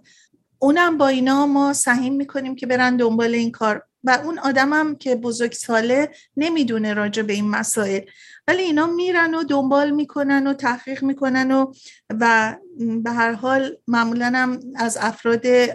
اونم 0.60 0.98
با 0.98 1.08
اینا 1.08 1.46
ما 1.46 1.74
سهیم 1.74 2.14
می‌کنیم 2.14 2.56
که 2.56 2.68
برن 2.68 2.98
دنبال 2.98 3.34
این 3.34 3.52
کار 3.52 3.84
و 4.04 4.20
اون 4.24 4.40
آدمم 4.40 4.96
که 4.96 5.16
بزرگ 5.16 5.52
ساله 5.52 6.12
نمی‌دونه 6.38 6.94
راجع 6.94 7.22
به 7.22 7.34
این 7.34 7.50
مسائل. 7.50 8.02
ولی 8.48 8.62
اینا 8.62 8.88
میرن 8.88 9.36
و 9.36 9.44
دنبال 9.44 9.90
می‌کنن 9.90 10.48
و 10.48 10.54
تحقیق 10.54 11.04
می‌کنن 11.04 11.52
و 11.52 11.74
و 12.10 12.56
به 13.04 13.12
هر 13.12 13.32
حال 13.32 13.78
معمولا 13.88 14.32
هم 14.36 14.60
از 14.76 14.98
افراد 15.02 15.74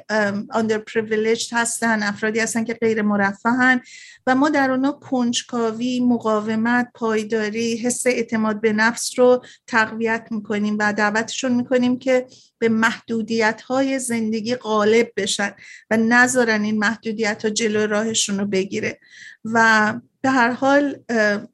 under 0.49 0.79
privileged 0.91 1.53
هستن 1.53 2.03
افرادی 2.03 2.41
هستن 2.41 2.65
که 2.65 2.75
غیر 2.75 3.03
مرفهن 3.03 3.81
و 4.27 4.35
ما 4.35 4.49
در 4.49 4.71
اونا 4.71 4.93
کنجکاوی 4.93 6.01
مقاومت 6.01 6.89
پایداری 6.95 7.77
حس 7.77 8.07
اعتماد 8.07 8.61
به 8.61 8.73
نفس 8.73 9.19
رو 9.19 9.45
تقویت 9.67 10.27
می‌کنیم 10.31 10.77
و 10.81 10.93
دعوتشون 10.93 11.53
می‌کنیم 11.53 11.99
که 11.99 12.27
به 12.59 12.69
محدودیت 12.69 13.63
های 13.63 13.99
زندگی 13.99 14.55
غالب 14.55 15.13
بشن 15.17 15.53
و 15.91 15.97
نذارن 15.97 16.63
این 16.63 16.79
محدودیت 16.79 17.45
ها 17.45 17.51
جلو 17.51 17.87
راهشون 17.87 18.39
رو 18.39 18.47
بگیره. 18.47 18.99
و 19.45 19.95
به 20.23 20.31
هر 20.31 20.51
حال 20.51 20.97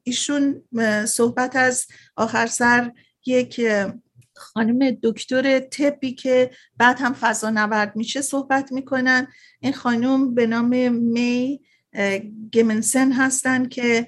ایشون 0.03 0.63
صحبت 1.05 1.55
از 1.55 1.85
آخر 2.15 2.47
سر 2.47 2.91
یک 3.25 3.61
خانم 4.35 4.97
دکتر 5.03 5.59
طبی 5.59 6.13
که 6.13 6.51
بعد 6.77 6.99
هم 6.99 7.13
فضا 7.13 7.49
نورد 7.49 7.95
میشه 7.95 8.21
صحبت 8.21 8.71
می‌کنن. 8.71 9.27
این 9.59 9.73
خانم 9.73 10.35
به 10.35 10.47
نام 10.47 10.93
می 10.93 11.61
گمنسن 12.53 13.11
هستن 13.11 13.67
که 13.67 14.07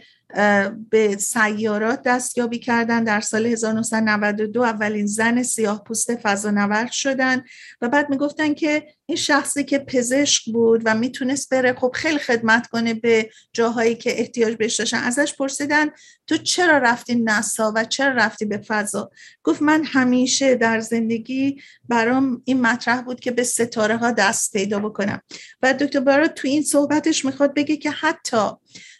به 0.89 1.17
سیارات 1.19 2.03
دستیابی 2.03 2.59
کردن. 2.59 3.03
در 3.03 3.21
سال 3.21 3.45
1992 3.45 4.61
اولین 4.61 5.05
زن 5.05 5.43
سیاه 5.43 5.83
پوست 5.83 6.15
فضانورد 6.15 6.91
شدن 6.91 7.43
و 7.81 7.89
بعد 7.89 8.09
می‌گفتن 8.09 8.53
که 8.53 8.87
این 9.05 9.17
شخصی 9.17 9.63
که 9.63 9.79
پزشک 9.79 10.45
بود 10.45 10.81
و 10.85 10.95
می‌تونست 10.95 11.49
بره 11.49 11.73
خب 11.73 11.91
خیلی 11.95 12.19
خدمت 12.19 12.67
کنه 12.67 12.93
به 12.93 13.29
جاهایی 13.53 13.95
که 13.95 14.19
احتیاج 14.19 14.55
بهش 14.55 14.75
داشتن. 14.75 14.97
ازش 14.97 15.33
پرسیدن 15.33 15.89
تو 16.27 16.37
چرا 16.37 16.77
رفتی 16.77 17.15
نسا 17.15 17.73
و 17.75 17.85
چرا 17.85 18.13
رفتی 18.13 18.45
به 18.45 18.57
فضا؟ 18.57 19.11
گفت 19.43 19.61
من 19.61 19.83
همیشه 19.83 20.55
در 20.55 20.79
زندگی 20.79 21.61
برام 21.89 22.41
این 22.45 22.61
مطرح 22.61 23.01
بود 23.01 23.19
که 23.19 23.31
به 23.31 23.43
ستاره 23.43 23.97
ها 23.97 24.11
دست 24.11 24.53
پیدا 24.53 24.79
بکنم. 24.79 25.21
و 25.61 25.73
دکتر 25.73 25.99
بارا 25.99 26.27
تو 26.27 26.47
این 26.47 26.63
صحبتش 26.63 27.25
می‌خواد 27.25 27.53
بگه 27.53 27.77
که 27.77 27.91
حتی 27.91 28.47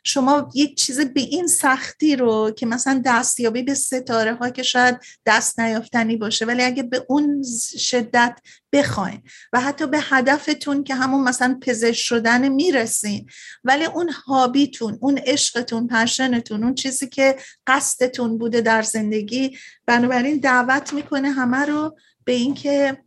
شما 0.04 0.50
یک 0.56 0.78
چیز 0.78 1.00
به 1.00 1.22
این 1.22 1.48
سختی 1.48 2.16
رو 2.16 2.52
که 2.52 2.66
مثلا 2.66 3.02
دستیابی 3.06 3.64
به 3.64 3.74
ستاره 3.74 4.34
ها 4.36 4.50
که 4.50 4.64
شاید 4.64 4.98
دست 5.26 5.60
نیافتنی 5.60 6.18
باشه 6.18 6.46
ولی 6.46 6.64
اگه 6.64 6.84
به 6.84 7.06
اون 7.10 7.44
شدت 7.80 8.40
بخواین 8.74 9.22
و 9.54 9.62
حتی 9.62 9.88
به 9.88 10.00
هدفتون 10.02 10.84
که 10.84 10.96
همون 10.96 11.24
مثلا 11.24 11.60
پزشک 11.62 12.02
شدن 12.02 12.50
می‌رسین 12.50 13.30
ولی 13.64 13.86
اون 13.86 14.10
هابیتون 14.10 14.98
اون 15.02 15.18
عشقتون 15.18 15.88
پشنتون 15.88 16.64
اون 16.64 16.76
چیزی 16.76 17.08
که 17.08 17.36
قصدتون 17.68 18.38
بوده 18.38 18.62
در 18.62 18.82
زندگی 18.82 19.58
بنابراین 19.86 20.38
دعوت 20.38 20.94
می‌کنه 20.94 21.32
همه 21.32 21.66
رو 21.66 21.98
به 22.24 22.32
اینکه 22.32 22.98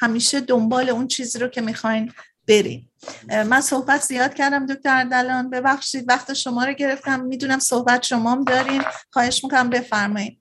همیشه 0.00 0.40
دنبال 0.40 0.90
اون 0.90 1.08
چیزی 1.08 1.38
رو 1.38 1.48
که 1.48 1.60
می‌خواین 1.60 2.12
بریم. 2.48 2.90
من 3.46 3.60
صحبت 3.60 4.00
زیاد 4.00 4.34
کردم 4.34 4.66
دکتر 4.66 4.98
اردلان 4.98 5.50
ببخشید 5.50 6.04
وقت 6.08 6.32
شما 6.32 6.64
رو 6.64 6.72
گرفتم. 6.72 7.20
می‌دونم 7.20 7.58
صحبت 7.58 8.02
شما 8.02 8.32
هم 8.32 8.44
دارین. 8.44 8.82
خواهش 9.10 9.44
می‌کنم 9.44 9.70
بفرمایید. 9.70 10.40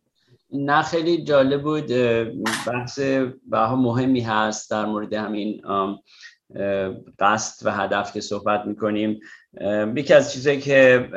نه 0.53 0.82
خیلی 0.82 1.24
جالب 1.24 1.62
بود. 1.62 1.88
بحث 2.68 2.99
بها 3.49 3.76
مهمی 3.76 4.22
هست 4.22 4.72
در 4.72 4.86
مورد 4.86 5.14
همین 5.14 5.62
قصد 7.20 7.66
و 7.66 7.72
هدف 7.72 8.14
که 8.14 8.22
صحبت 8.22 8.66
می‌کنیم. 8.66 9.20
یکی 9.95 10.14
از 10.14 10.34
چیزایی 10.34 10.62
که 10.62 11.10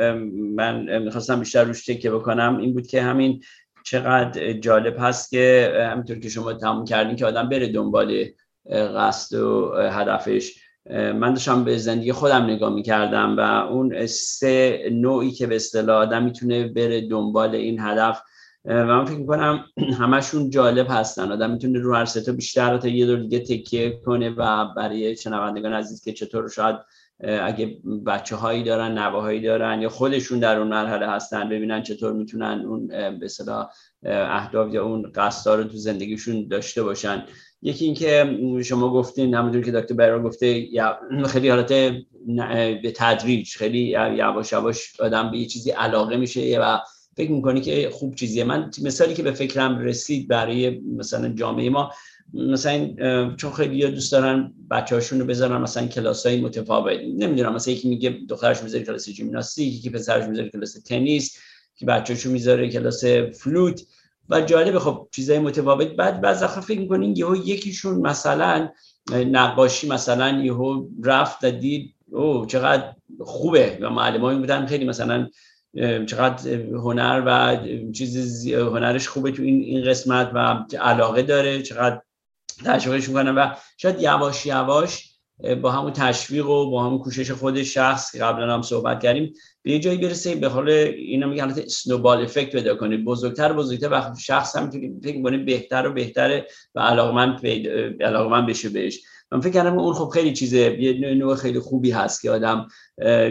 من 0.57 0.99
می‌خواستم 0.99 1.41
بیشتر 1.41 1.65
روش 1.65 1.85
تکیه 1.85 2.11
بکنم 2.11 2.59
این 2.59 2.73
بود 2.73 2.87
که 2.87 3.03
همین 3.03 3.43
چقدر 3.85 4.53
جالب 4.53 4.97
هست 4.99 5.31
که 5.31 5.73
همینطور 5.93 6.19
که 6.19 6.29
شما 6.29 6.53
تموم 6.53 6.85
کردین 6.85 7.17
که 7.17 7.27
آدم 7.27 7.49
بره 7.49 7.73
دنبال 7.73 8.25
قصد 8.71 9.37
و 9.37 9.75
هدفش. 9.77 10.68
من 10.91 11.35
داشتم 11.35 11.65
به 11.65 11.79
زندگی 11.79 12.13
خودم 12.13 12.45
نگاه 12.45 12.75
می‌کردم 12.75 13.37
و 13.37 13.41
اون 13.41 14.07
سه 14.07 14.89
نوعی 14.93 15.31
که 15.31 15.47
به 15.47 15.57
اصطلاح 15.57 15.97
آدم 15.97 16.25
می‌تونه 16.25 16.69
بره 16.69 17.09
دنبال 17.09 17.55
این 17.55 17.81
هدف 17.81 18.23
و 18.65 18.87
من 18.87 19.05
فکر 19.05 19.19
می‌کنم 19.19 19.65
همشون 20.01 20.51
جالب 20.51 20.87
هستن. 20.91 21.33
آدم 21.33 21.51
می‌تونه 21.51 21.79
رو 21.79 21.95
هر 21.95 22.05
ستا 22.05 22.33
بیشتر 22.33 22.79
تا 22.79 22.89
یه 22.89 23.07
دور 23.07 23.19
دیگه 23.19 23.39
تکیه 23.39 24.01
کنه 24.07 24.31
و 24.31 24.65
برای 24.77 25.17
شنوندگان 25.17 25.73
عزیز 25.73 26.05
که 26.05 26.13
چطور 26.13 26.49
شاید 26.49 26.77
اگه 27.21 27.79
بچه 28.07 28.37
هایی 28.37 28.63
دارن 28.63 28.99
نواهایی 28.99 29.41
دارن 29.41 29.83
یا 29.83 29.89
خودشون 29.89 30.39
در 30.39 30.59
اون 30.59 30.69
مرحله 30.69 31.09
هستن 31.09 31.49
ببینن 31.49 31.83
چطور 31.83 32.13
می‌تونن 32.13 32.65
اون 32.67 32.87
به 33.19 33.29
اهداف 34.05 34.75
یا 34.75 34.85
اون 34.85 35.13
قصد 35.15 35.51
رو 35.51 35.65
تو 35.65 35.77
زندگیشون 35.77 36.49
داشته 36.49 36.83
باشن. 36.83 37.25
یکی 37.63 37.85
اینکه 37.85 38.39
شما 38.65 38.93
گفتین 38.93 39.35
همونطور 39.35 39.63
که 39.63 39.73
دکتر 39.73 39.95
برا 39.95 40.23
گفته 40.23 40.67
خیلی 41.27 41.49
حالت 41.49 41.69
به 42.83 42.93
تدریج 42.97 43.57
خیلی 43.57 43.79
یواش 44.17 44.53
یواش 44.53 45.01
آدم 45.01 45.31
به 45.31 45.39
یه 45.39 45.47
چیزی 45.47 45.71
علاقه 45.71 46.17
میشه 46.17 46.59
و 46.61 46.79
فکر 47.17 47.31
می‌کنی 47.31 47.61
که 47.61 47.91
خوب 47.93 48.15
چیزیه. 48.15 48.45
من 48.45 48.71
مثالی 48.83 49.15
که 49.15 49.23
به 49.23 49.33
فکرم 49.33 49.79
رسید 49.79 50.29
برای 50.29 50.81
مثلا 50.97 51.29
جامعه 51.29 51.71
ما 51.71 51.93
مثلا 52.35 52.95
چون 53.37 53.53
خیلی 53.53 53.91
دوست 53.91 54.13
دارن 54.13 54.53
بچه 54.71 54.95
هاشون 54.95 55.21
رو 55.21 55.27
بذارن 55.27 55.61
مثلا 55.61 55.87
کلاس 55.87 56.27
های 56.27 56.41
متفاوت. 56.41 57.01
نمی‌دونم 57.01 57.55
مثلا 57.55 57.75
یکی 57.75 57.89
میگه 57.89 58.19
دخترش 58.29 58.63
می‌ذاره 58.63 58.85
کلاس 58.85 59.09
ژیمناستیک 59.09 59.75
یکی 59.75 59.91
پسرش 59.91 60.29
می‌ذاره 60.29 60.49
کلاس 60.49 60.73
تنیس. 60.73 61.39
که 61.79 61.87
بچه‌شو 61.87 62.31
می‌ذاره 62.31 62.71
کلاس 62.71 63.05
فلوت. 63.41 63.83
و 64.31 64.41
جالب 64.41 64.79
خب 64.79 65.09
چیزای 65.13 65.39
متفاوت. 65.39 65.89
بعد 65.89 66.21
بعضی 66.21 66.45
وقتا 66.45 66.61
فکر 66.61 66.81
می‌کنین 66.81 67.17
یهو 67.17 67.37
یکیشون 67.37 68.01
مثلا 68.01 68.69
نقاشی 69.13 69.89
مثلا 69.89 70.31
یهو 70.43 70.87
رفت 71.05 71.45
و 71.45 71.51
دید 71.51 71.95
او 72.13 72.47
چقدر 72.47 72.93
خوبه. 73.21 73.79
و 73.81 73.91
معلمایی 73.91 74.39
بودن 74.39 74.67
خیلی 74.67 74.85
مثلا 74.85 75.29
چقدر 76.07 76.55
هنر 76.59 77.23
و 77.27 77.57
چیز 77.93 78.47
هنرش 78.53 79.09
خوبه 79.09 79.31
تو 79.31 79.43
این 79.43 79.63
این 79.63 79.85
قسمت 79.85 80.31
و 80.35 80.65
علاقه 80.81 81.23
داره 81.23 81.63
چقدر 81.63 82.01
تشویقش 82.65 83.09
می‌کنه. 83.09 83.33
و 83.33 83.55
شاید 83.77 84.03
یواش 84.03 84.47
یواش 84.47 85.05
با 85.63 85.71
همون 85.71 85.93
تشویق 85.93 86.49
و 86.49 86.71
با 86.71 86.85
همون 86.85 86.99
کوشش 86.99 87.31
خود 87.31 87.63
شخص 87.63 88.13
که 88.13 88.19
قبلا 88.19 88.55
هم 88.55 88.63
صحبت 88.63 89.03
کردیم 89.03 89.35
به 89.69 89.75
یه 89.75 89.81
جایی 89.81 89.99
برسه 89.99 90.35
به 90.35 90.49
حال 90.49 90.69
اینا 90.69 91.27
میگن 91.27 91.43
حالت 91.45 91.59
اسنوبال 91.59 92.23
افکت 92.23 92.53
پیدا 92.53 92.75
کنه 92.75 92.97
بزرگتر 92.97 93.53
بزرگتر 93.53 93.91
وقتی 93.91 94.23
شخص 94.23 94.57
هم 94.57 94.71
فکر 95.03 95.17
می‌کنه 95.17 95.39
بهتر 95.39 95.89
و 95.89 95.93
بهتره 95.93 96.47
و 96.75 96.81
علاقمند 96.81 97.47
علاقمند 98.01 98.47
بشه 98.47 98.69
بهش. 98.69 99.01
من 99.33 99.41
فکر 99.41 99.53
کردم 99.53 99.79
اون 99.79 99.93
خب 99.93 100.09
خیلی 100.09 100.33
چیزه 100.33 100.77
یه 100.81 101.15
نوع 101.15 101.35
خیلی 101.35 101.59
خوبی 101.59 101.91
هست 101.91 102.23
که 102.23 102.31
آدم 102.31 102.69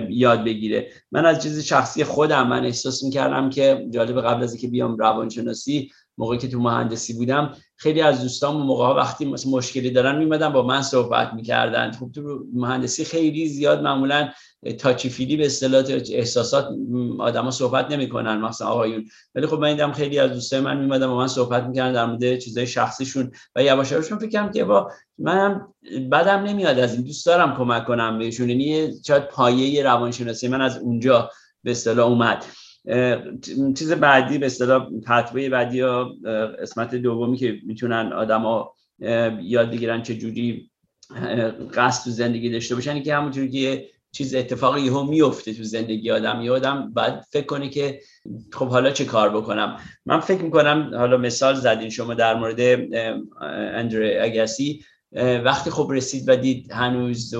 یاد 0.10 0.44
بگیره. 0.44 0.92
من 1.12 1.26
از 1.26 1.44
چیز 1.44 1.60
شخصی 1.60 2.04
خودم 2.04 2.48
من 2.48 2.66
احساس 2.66 3.04
می‌کردم 3.04 3.50
که 3.50 3.88
جالب 3.90 4.22
قبل 4.22 4.44
از 4.44 4.54
اینکه 4.54 4.68
بیام 4.68 4.98
روانشناسی 4.98 5.92
موقعی 6.18 6.38
که 6.38 6.48
تو 6.48 6.60
مهندسی 6.60 7.14
بودم 7.14 7.54
خیلی 7.76 8.02
از 8.02 8.22
دوستان 8.22 8.56
موقع 8.56 8.96
وقتی 8.96 9.26
مثلا 9.26 9.52
مشکلی 9.52 9.90
دارن 9.90 10.18
میمدن 10.18 10.50
با 10.54 10.64
من 10.64 10.82
صحبت 10.82 11.34
می‌کردن. 11.34 11.92
خب 11.92 12.12
تو 12.16 12.46
مهندسی 12.54 13.06
خیلی 13.06 13.48
زیاد 13.48 13.82
معمولا 13.82 14.30
تاچی 14.80 15.10
فیلی 15.10 15.38
به 15.38 15.46
اصطلاح 15.46 15.84
احساسات 16.12 16.68
آدما 17.20 17.52
صحبت 17.52 17.92
نمی‌کنن 17.92 18.42
مثلا 18.42 18.68
آقایون. 18.68 19.06
ولی 19.36 19.48
خب 19.48 19.60
من 19.60 19.72
دیدم 19.72 19.92
خیلی 19.92 20.20
از 20.20 20.32
دوستای 20.32 20.60
من 20.60 20.78
میمدن 20.78 21.08
با 21.08 21.18
من 21.18 21.28
صحبت 21.28 21.64
می‌کردن 21.64 21.94
در 21.94 22.06
مورد 22.06 22.40
چیزای 22.40 22.68
شخصیشون 22.68 23.32
و 23.56 23.64
یواش 23.64 23.92
یواش 23.92 24.06
فکر 24.06 24.30
کردم 24.30 24.52
که 24.52 24.64
با 24.64 24.92
منم 25.18 25.74
بدم 26.12 26.44
نمیاد 26.44 26.80
از 26.80 26.94
این 26.94 27.04
دوست 27.04 27.26
دارم 27.26 27.58
کمک 27.58 27.86
کنم 27.86 28.20
بهشون. 28.20 28.50
یعنی 28.50 28.94
شاید 29.08 29.28
پایه 29.28 29.84
روانشناسی 29.84 30.48
من 30.48 30.62
از 30.62 30.78
اونجا 30.78 31.32
به 31.64 31.72
اصطلاح 31.72 32.08
اومد. 32.08 32.46
چیز 33.76 33.92
بعدی 33.92 34.38
به 34.38 34.46
اصطلاح 34.46 34.90
پتوه 35.06 35.50
بعدی 35.50 35.78
یا 35.78 36.10
قسمت 36.62 36.96
دومی 36.96 37.38
که 37.38 37.56
می‌تونن 37.66 38.14
آدما 38.14 38.74
یاد 39.42 39.72
بگیرن 39.72 40.04
چه 40.04 40.16
جوری 40.16 40.72
قصد 41.74 42.04
تو 42.04 42.10
زندگی 42.10 42.50
داشته 42.50 42.76
باشن 42.76 43.04
که 43.04 43.16
همونجوری 43.16 43.50
که 43.50 43.90
چیز 44.12 44.36
اتفاقی 44.36 44.82
یهو 44.82 45.04
میفته 45.04 45.54
تو 45.54 45.64
زندگی 45.64 46.12
آدم. 46.12 46.42
یه 46.42 46.52
آدم 46.52 46.92
باید 46.94 47.14
فکر 47.32 47.46
کنه 47.46 47.70
که 47.70 48.00
خب 48.54 48.68
حالا 48.68 48.92
چه 48.92 49.06
کار 49.06 49.30
بکنم. 49.30 49.78
من 50.06 50.20
فکر 50.20 50.42
می‌کنم 50.42 50.92
حالا 50.94 51.18
مثال 51.18 51.56
زدین 51.56 51.90
شما 51.90 52.14
در 52.14 52.36
مورد 52.36 52.60
اندر 53.74 54.24
اگسی 54.24 54.86
وقتی 55.46 55.70
خب 55.70 55.92
رسید 55.94 56.30
و 56.30 56.36
دید 56.36 56.72
هنوز 56.72 57.36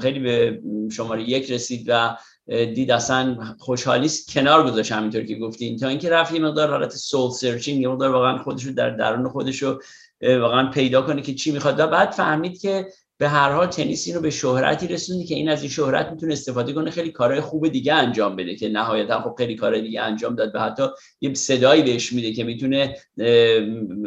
خیلی 0.00 0.18
به 0.20 0.60
شماره 0.92 1.22
یک 1.22 1.50
رسید 1.50 1.84
و 1.88 2.16
دید 2.48 2.90
اصلا 2.90 3.36
خوشحالی 3.58 4.10
کنار 4.28 4.70
گذاشت 4.70 4.92
همینطور 4.92 5.22
که 5.22 5.34
گفتین 5.34 5.78
تا 5.78 5.88
اینکه 5.88 6.10
رفت 6.10 6.34
یه 6.34 6.40
مقدار 6.40 6.70
حالت 6.70 6.96
سول 6.96 7.30
سرچینگ 7.30 7.80
یه 7.80 7.88
مقدار 7.88 8.10
واقعا 8.10 8.38
خودش 8.38 8.64
رو 8.64 8.72
در 8.72 8.90
درون 8.90 9.28
خودش 9.28 9.62
رو 9.62 9.82
واقعا 10.22 10.70
پیدا 10.70 11.02
کنه 11.02 11.22
که 11.22 11.34
چی 11.34 11.52
می‌خواد. 11.52 11.80
و 11.80 11.86
بعد 11.86 12.10
فهمید 12.10 12.60
که 12.60 12.86
به 13.24 13.30
هر 13.30 13.52
حال 13.52 13.66
تنیس 13.66 14.08
رو 14.14 14.20
به 14.20 14.30
شهرتی 14.30 14.88
رسوندی 14.88 15.24
که 15.24 15.34
این 15.34 15.48
از 15.48 15.62
این 15.62 15.70
شهرت 15.70 16.10
می‌تونه 16.10 16.32
استفاده 16.32 16.72
کنه 16.72 16.90
خیلی 16.90 17.10
کارهای 17.10 17.40
خوب 17.40 17.68
دیگه 17.68 17.94
انجام 17.94 18.36
بده 18.36 18.54
که 18.54 18.68
نهایتا 18.68 19.20
خب 19.20 19.34
خیلی 19.38 19.54
کار 19.54 19.78
دیگه 19.78 20.00
انجام 20.00 20.34
داد 20.34 20.54
و 20.54 20.60
حتی 20.60 20.82
یه 21.20 21.34
صدایی 21.34 21.82
بهش 21.82 22.12
میده 22.12 22.32
که 22.32 22.44
می‌تونه 22.44 22.96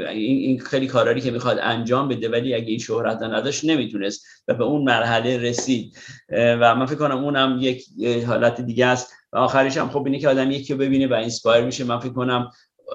این 0.09 0.59
خیلی 0.59 0.87
کارهایی 0.87 1.21
که 1.21 1.31
می‌خواد 1.31 1.59
انجام 1.61 2.07
بده 2.07 2.29
ولی 2.29 2.53
اگه 2.53 2.67
این 2.67 2.79
شهرت 2.79 3.21
نداشت 3.21 3.65
نمی‌تونست 3.65 4.25
و 4.47 4.53
به 4.53 4.63
اون 4.63 4.83
مرحله 4.83 5.37
رسید. 5.37 5.97
و 6.29 6.75
من 6.75 6.85
فکر 6.85 6.97
کنم 6.97 7.23
اونم 7.23 7.57
یک 7.61 7.85
حالت 8.27 8.61
دیگه 8.61 8.85
است. 8.85 9.13
و 9.33 9.37
آخرش 9.37 9.77
هم 9.77 9.89
خب 9.89 10.05
اینه 10.05 10.19
که 10.19 10.29
آدم 10.29 10.51
یکی 10.51 10.73
ببینه 10.73 11.07
و 11.07 11.13
inspire 11.13 11.65
میشه. 11.65 11.83
من 11.83 11.99
فکر 11.99 12.13
کنم 12.13 12.51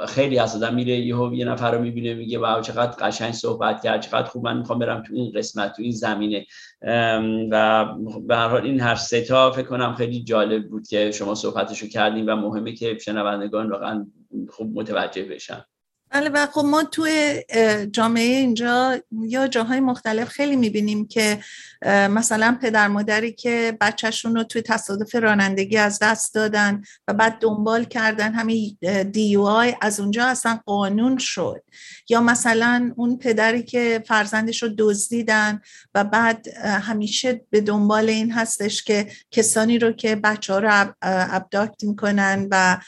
خیلی 0.09 0.39
از 0.39 0.57
آدم 0.57 0.75
میره 0.75 0.97
یهو 0.97 1.35
یه 1.35 1.45
نفر 1.45 1.71
رو 1.73 1.83
می‌بینه 1.83 2.15
میگه 2.15 2.39
wow 2.39 2.61
چقدر 2.61 3.07
قشنگ 3.07 3.33
صحبت 3.33 3.83
کرد 3.83 4.01
چقدر 4.01 4.29
خوب 4.29 4.45
من 4.45 4.59
می‌خوام 4.59 4.79
برم 4.79 5.03
تو 5.03 5.15
این 5.15 5.33
قسمت 5.37 5.77
تو 5.77 5.83
این 5.83 5.93
زمینه. 5.93 6.47
و 7.51 7.87
به 8.27 8.37
هر 8.37 8.49
حال 8.49 8.63
این 8.63 8.81
هر 8.81 8.95
سه 8.95 9.25
تا 9.25 9.51
فکر 9.51 9.67
کنم 9.67 9.95
خیلی 9.95 10.25
جالب 10.25 10.69
بود 10.69 10.89
که 10.89 11.11
شما 11.11 11.35
صحبتشو 11.35 11.89
کردیم 11.89 12.25
و 12.29 12.37
مهمه 12.37 12.73
که 12.73 12.99
شنوندگان 12.99 13.71
واقعا 13.71 14.07
خوب 14.51 14.79
متوجه 14.79 15.25
بشن. 15.25 15.65
بله 16.13 16.31
و 16.31 16.47
خب 16.47 16.65
ما 16.65 16.85
توی 16.85 17.43
جامعه 17.93 18.37
اینجا 18.37 18.99
یا 19.23 19.49
جاهای 19.49 19.81
مختلف 19.81 20.29
خیلی 20.29 20.57
می‌بینیم 20.57 21.07
که 21.09 21.39
مثلا 21.87 22.59
پدر 22.63 22.89
مادری 22.89 23.33
که 23.33 23.77
بچهشون 23.81 24.35
رو 24.35 24.45
توی 24.45 24.63
تصادف 24.63 25.15
رانندگی 25.15 25.77
از 25.77 25.99
دست 25.99 26.35
دادن 26.35 26.83
و 27.09 27.15
بعد 27.15 27.39
دنبال 27.41 27.85
کردن 27.85 28.33
همین 28.33 28.77
دی 29.13 29.37
آی 29.37 29.75
از 29.81 30.01
اونجا 30.01 30.27
اصلا 30.27 30.61
قانون 30.67 31.19
شد. 31.19 31.63
یا 32.09 32.21
مثلا 32.21 32.93
اون 32.97 33.19
پدری 33.19 33.63
که 33.63 34.05
فرزندش 34.07 34.63
رو 34.63 34.69
دزدیدن 34.79 35.61
و 35.95 36.05
بعد 36.05 36.49
همیشه 36.59 37.41
به 37.51 37.61
دنبال 37.61 38.09
این 38.09 38.33
هستش 38.33 38.83
که 38.83 39.09
کسانی 39.31 39.79
رو 39.79 39.93
که 39.93 40.17
بچه 40.17 40.53
ها 40.53 40.59
رو 40.59 40.95
ابداکت 41.03 41.85
می‌کنن 41.85 42.49
و 42.51 42.79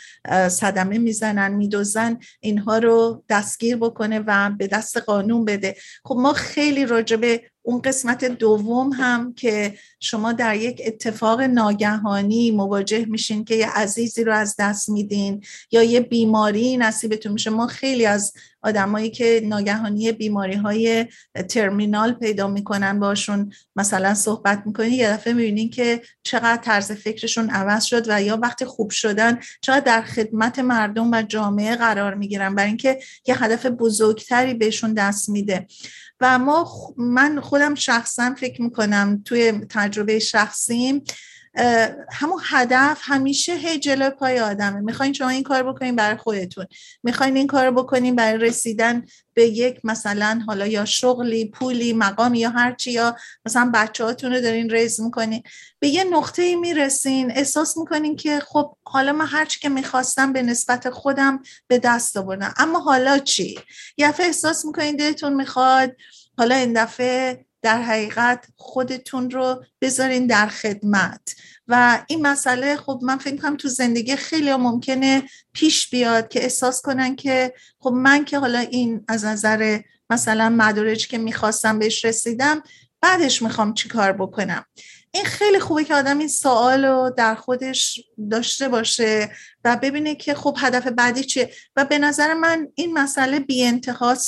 صدمه 0.49 0.99
می‌زنن 0.99 1.53
میدوزن 1.53 2.19
اینها 2.41 2.79
رو 2.79 3.14
دستگیر 3.29 3.77
بکنه 3.77 4.25
و 4.27 4.51
به 4.59 4.67
دست 4.67 4.97
قانون 4.97 5.45
بده. 5.45 5.77
خب 6.05 6.17
ما 6.19 6.33
خیلی 6.33 6.87
راجبه 6.87 7.51
اون 7.67 7.83
قسمت 7.83 8.25
دوم 8.25 8.93
هم 8.93 9.35
که 9.35 9.75
شما 10.01 10.33
در 10.33 10.57
یک 10.57 10.83
اتفاق 10.87 11.41
ناگهانی 11.41 12.51
مواجه 12.51 13.05
میشین 13.05 13.45
که 13.45 13.55
یه 13.55 13.71
عزیزی 13.71 14.25
رو 14.25 14.35
از 14.35 14.55
دست 14.59 14.89
میدین 14.89 15.45
یا 15.71 15.83
یه 15.83 16.01
بیماری 16.01 16.77
نصیبتون 16.77 17.33
میشه. 17.33 17.51
ما 17.51 17.67
خیلی 17.67 18.07
از 18.07 18.33
آدمایی 18.63 19.11
که 19.11 19.41
ناگهانی 19.45 20.13
بیماری 20.13 20.55
های 20.55 21.07
ترمینال 21.49 22.13
پیدا 22.13 22.49
می‌کنن 22.49 23.01
باشون 23.01 23.53
مثلا 23.77 24.15
صحبت 24.15 24.63
می‌کنین 24.67 24.93
یه 24.93 25.11
دفعه 25.11 25.33
می‌بینین 25.33 25.71
که 25.71 26.03
چقدر 26.23 26.63
طرز 26.63 26.93
فکرشون 26.93 27.51
عوض 27.51 27.85
شد 27.85 28.05
و 28.09 28.23
یا 28.23 28.37
وقتی 28.37 28.65
خوب 28.65 28.91
شدن 28.91 29.39
چقدر 29.61 29.81
در 29.81 30.03
خدمت 30.03 30.59
مردم 30.59 31.11
و 31.13 31.23
جامعه 31.23 31.77
قرار 31.77 32.15
می‌گیرن 32.15 32.55
برای 32.55 32.69
اینکه 32.69 32.99
یه 33.27 33.45
هدف 33.45 33.67
بزرگتری 33.67 34.55
بهشون 34.55 34.95
دست 34.95 35.29
میده. 35.29 35.67
و 36.21 36.39
ما 36.39 36.71
من 36.97 37.39
خودم 37.55 37.75
شخصا 37.75 38.35
فکر 38.39 38.63
می‌کنم 38.63 39.23
توی 39.25 39.53
تجربه 39.71 40.19
شخصیم 40.19 41.05
همون 42.13 42.41
هدف 42.45 42.99
همیشه 43.03 43.55
هی 43.55 43.79
جلو 43.79 44.11
پای 44.11 44.41
آدمه. 44.41 44.81
می‌خواین 44.81 45.13
شما 45.13 45.29
این 45.29 45.43
کار 45.43 45.63
بکنین 45.63 45.97
برای 45.97 46.17
خودتون. 46.17 46.67
می‌خواین 47.03 47.37
این 47.37 47.47
کار 47.47 47.71
بکنین 47.71 48.17
برای 48.17 48.39
رسیدن 48.39 49.05
به 49.35 49.47
یک 49.47 49.81
مثلا 49.85 50.43
حالا 50.47 50.67
یا 50.67 50.85
شغلی 50.85 51.45
پولی 51.45 51.93
مقام 51.93 52.35
یا 52.35 52.51
هرچی 52.51 52.91
یا 52.91 53.17
مثلا 53.47 53.71
بچه 53.75 54.05
رو 54.05 54.41
دارین 54.41 54.71
ریز 54.71 55.01
می‌کنین. 55.01 55.43
به 55.79 55.89
یه 55.89 56.05
نقطه 56.05 56.57
می‌رسین 56.57 57.31
احساس 57.31 57.77
می‌کنین 57.77 58.17
که 58.17 58.41
خب 58.41 58.77
حالا 58.85 59.13
من 59.13 59.27
هرچی 59.27 59.61
که 59.61 59.69
می‌خواستم 59.69 60.33
به 60.33 60.43
نسبت 60.43 60.91
خودم 60.91 61.43
به 61.67 61.79
دست 61.79 62.17
آوردم. 62.17 62.55
اما 62.57 62.79
حالا 62.79 63.19
چی؟ 63.19 63.59
یه 63.97 64.15
احساس 64.19 64.65
می‌کنین 64.65 64.97
دلتون 64.97 65.33
می‌خواد 65.33 65.97
حالا 66.39 66.55
این 66.55 66.85
دفعه 66.85 67.45
در 67.63 67.83
حقیقت 67.83 68.47
خودتون 68.57 69.31
رو 69.31 69.65
بذارین 69.81 70.27
در 70.27 70.47
خدمت. 70.47 71.37
و 71.69 72.05
این 72.09 72.27
مسئله 72.27 72.77
خب 72.77 73.01
من 73.03 73.19
فکر 73.19 73.37
کنم 73.37 73.57
تو 73.57 73.69
زندگی 73.69 74.17
خیلی 74.17 74.55
ممکنه 74.55 75.23
پیش 75.53 75.91
بیاد 75.91 76.29
که 76.29 76.43
احساس 76.43 76.83
کنن 76.83 77.17
که 77.17 77.55
خب 77.79 77.93
من 77.93 78.25
که 78.25 78.39
حالا 78.39 78.59
این 78.59 79.05
از 79.09 79.25
نظر 79.25 79.81
مثلا 80.11 80.49
مدارجی 80.49 81.09
که 81.09 81.19
می‌خواستم 81.19 81.79
بهش 81.79 82.05
رسیدم 82.05 82.63
بعدش 83.01 83.43
می‌خوام 83.43 83.75
چی 83.75 83.89
کار 83.89 84.13
بکنم. 84.13 84.65
این 85.15 85.25
خیلی 85.25 85.59
خوبه 85.59 85.85
که 85.85 85.95
آدم 85.95 86.19
این 86.19 86.29
سوال 86.29 86.85
رو 86.85 87.15
در 87.17 87.35
خودش 87.35 88.01
داشته 88.31 88.69
باشه 88.69 89.31
و 89.65 89.77
ببینه 89.77 90.15
که 90.15 90.35
خب 90.35 90.57
هدف 90.59 90.87
بعدی 90.87 91.25
چیه. 91.25 91.51
و 91.77 91.85
به 91.85 91.99
نظر 91.99 92.35
من 92.35 92.69
این 92.75 92.93
مسئله 92.93 93.41
بی 93.41 93.81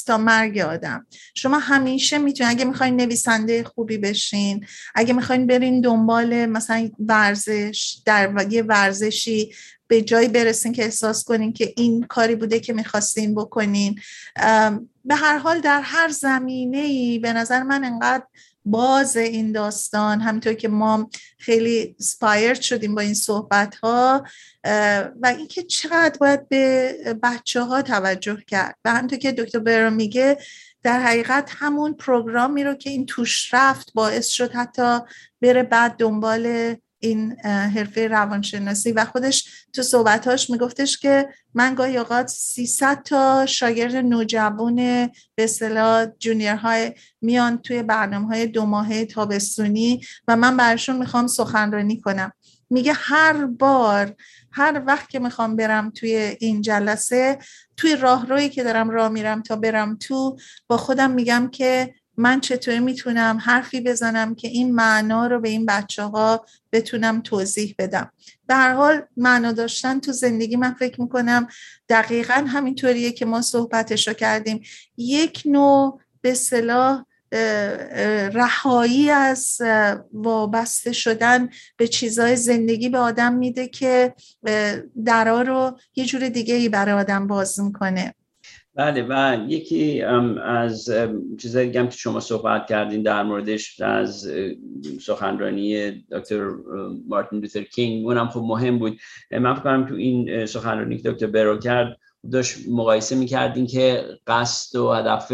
تا 0.07 0.19
مرگ 0.19 0.59
آدم. 0.59 1.07
شما 1.35 1.59
همیشه 1.59 2.19
می‌تونید 2.19 2.53
اگه 2.53 2.65
می‌خواین 2.65 2.97
نویسنده 2.97 3.65
خوبی 3.65 3.99
بشین 3.99 4.67
اگه 4.95 5.15
می‌خواین 5.15 5.47
برین 5.47 5.81
دنبال 5.81 6.47
مثلا 6.47 6.91
ورزش 6.99 7.99
در 8.05 8.47
یه 8.51 8.63
ورزشی 8.63 9.55
به 9.89 10.03
جایی 10.03 10.29
برسین 10.29 10.73
که 10.73 10.85
احساس 10.85 11.25
کنین 11.25 11.53
که 11.53 11.73
این 11.77 12.03
کاری 12.03 12.35
بوده 12.35 12.61
که 12.61 12.73
می‌خواستین 12.73 13.35
بکنین. 13.35 14.01
به 15.05 15.15
هر 15.15 15.39
حال 15.39 15.61
در 15.61 15.81
هر 15.81 16.09
زمینه 16.09 16.79
ای 16.79 17.19
به 17.19 17.33
نظر 17.33 17.63
من 17.63 17.85
انقدر 17.85 18.25
باز 18.67 19.17
این 19.17 19.53
داستان 19.53 20.21
همینطور 20.21 20.53
که 20.53 20.69
ما 20.69 21.11
خیلی 21.39 21.97
سپایرد 21.99 22.61
شدیم 22.61 22.95
با 22.95 23.01
این 23.01 23.15
صحبت 23.15 23.75
ها 23.75 24.25
و 25.23 25.35
اینکه 25.39 25.63
چقدر 25.63 26.19
باید 26.21 26.49
به 26.49 26.97
بچه 27.23 27.63
ها 27.63 27.83
توجه 27.83 28.43
کرد. 28.47 28.77
و 28.85 28.91
همینطور 28.91 29.19
که 29.19 29.33
دکتر 29.33 29.59
برا 29.59 29.91
میگه 29.91 30.39
در 30.83 31.01
حقیقت 31.01 31.51
همون 31.57 31.95
پروگرامی 31.95 32.65
رو 32.65 32.75
که 32.75 32.91
این 32.91 33.07
توش 33.07 33.55
رفت 33.55 33.93
باعث 33.95 34.29
شد 34.29 34.53
حتی 34.53 34.99
بره 35.43 35.63
بعد 35.63 35.97
دنبال 35.97 36.75
این 36.99 37.41
حرفه 37.47 38.09
روانشناسی 38.09 38.93
و 38.93 39.05
خودش 39.05 39.67
تو 39.73 39.83
صحبتاش 39.83 40.51
میگفتش 40.51 40.99
که 40.99 41.29
من 41.55 41.75
گاهی 41.75 41.97
اوقات 41.97 42.29
300 42.29 43.03
تا 43.03 43.47
شاگرد 43.47 43.97
نوجوان 43.97 44.77
به 45.35 45.45
اصطلاح 45.45 46.07
جونیر 46.19 46.55
های 46.55 46.93
میان 47.21 47.59
توی 47.59 47.83
برنامه 47.83 48.27
های 48.27 48.47
دو 48.47 48.65
ماهه 48.67 49.05
تابستونی 49.05 50.01
و 50.29 50.37
من 50.37 50.57
برشون 50.57 50.97
می‌خوام 50.97 51.27
سخنرانی 51.27 52.01
کنم. 52.01 52.33
میگه 52.71 52.93
هر 52.93 53.47
بار 53.47 54.15
هر 54.53 54.83
وقت 54.87 55.11
که 55.11 55.19
می‌خوام 55.19 55.57
برم 55.57 55.91
توی 55.91 56.37
این 56.41 56.63
جلسه 56.63 57.39
توی 57.77 57.97
راهرویی 57.97 58.49
که 58.49 58.65
دارم 58.65 58.91
راه 58.91 59.09
میرم 59.09 59.43
تا 59.43 59.57
برم 59.57 59.97
تو 59.97 60.37
با 60.67 60.77
خودم 60.77 61.11
میگم 61.11 61.49
که 61.53 61.95
من 62.17 62.41
چطوری 62.41 62.81
می‌تونم 62.81 63.39
حرفی 63.39 63.81
بزنم 63.81 64.35
که 64.35 64.49
این 64.49 64.75
معنا 64.75 65.27
رو 65.27 65.41
به 65.41 65.49
این 65.49 65.67
بچه 65.67 66.03
ها 66.03 66.47
بتونم 66.73 67.21
توضیح 67.21 67.75
بدم؟ 67.79 68.13
به 68.47 68.55
هر 68.55 68.73
حال 68.73 69.03
معنا 69.17 69.53
داشتن 69.53 70.01
تو 70.01 70.13
زندگی 70.13 70.57
من 70.57 70.75
فکر 70.75 71.01
می‌کنم 71.01 71.49
دقیقا 71.89 72.45
همینطوریه 72.49 73.13
که 73.13 73.25
ما 73.25 73.43
صحبتش 73.43 74.09
رو 74.09 74.15
کردیم. 74.15 74.63
یک 74.97 75.43
نوع 75.45 76.01
به 76.21 76.35
صلاح 76.35 77.05
رهایی 78.33 79.11
از 79.11 79.59
وابسته 80.13 80.93
شدن 80.93 81.49
به 81.77 81.89
چیزهای 81.89 82.37
زندگی 82.37 82.89
به 82.89 82.99
آدم 82.99 83.35
میده 83.35 83.69
که 83.69 84.15
درا 85.05 85.43
رو 85.43 85.79
یه 85.97 86.05
جور 86.05 86.29
دیگه 86.29 86.55
ای 86.55 86.69
برای 86.69 86.95
آدم 86.95 87.27
باز 87.27 87.61
می‌کنه. 87.61 88.15
بله 88.77 89.07
و 89.09 89.39
یکی 89.49 90.03
از 90.43 90.91
چیزایی 91.39 91.73
که 91.73 91.91
شما 91.91 92.21
صحبت 92.21 92.67
کردین 92.67 93.03
در 93.03 93.23
موردش 93.23 93.81
از 93.81 94.31
سخنرانی 95.01 95.91
دکتر 95.91 96.51
مارتین 97.09 97.41
لوتر 97.41 97.63
کینگ 97.63 98.07
اونم 98.07 98.29
خب 98.29 98.41
مهم 98.45 98.79
بود. 98.79 98.99
من 99.31 99.55
فکر 99.55 99.63
کنم 99.63 99.87
تو 99.87 99.95
این 99.95 100.47
سخنرانی 100.47 100.99
که 100.99 101.11
دکتر 101.11 101.27
برو 101.27 101.59
کرد 101.59 101.97
داشت 102.33 102.57
مقایسه 102.69 103.17
می‌کردین 103.17 103.67
که 103.67 104.05
قصد 104.27 104.79
و 104.79 104.93
هدف 104.93 105.33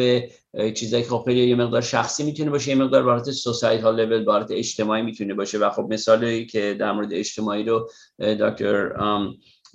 چیزایی 0.75 1.03
که 1.03 1.09
خب 1.09 1.29
یه 1.29 1.55
مقدار 1.55 1.81
شخصی 1.81 2.25
می‌تونه 2.25 2.51
باشه 2.51 2.71
یه 2.71 2.77
مقدار 2.77 3.03
بارت 3.03 3.31
سوسایتال 3.31 4.05
لول 4.05 4.25
بارت 4.25 4.51
اجتماعی 4.51 5.03
می‌تونه 5.03 5.35
باشه. 5.35 5.59
و 5.59 5.71
خب 5.71 5.87
مثالی 5.91 6.47
که 6.47 6.77
در 6.79 6.93
مورد 6.93 7.13
اجتماعی 7.13 7.65
رو 7.65 7.91
دکتر 8.19 8.93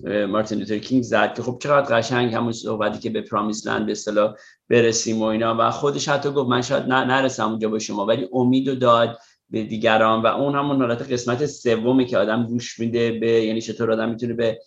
مارتین 0.03 0.59
لوتر 0.59 0.77
کینگ 0.77 1.03
زد 1.03 1.33
که 1.33 1.41
خب 1.41 1.57
چقدر 1.61 1.97
قشنگ 1.97 2.33
همون 2.33 2.51
صحبتی 2.51 2.99
که 2.99 3.09
به 3.09 3.21
پرامیس 3.21 3.67
لند 3.67 3.85
به 3.85 3.91
اصطلاح 3.91 4.35
برسیم 4.69 5.19
و 5.19 5.23
اینا. 5.23 5.55
و 5.59 5.71
خودش 5.71 6.09
حتی 6.09 6.29
گفت 6.29 6.49
من 6.49 6.61
شاید 6.61 6.83
نرسم 6.83 7.49
اونجا 7.49 7.69
با 7.69 7.79
شما 7.79 8.05
ولی 8.05 8.29
امید 8.33 8.67
و 8.67 8.75
داد 8.75 9.17
به 9.49 9.63
دیگران. 9.63 10.21
و 10.21 10.27
اون 10.27 10.55
همون 10.55 10.81
حالت 10.81 11.11
قسمت 11.11 11.45
سومی 11.45 12.05
که 12.05 12.17
آدم 12.17 12.45
گوش 12.45 12.79
میده 12.79 13.11
به 13.11 13.31
یعنی 13.31 13.61
چطور 13.61 13.91
آدم 13.91 14.09
می‌تونه 14.09 14.33
به 14.33 14.59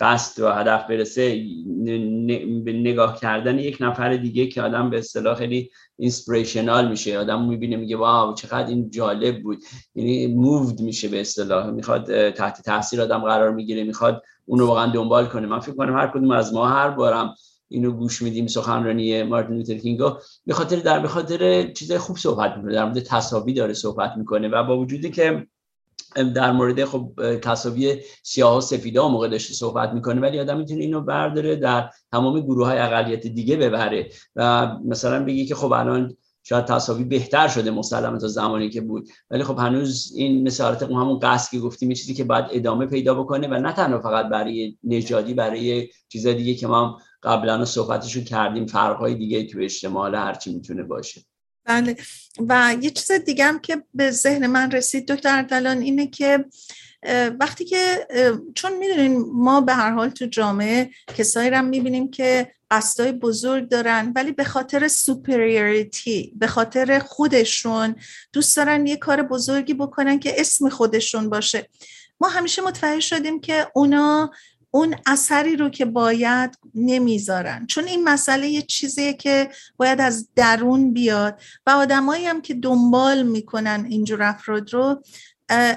قصد 0.00 0.42
و 0.42 0.48
هدف 0.48 0.86
برسه 0.86 1.44
به 2.64 2.72
نگاه 2.72 3.20
کردن 3.20 3.58
یک 3.58 3.76
نفر 3.80 4.16
دیگه 4.16 4.46
که 4.46 4.62
آدم 4.62 4.90
به 4.90 4.98
اصطلاح 4.98 5.36
خیلی 5.36 5.70
اینسپریشنال 5.98 6.88
میشه. 6.88 7.18
آدم 7.18 7.48
می‌بینه 7.48 7.76
میگه 7.76 7.96
واو 7.96 8.34
چقدر 8.34 8.68
این 8.68 8.90
جالب 8.90 9.42
بود. 9.42 9.58
یعنی 9.94 10.26
موود 10.26 10.80
میشه 10.80 11.08
به 11.08 11.20
اصطلاح. 11.20 11.70
می‌خواد 11.70 12.30
تحت 12.30 12.62
تاثیر 12.62 13.00
آدم 13.00 13.18
قرار 13.18 13.52
می‌گیره. 13.52 13.84
می‌خواد 13.84 14.22
اونو 14.46 14.66
واقعا 14.66 14.92
دنبال 14.92 15.26
کنه. 15.26 15.46
من 15.46 15.60
فکر 15.60 15.74
کنم 15.74 15.96
هر 15.96 16.06
کدوم 16.06 16.30
از 16.30 16.54
ما 16.54 16.68
هر 16.68 16.90
بارم 16.90 17.34
اینو 17.68 17.90
گوش 17.90 18.22
میدیم 18.22 18.46
سخنرانی 18.46 19.22
مارتین 19.22 19.56
لوتر 19.56 19.74
کینگو 19.74 20.10
به 20.46 20.54
خاطر 20.54 20.76
در 20.76 21.00
به 21.00 21.08
خاطر 21.08 21.72
چیزای 21.72 21.98
خوب 21.98 22.16
صحبت 22.16 22.56
می‌کنه. 22.56 22.72
در 22.72 22.84
مورد 22.84 22.98
تصاوی 22.98 23.52
داره 23.52 23.72
صحبت 23.72 24.12
می‌کنه 24.16 24.48
و 24.48 24.64
با 24.64 24.78
وجودی 24.78 25.10
که 25.10 25.46
در 26.34 26.52
مورد 26.52 26.84
خب 26.84 27.12
تصاوی 27.42 28.00
سیاه 28.22 28.58
و 28.58 28.60
سفیده 28.60 29.00
موقع 29.00 29.28
داشته 29.28 29.54
صحبت 29.54 29.92
می‌کنه 29.92 30.20
ولی 30.20 30.40
آدم 30.40 30.58
می‌تونه 30.58 30.80
اینو 30.80 31.00
برداره 31.00 31.56
در 31.56 31.90
تمام 32.12 32.40
گروه 32.40 32.66
های 32.66 32.78
اقلیت 32.78 33.26
دیگه 33.26 33.56
ببره 33.56 34.10
و 34.36 34.66
مثلا 34.84 35.24
بگی 35.24 35.46
که 35.46 35.54
خب 35.54 35.72
الان 35.72 36.16
شاید 36.42 36.64
تصاوی 36.64 37.04
بهتر 37.04 37.48
شده 37.48 37.70
مسلما 37.70 38.18
تا 38.18 38.28
زمانی 38.28 38.70
که 38.70 38.80
بود. 38.80 39.08
ولی 39.30 39.42
خب 39.44 39.58
هنوز 39.58 40.12
این 40.16 40.42
مثالات 40.42 40.82
همون 40.82 41.18
قصد 41.18 41.50
که 41.50 41.58
گفتیم 41.58 41.92
چیزی 41.92 42.14
که 42.14 42.24
باید 42.24 42.44
ادامه 42.50 42.86
پیدا 42.86 43.14
بکنه 43.14 43.48
و 43.48 43.54
نه 43.54 43.72
تنها 43.72 44.00
فقط 44.00 44.26
برای 44.26 44.78
نژادی 44.84 45.34
برای 45.34 45.88
چیزای 46.08 46.34
دیگه 46.34 46.54
که 46.54 46.66
ما 46.66 47.00
قبلا 47.22 47.64
صحبتشو 47.64 48.24
کردیم 48.24 48.66
فرقهای 48.66 49.14
دیگه 49.14 49.46
تو 49.46 49.58
اجتماع 49.60 50.16
هرچی 50.16 50.54
می‌تونه 50.54 50.82
باشه. 50.82 51.20
بله. 51.68 51.96
و 52.48 52.76
یه 52.80 52.90
چیز 52.90 53.12
دیگه 53.12 53.44
هم 53.44 53.58
که 53.58 53.82
به 53.94 54.10
ذهن 54.10 54.46
من 54.46 54.70
رسید 54.70 55.12
دکتر 55.12 55.36
اردلان 55.36 55.80
اینه 55.80 56.06
که 56.06 56.44
وقتی 57.40 57.64
که 57.64 58.06
چون 58.54 58.78
می‌دونین 58.78 59.24
ما 59.32 59.60
به 59.60 59.74
هر 59.74 59.90
حال 59.90 60.08
تو 60.08 60.26
جامعه 60.26 60.90
کسایی 61.16 61.50
رو 61.50 61.62
می‌بینیم 61.62 62.10
که 62.10 62.52
قصدای 62.70 63.12
بزرگ 63.12 63.68
دارن 63.68 64.12
ولی 64.16 64.32
به 64.32 64.44
خاطر 64.44 64.88
سوپریوریتی 64.88 66.32
به 66.36 66.46
خاطر 66.46 66.98
خودشون 66.98 67.96
دوست 68.32 68.56
دارن 68.56 68.86
یه 68.86 68.96
کار 68.96 69.22
بزرگی 69.22 69.74
بکنن 69.74 70.18
که 70.18 70.40
اسم 70.40 70.68
خودشون 70.68 71.30
باشه. 71.30 71.68
ما 72.20 72.28
همیشه 72.28 72.62
متوجه 72.62 73.00
شدیم 73.00 73.40
که 73.40 73.66
اونا 73.74 74.30
اون 74.70 74.94
اثری 75.06 75.56
رو 75.56 75.68
که 75.68 75.84
باید 75.84 76.58
نمی‌ذارن. 76.74 77.66
چون 77.66 77.84
این 77.84 78.04
مسئله 78.04 78.48
یه 78.48 78.62
چیزیه 78.62 79.12
که 79.12 79.50
باید 79.76 80.00
از 80.00 80.28
درون 80.36 80.92
بیاد 80.92 81.40
و 81.66 81.70
آدمایی 81.70 82.26
هم 82.26 82.42
که 82.42 82.54
دنبال 82.54 83.22
می‌کنن 83.22 83.86
اینجور 83.88 84.22
افراد 84.22 84.72
رو 84.72 85.02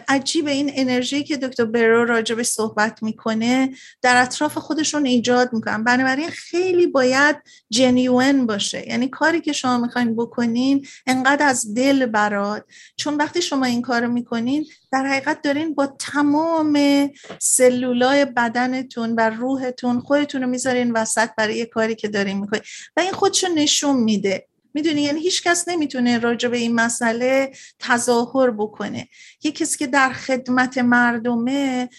عجیب 0.08 0.48
این 0.48 0.72
انرژی 0.76 1.24
که 1.24 1.38
دکتر 1.38 1.66
برو 1.66 2.06
راجبش 2.06 2.46
صحبت 2.46 3.04
می‌کنه 3.04 3.70
در 4.02 4.22
اطراف 4.22 4.58
خودشون 4.58 5.06
ایجاد 5.06 5.54
می‌کنن. 5.54 5.84
بنابراین 5.84 6.30
خیلی 6.30 6.88
باید 6.88 7.36
جنیون 7.70 8.46
باشه. 8.46 8.88
یعنی 8.88 9.08
کاری 9.08 9.42
که 9.42 9.54
شما 9.54 9.78
می‌خواین 9.78 10.16
بکنین 10.16 10.88
انقدر 11.08 11.48
از 11.48 11.74
دل 11.74 12.06
براد 12.06 12.66
چون 12.96 13.16
وقتی 13.16 13.42
شما 13.42 13.66
این 13.66 13.82
کارو 13.82 14.12
می‌کنین 14.12 14.66
در 14.92 15.06
حقیقت 15.06 15.42
دارین 15.42 15.74
با 15.76 15.88
تمام 15.88 17.10
سلولای 17.40 18.26
بدنتون 18.26 19.16
و 19.18 19.30
روحتون 19.30 20.00
خودتون 20.00 20.42
رو 20.42 20.48
می‌ذارین 20.48 20.92
وسط 20.92 21.30
برای 21.38 21.66
کاری 21.66 21.96
که 21.96 22.08
دارین 22.08 22.40
می‌کنین. 22.40 22.64
و 22.98 23.00
این 23.00 23.12
خودشو 23.12 23.48
نشون 23.48 23.96
میده. 23.96 24.48
می‌دونی؟ 24.74 25.02
یعنی 25.02 25.20
هیچ 25.20 25.44
کس 25.44 25.68
نمی‌تونه 25.68 26.20
راجع 26.20 26.50
به 26.50 26.58
این 26.58 26.76
مسئله 26.76 27.52
تظاهر 27.80 28.52
بکنه. 28.52 29.08
یه 29.44 29.52
کسی 29.52 29.78
که 29.78 29.88
در 29.88 30.14
خدمت 30.14 30.78
مردمه 30.78 31.90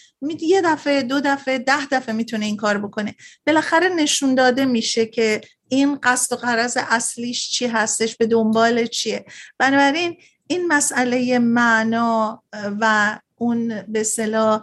یه 0.41 0.63
دفعه 0.63 1.03
دو 1.03 1.21
دفعه 1.21 1.59
ده 1.59 1.87
دفعه 1.87 2.15
می‌تونه 2.15 2.47
این 2.47 2.57
کار 2.57 2.79
بکنه. 2.79 3.15
بالاخره 3.47 3.89
نشون 3.89 4.35
داده 4.35 4.65
میشه 4.65 5.07
که 5.07 5.41
این 5.69 5.99
قصد 6.03 6.33
و 6.33 6.37
قرض 6.37 6.79
اصلیش 6.81 7.51
چی 7.51 7.67
هستش 7.67 8.17
به 8.17 8.27
دنبال 8.27 8.87
چیه. 8.87 9.25
بنابراین 9.59 10.17
این 10.47 10.67
مسئله 10.67 11.39
معنا 11.39 12.43
و 12.81 13.19
اون 13.37 13.83
به 13.89 14.03
صلاح 14.03 14.63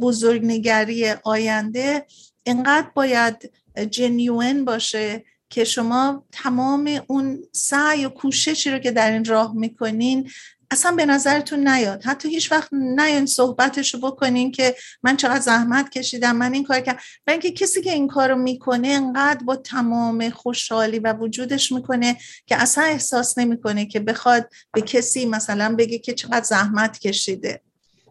بزرگنگری 0.00 1.10
آینده 1.10 2.06
اینقدر 2.42 2.86
باید 2.94 3.52
جنیون 3.90 4.64
باشه 4.64 5.24
که 5.52 5.64
شما 5.64 6.24
تمام 6.32 7.00
اون 7.06 7.38
سعی 7.52 8.04
و 8.04 8.08
کوششی 8.08 8.70
رو 8.70 8.78
که 8.78 8.90
در 8.90 9.10
این 9.10 9.24
راه 9.24 9.56
می‌کنین 9.56 10.30
اصلا 10.70 10.92
به 10.92 11.06
نظرتون 11.06 11.68
نیاد. 11.68 12.04
حتی 12.04 12.28
هیچ 12.28 12.52
وقت 12.52 12.72
نیان 12.72 13.26
صحبتش 13.26 13.94
رو 13.94 14.00
بکنین 14.00 14.52
که 14.52 14.74
من 15.02 15.16
چقدر 15.16 15.40
زحمت 15.40 15.90
کشیدم 15.90 16.36
من 16.36 16.54
این 16.54 16.64
کار 16.64 16.80
کردم. 16.80 16.98
و 17.26 17.30
اینکه 17.30 17.50
کسی 17.50 17.82
که 17.82 17.92
این 17.92 18.08
کار 18.08 18.30
رو 18.30 18.36
می‌کنه 18.36 18.88
انقدر 18.88 19.44
با 19.44 19.56
تمام 19.56 20.30
خوشحالی 20.30 20.98
و 20.98 21.12
وجودش 21.12 21.72
می‌کنه 21.72 22.16
که 22.46 22.56
اصلا 22.56 22.84
احساس 22.84 23.38
نمی‌کنه 23.38 23.86
که 23.86 24.00
بخواد 24.00 24.48
به 24.72 24.80
کسی 24.80 25.26
مثلا 25.26 25.74
بگه 25.78 25.98
که 25.98 26.12
چقدر 26.14 26.44
زحمت 26.44 26.98
کشیده. 26.98 27.60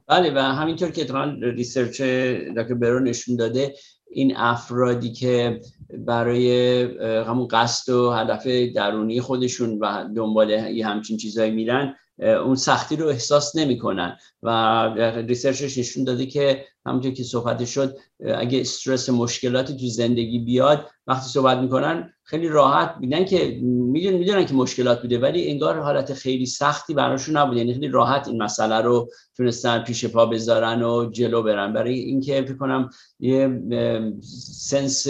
بله 0.08 0.32
و 0.32 0.40
همینطور 0.40 0.92
که 0.92 1.02
اتفاقا 1.02 1.36
research 1.42 2.02
دکتر 2.58 2.74
برو 2.74 3.00
نشون 3.00 3.36
داده 3.36 3.76
این 4.12 4.38
افرادی 4.38 5.12
که 5.12 5.62
برای 5.98 6.82
همون 7.24 7.48
قصد 7.48 7.94
و 7.94 8.12
هدف 8.12 8.48
درونی 8.76 9.22
خودشون 9.22 9.80
و 9.80 10.10
دنبال 10.16 10.52
همچین 10.52 11.18
چیزایی 11.18 11.52
میرن 11.52 11.96
اون 12.20 12.56
سختی 12.56 12.96
رو 12.96 13.08
احساس 13.08 13.56
نمی‌کنن. 13.56 14.18
و 14.44 14.50
research 15.28 15.68
ش 15.68 15.78
نشون 15.78 16.04
داده 16.04 16.26
که 16.26 16.66
همونطور 16.86 17.12
که 17.12 17.24
صحبت 17.24 17.66
شد 17.66 17.98
اگه 18.36 18.62
استرس 18.62 19.10
مشکلاتی 19.10 19.78
تو 19.78 19.88
زندگی 19.88 20.40
بیاد 20.40 20.88
وقتی 21.08 21.30
صحبت 21.30 21.58
می‌کنن 21.58 22.14
خیلی 22.32 22.48
راحت 22.48 22.96
میدن 23.00 23.26
که 23.26 23.60
می‌دونن 23.62 24.18
می‌دونن 24.18 24.46
که 24.46 24.54
مشکلات 24.54 25.02
بوده 25.02 25.20
ولی 25.20 25.50
انگار 25.50 25.80
حالت 25.80 26.14
خیلی 26.14 26.46
سختی 26.46 26.94
براشون 26.94 27.38
نبوده. 27.38 27.60
یعنی 27.60 27.74
خیلی 27.74 27.88
راحت 27.88 28.28
این 28.28 28.44
مسئله 28.44 28.76
رو 28.76 29.10
تونستن 29.38 29.84
پیش 29.84 30.06
پا 30.06 30.26
بذارن 30.26 30.84
و 30.84 31.10
جلو 31.12 31.44
برن. 31.44 31.74
برای 31.74 32.00
اینکه 32.00 32.42
فکر 32.42 32.58
کنم 32.58 32.90
یه 33.20 33.62
سنس 34.52 35.08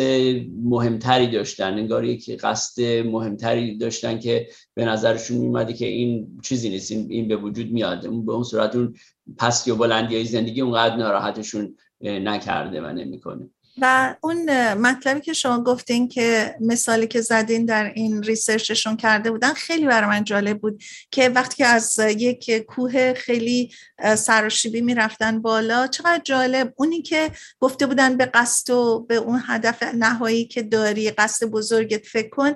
مهمتری 0.63 1.28
داشتن. 1.28 1.74
انگار 1.74 2.05
یک 2.05 2.38
قصد 2.38 2.82
مهمتری 3.05 3.78
داشتن 3.78 4.19
که 4.19 4.47
به 4.74 4.86
نظرشون 4.86 5.38
میومده 5.38 5.74
که 5.74 5.86
این 5.86 6.39
چیزی 6.43 6.69
نیست. 6.69 6.91
این 6.91 7.28
به 7.28 7.36
وجود 7.36 7.72
میاد. 7.72 8.01
به 8.01 8.32
اون 8.32 8.43
صورت 8.43 8.76
اون 8.76 8.95
پستی 9.38 9.72
و 9.72 9.76
بلندی 9.76 10.15
های 10.15 10.26
زندگی 10.26 10.61
اونقدر 10.61 10.95
ناراحتشون 10.95 11.76
نکرده 12.01 12.82
و 12.82 12.86
نمی‌کنه. 12.86 13.49
و 13.78 14.15
اون 14.22 14.74
مطلبی 14.74 15.22
که 15.22 15.34
شما 15.34 15.63
گفتین 15.63 16.07
که 16.07 16.55
مثالی 16.59 17.07
که 17.07 17.22
زدین 17.22 17.65
در 17.65 17.91
این 17.95 18.24
ریسرچشون 18.24 18.97
کرده 18.97 19.32
بودن 19.32 19.53
خیلی 19.53 19.88
برای 19.88 20.09
من 20.09 20.24
جالب 20.24 20.57
بود 20.57 20.84
که 21.11 21.30
وقتی 21.30 21.55
که 21.55 21.65
از 21.65 21.99
یک 21.99 22.57
کوه 22.57 23.13
خیلی 23.13 23.72
سراشیبی 24.17 24.82
می‌رفتن 24.82 25.41
بالا 25.41 25.88
چقدر 25.88 26.22
جالب. 26.24 26.74
اونی 26.76 27.01
که 27.01 27.32
گفته 27.59 27.86
بودن 27.86 28.17
به 28.17 28.26
قصد 28.26 28.69
و 28.69 29.05
به 29.09 29.15
اون 29.15 29.43
هدف 29.47 29.84
نهایی 29.84 30.45
که 30.45 30.61
داری 30.61 31.11
قصد 31.11 31.45
بزرگت 31.45 32.05
فکر 32.05 32.30
کن 32.30 32.51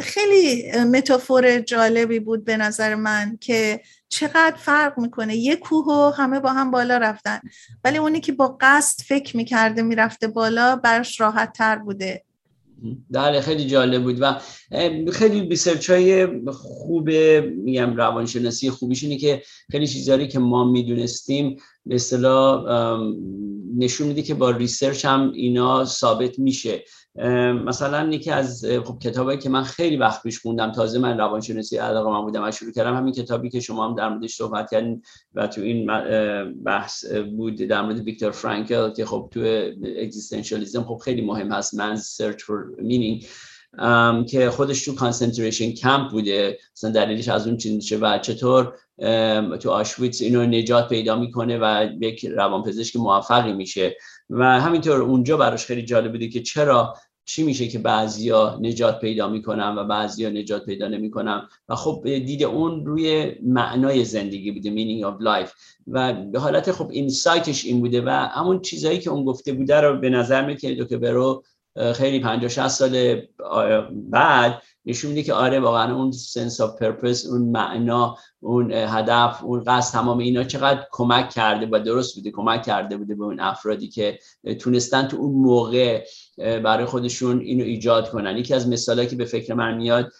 خیلی 0.00 0.72
متافور 0.72 1.60
جالبی 1.60 2.20
بود 2.20 2.44
به 2.44 2.56
نظر 2.56 2.94
من 2.94 3.38
که 3.40 3.80
چقدر 4.08 4.56
فرق 4.56 4.98
می‌کنه؟ 4.98 5.36
یه 5.36 5.56
کوه 5.56 5.86
و 5.86 6.12
همه 6.16 6.40
با 6.40 6.52
هم 6.52 6.70
بالا 6.70 6.98
رفتن. 6.98 7.40
ولی 7.84 7.98
اونی 7.98 8.20
که 8.20 8.32
با 8.32 8.56
قصد 8.60 9.02
فکر 9.02 9.36
می‌کرده 9.36 9.82
می‌رفته 9.82 10.28
بالا 10.28 10.76
برش 10.76 11.20
راحت 11.20 11.52
تر 11.52 11.76
بوده. 11.76 12.22
بله 13.10 13.40
خیلی 13.40 13.66
جالب 13.66 14.02
بود 14.02 14.16
و 14.20 14.38
خیلی 15.12 15.48
research 15.48 15.90
های 15.90 16.28
خوب 16.52 17.10
میگم 17.10 17.96
روانشناسی 17.96 18.70
خوبیش 18.70 19.02
اینه 19.02 19.16
که 19.16 19.42
خیلی 19.70 19.86
چیزهایی 19.86 20.28
که 20.28 20.38
ما 20.38 20.64
می‌دونستیم 20.64 21.56
به 21.86 21.94
اصطلاح 21.94 22.64
نشون 23.76 24.06
میده 24.06 24.22
که 24.22 24.34
با 24.34 24.50
research 24.50 25.04
هم 25.04 25.32
اینا 25.34 25.84
ثابت 25.84 26.38
میشه. 26.38 26.84
مثلا 27.64 28.08
یکی 28.12 28.30
از 28.30 28.64
خب 28.84 28.98
کتابی 28.98 29.36
که 29.36 29.48
من 29.48 29.62
خیلی 29.62 29.96
وقت 29.96 30.22
پیش 30.22 30.40
خوندم 30.40 30.72
تازه 30.72 30.98
من 30.98 31.18
روانشناسی 31.18 31.76
علاقه 31.76 32.10
من 32.10 32.20
بودم 32.20 32.44
و 32.44 32.50
شروع 32.50 32.72
کردم 32.72 32.96
همین 32.96 33.12
کتابی 33.12 33.50
که 33.50 33.60
شما 33.60 33.88
هم 33.88 33.94
در 33.94 34.08
موردش 34.08 34.34
صحبت 34.34 34.70
کردین 34.70 35.02
و 35.34 35.46
تو 35.46 35.60
این 35.60 35.86
بحث 36.64 37.04
بود 37.36 37.54
در 37.56 37.82
مورد 37.82 38.00
ویکتور 38.00 38.30
فرانکل 38.30 38.92
که 38.92 39.04
خب 39.04 39.28
تو 39.32 39.40
اگزیستانسیالیسم 40.02 40.82
خب 40.82 41.00
خیلی 41.04 41.22
مهم 41.22 41.52
هست 41.52 41.74
Man's 41.74 41.96
Search 41.96 42.42
for 42.42 42.64
Meaning 42.78 43.26
که 44.28 44.50
خودش 44.50 44.84
تو 44.84 44.94
concentration 44.94 45.72
camp 45.72 46.10
بوده 46.10 46.58
مثلا 46.76 46.90
دلیلش 46.90 47.28
از 47.28 47.46
اون 47.46 47.56
چیز 47.56 47.92
و 48.00 48.18
چطور 48.18 48.74
تو 49.60 49.70
آشویتس 49.70 50.22
اینو 50.22 50.46
نجات 50.46 50.88
پیدا 50.88 51.16
می‌کنه 51.16 51.58
و 51.58 51.88
یک 52.00 52.26
روانپزشک 52.26 52.96
موفقی 52.96 53.52
میشه. 53.52 53.96
و 54.30 54.60
همینطور 54.60 55.02
اونجا 55.02 55.36
براش 55.36 55.66
خیلی 55.66 55.82
جالب 55.82 56.12
بوده 56.12 56.28
که 56.28 56.42
چرا 56.42 56.94
چی 57.28 57.42
میشه 57.42 57.68
که 57.68 57.78
بعضیا 57.78 58.58
نجات 58.60 59.00
پیدا 59.00 59.28
می‌کنن 59.28 59.78
و 59.78 59.84
بعضیا 59.84 60.30
نجات 60.30 60.64
پیدا 60.64 60.88
نمی‌کنن؟ 60.88 61.48
و 61.68 61.74
خب 61.74 62.02
دید 62.04 62.42
اون 62.42 62.86
روی 62.86 63.32
معنای 63.42 64.04
زندگی 64.04 64.50
بوده 64.50 64.70
meaning 64.70 65.04
of 65.04 65.24
life. 65.24 65.50
و 65.86 66.12
به 66.12 66.38
حالت 66.38 66.72
خب 66.72 66.90
insightش 66.90 67.64
این 67.64 67.80
بوده 67.80 68.02
و 68.02 68.08
همون 68.08 68.60
چیزهایی 68.60 68.98
که 68.98 69.10
اون 69.10 69.24
گفته 69.24 69.52
بوده 69.52 69.80
رو 69.80 70.00
به 70.00 70.10
نظر 70.10 70.46
میاد 70.46 70.58
که 70.58 70.74
دکتر 70.74 70.96
برو 70.96 71.44
خیلی 71.94 72.20
50 72.20 72.48
60 72.48 72.68
سال 72.68 73.22
بعد 73.90 74.62
نشون 74.86 75.10
میده 75.10 75.22
که 75.22 75.34
آره 75.34 75.60
واقعا 75.60 75.96
اون 75.96 76.12
sense 76.12 76.60
of 76.60 76.78
purpose 76.78 77.26
اون 77.26 77.42
معنا 77.42 78.16
اون 78.40 78.72
هدف 78.72 79.44
اون 79.44 79.64
قصد 79.66 79.92
تمام 79.92 80.18
اینا 80.18 80.44
چقدر 80.44 80.86
کمک 80.92 81.30
کرده 81.30 81.68
و 81.72 81.78
درست 81.78 82.14
بوده 82.14 82.30
کمک 82.30 82.62
کرده 82.62 82.96
بوده 82.96 83.14
به 83.14 83.24
اون 83.24 83.40
افرادی 83.40 83.88
که 83.88 84.18
تونستن 84.60 85.08
تو 85.08 85.16
اون 85.16 85.32
موقع 85.32 86.04
برای 86.38 86.84
خودشون 86.84 87.40
اینو 87.40 87.64
ایجاد 87.64 88.10
کنن. 88.10 88.36
یکی 88.36 88.54
از 88.54 88.68
مثالایی 88.68 89.08
که 89.08 89.16
به 89.16 89.24
فکر 89.24 89.54
من 89.54 89.76
میاد 89.76 90.12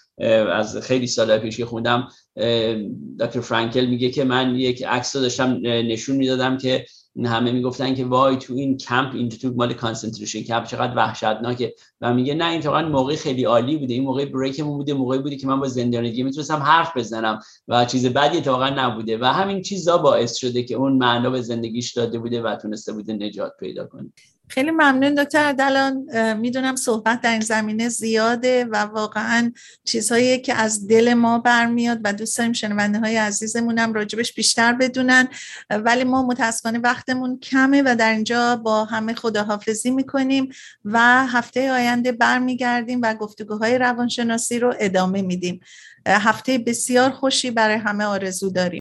از 0.52 0.76
خیلی 0.76 1.06
سال 1.06 1.38
پیش 1.38 1.60
خوندم 1.60 2.08
دکتر 3.20 3.40
فرانکل 3.40 3.86
میگه 3.86 4.10
که 4.10 4.24
من 4.24 4.54
یک 4.54 4.84
عکس 4.84 5.16
داشتم 5.16 5.60
نشون 5.62 6.16
می‌دادم 6.16 6.58
که 6.58 6.86
همه 7.24 7.52
می‌گفتن 7.52 7.94
که 7.94 8.04
وای 8.04 8.36
تو 8.36 8.54
این 8.54 8.76
کمپ 8.76 9.14
این 9.14 9.28
تو 9.28 9.52
مال 9.56 9.74
concentration 9.74 10.42
camp 10.42 10.64
چقدر 10.64 10.96
وحشتناکه. 10.96 11.74
و 12.00 12.14
میگه 12.14 12.34
نه 12.34 12.50
این 12.50 12.60
واقعا 12.60 12.88
موقع 12.88 13.16
خیلی 13.16 13.44
عالی 13.44 13.76
بوده. 13.76 13.94
این 13.94 14.04
موقع 14.04 14.24
breakمون 14.24 14.76
بوده 14.76 14.94
موقعی 14.94 15.18
بوده 15.18 15.36
که 15.36 15.46
من 15.46 15.60
با 15.60 15.68
زندانیگی 15.68 16.22
می‌تونستم 16.22 16.56
حرف 16.56 16.96
بزنم 16.96 17.40
و 17.68 17.84
چیز 17.84 18.06
بدی 18.06 18.36
اتفاقا 18.36 18.68
نبوده. 18.68 19.18
و 19.18 19.24
همین 19.24 19.62
چیزا 19.62 19.98
باعث 19.98 20.36
شده 20.36 20.62
که 20.62 20.74
اون 20.74 20.92
معنا 20.92 21.30
به 21.30 21.42
زندگیش 21.42 21.92
داده 21.92 22.18
بوده 22.18 22.42
و 22.42 22.56
تونسته 22.56 22.92
بوده 22.92 23.12
نجات 23.12 23.52
پیدا 23.60 23.86
کنه. 23.86 24.12
خیلی 24.48 24.70
ممنون 24.70 25.14
دکتر 25.14 25.52
دلان 25.52 26.06
می‌دونم 26.36 26.76
صحبت 26.76 27.20
در 27.20 27.32
این 27.32 27.40
زمینه 27.40 27.88
زیاده 27.88 28.64
و 28.64 28.76
واقعا 28.76 29.52
چیزهایی 29.84 30.38
که 30.38 30.54
از 30.54 30.88
دل 30.88 31.14
ما 31.14 31.38
برمیاد 31.38 32.00
و 32.04 32.12
دوست 32.12 32.38
داریم 32.38 32.52
شنونده 32.52 32.98
های 32.98 33.16
عزیزمونم 33.16 33.92
راجبش 33.92 34.34
بیشتر 34.34 34.72
بدونن. 34.72 35.28
ولی 35.70 36.04
ما 36.04 36.26
متاسفانه 36.26 36.78
وقتمون 36.78 37.38
کمه 37.38 37.82
و 37.86 37.96
در 37.98 38.12
اینجا 38.12 38.56
با 38.56 38.84
همه 38.84 39.14
خداحافظی 39.14 39.90
می‌کنیم 39.90 40.48
و 40.84 41.26
هفته 41.26 41.72
آینده 41.72 42.12
برمیگردیم 42.12 43.00
و 43.02 43.14
گفتگوهای 43.14 43.78
روانشناسی 43.78 44.58
رو 44.58 44.74
ادامه 44.80 45.22
میدیم. 45.22 45.60
هفته 46.06 46.58
بسیار 46.58 47.10
خوشی 47.10 47.50
برای 47.50 47.76
همه 47.76 48.04
آرزو 48.04 48.50
داریم. 48.50 48.80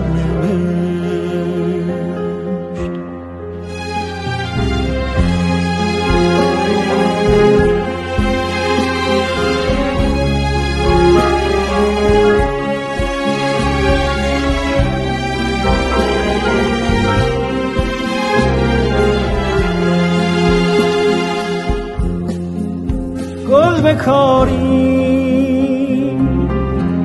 بکاری 24.01 24.81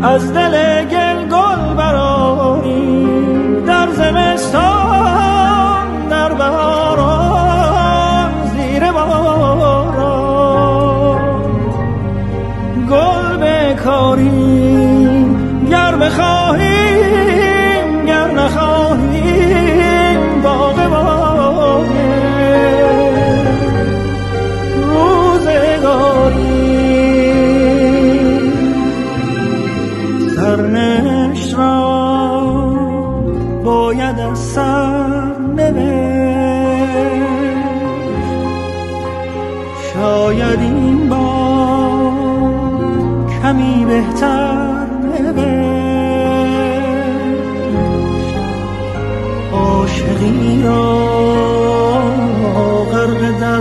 از 0.03 0.33
شاید 39.97 40.61
این 40.61 41.09
بار 41.09 42.13
کمی 43.43 43.85
بهتر 43.85 44.87
نوشت. 45.03 45.47
عاشقی 49.53 50.63
را 50.63 51.07
غرق 52.93 53.41
در 53.41 53.61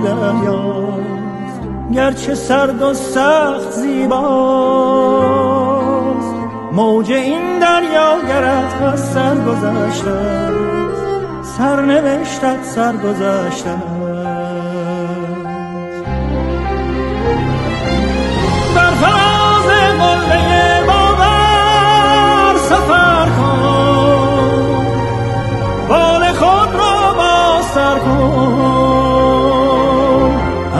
دریاست. 0.00 1.60
گرچه 1.92 2.34
سرد 2.34 2.82
و 2.82 2.94
سخت 2.94 3.70
زیباست. 3.70 5.16
موج 6.72 7.12
این 7.12 7.58
دریا 7.58 8.20
گرد 8.28 8.82
از 8.82 9.00
سر 9.00 9.34
گذشته 9.34 10.50
سرنوشتت 11.58 12.64
سر 12.64 12.96
گذشته 12.96 13.70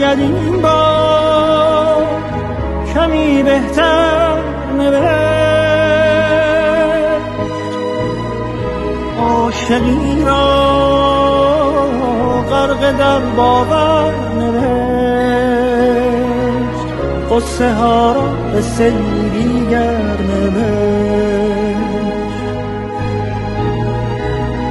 شاید 0.00 0.20
این 0.20 0.62
بار 0.62 2.06
کمی 2.94 3.42
بهتر 3.42 4.36
نوشت 4.78 5.10
عاشقی 9.20 10.24
را 10.26 10.70
غرق 12.50 12.92
در 12.98 13.18
باور 13.18 14.14
نوشت 14.38 14.70
قصه 17.30 17.74
ها 17.74 18.12
را 18.12 18.28
به 18.52 18.62
دیگر 19.32 20.16
نوشت 20.28 21.80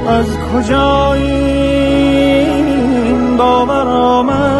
از 0.08 0.26
کجا 0.52 1.12
این 1.12 3.36
باور 3.36 3.88
آمد؟ 3.88 4.59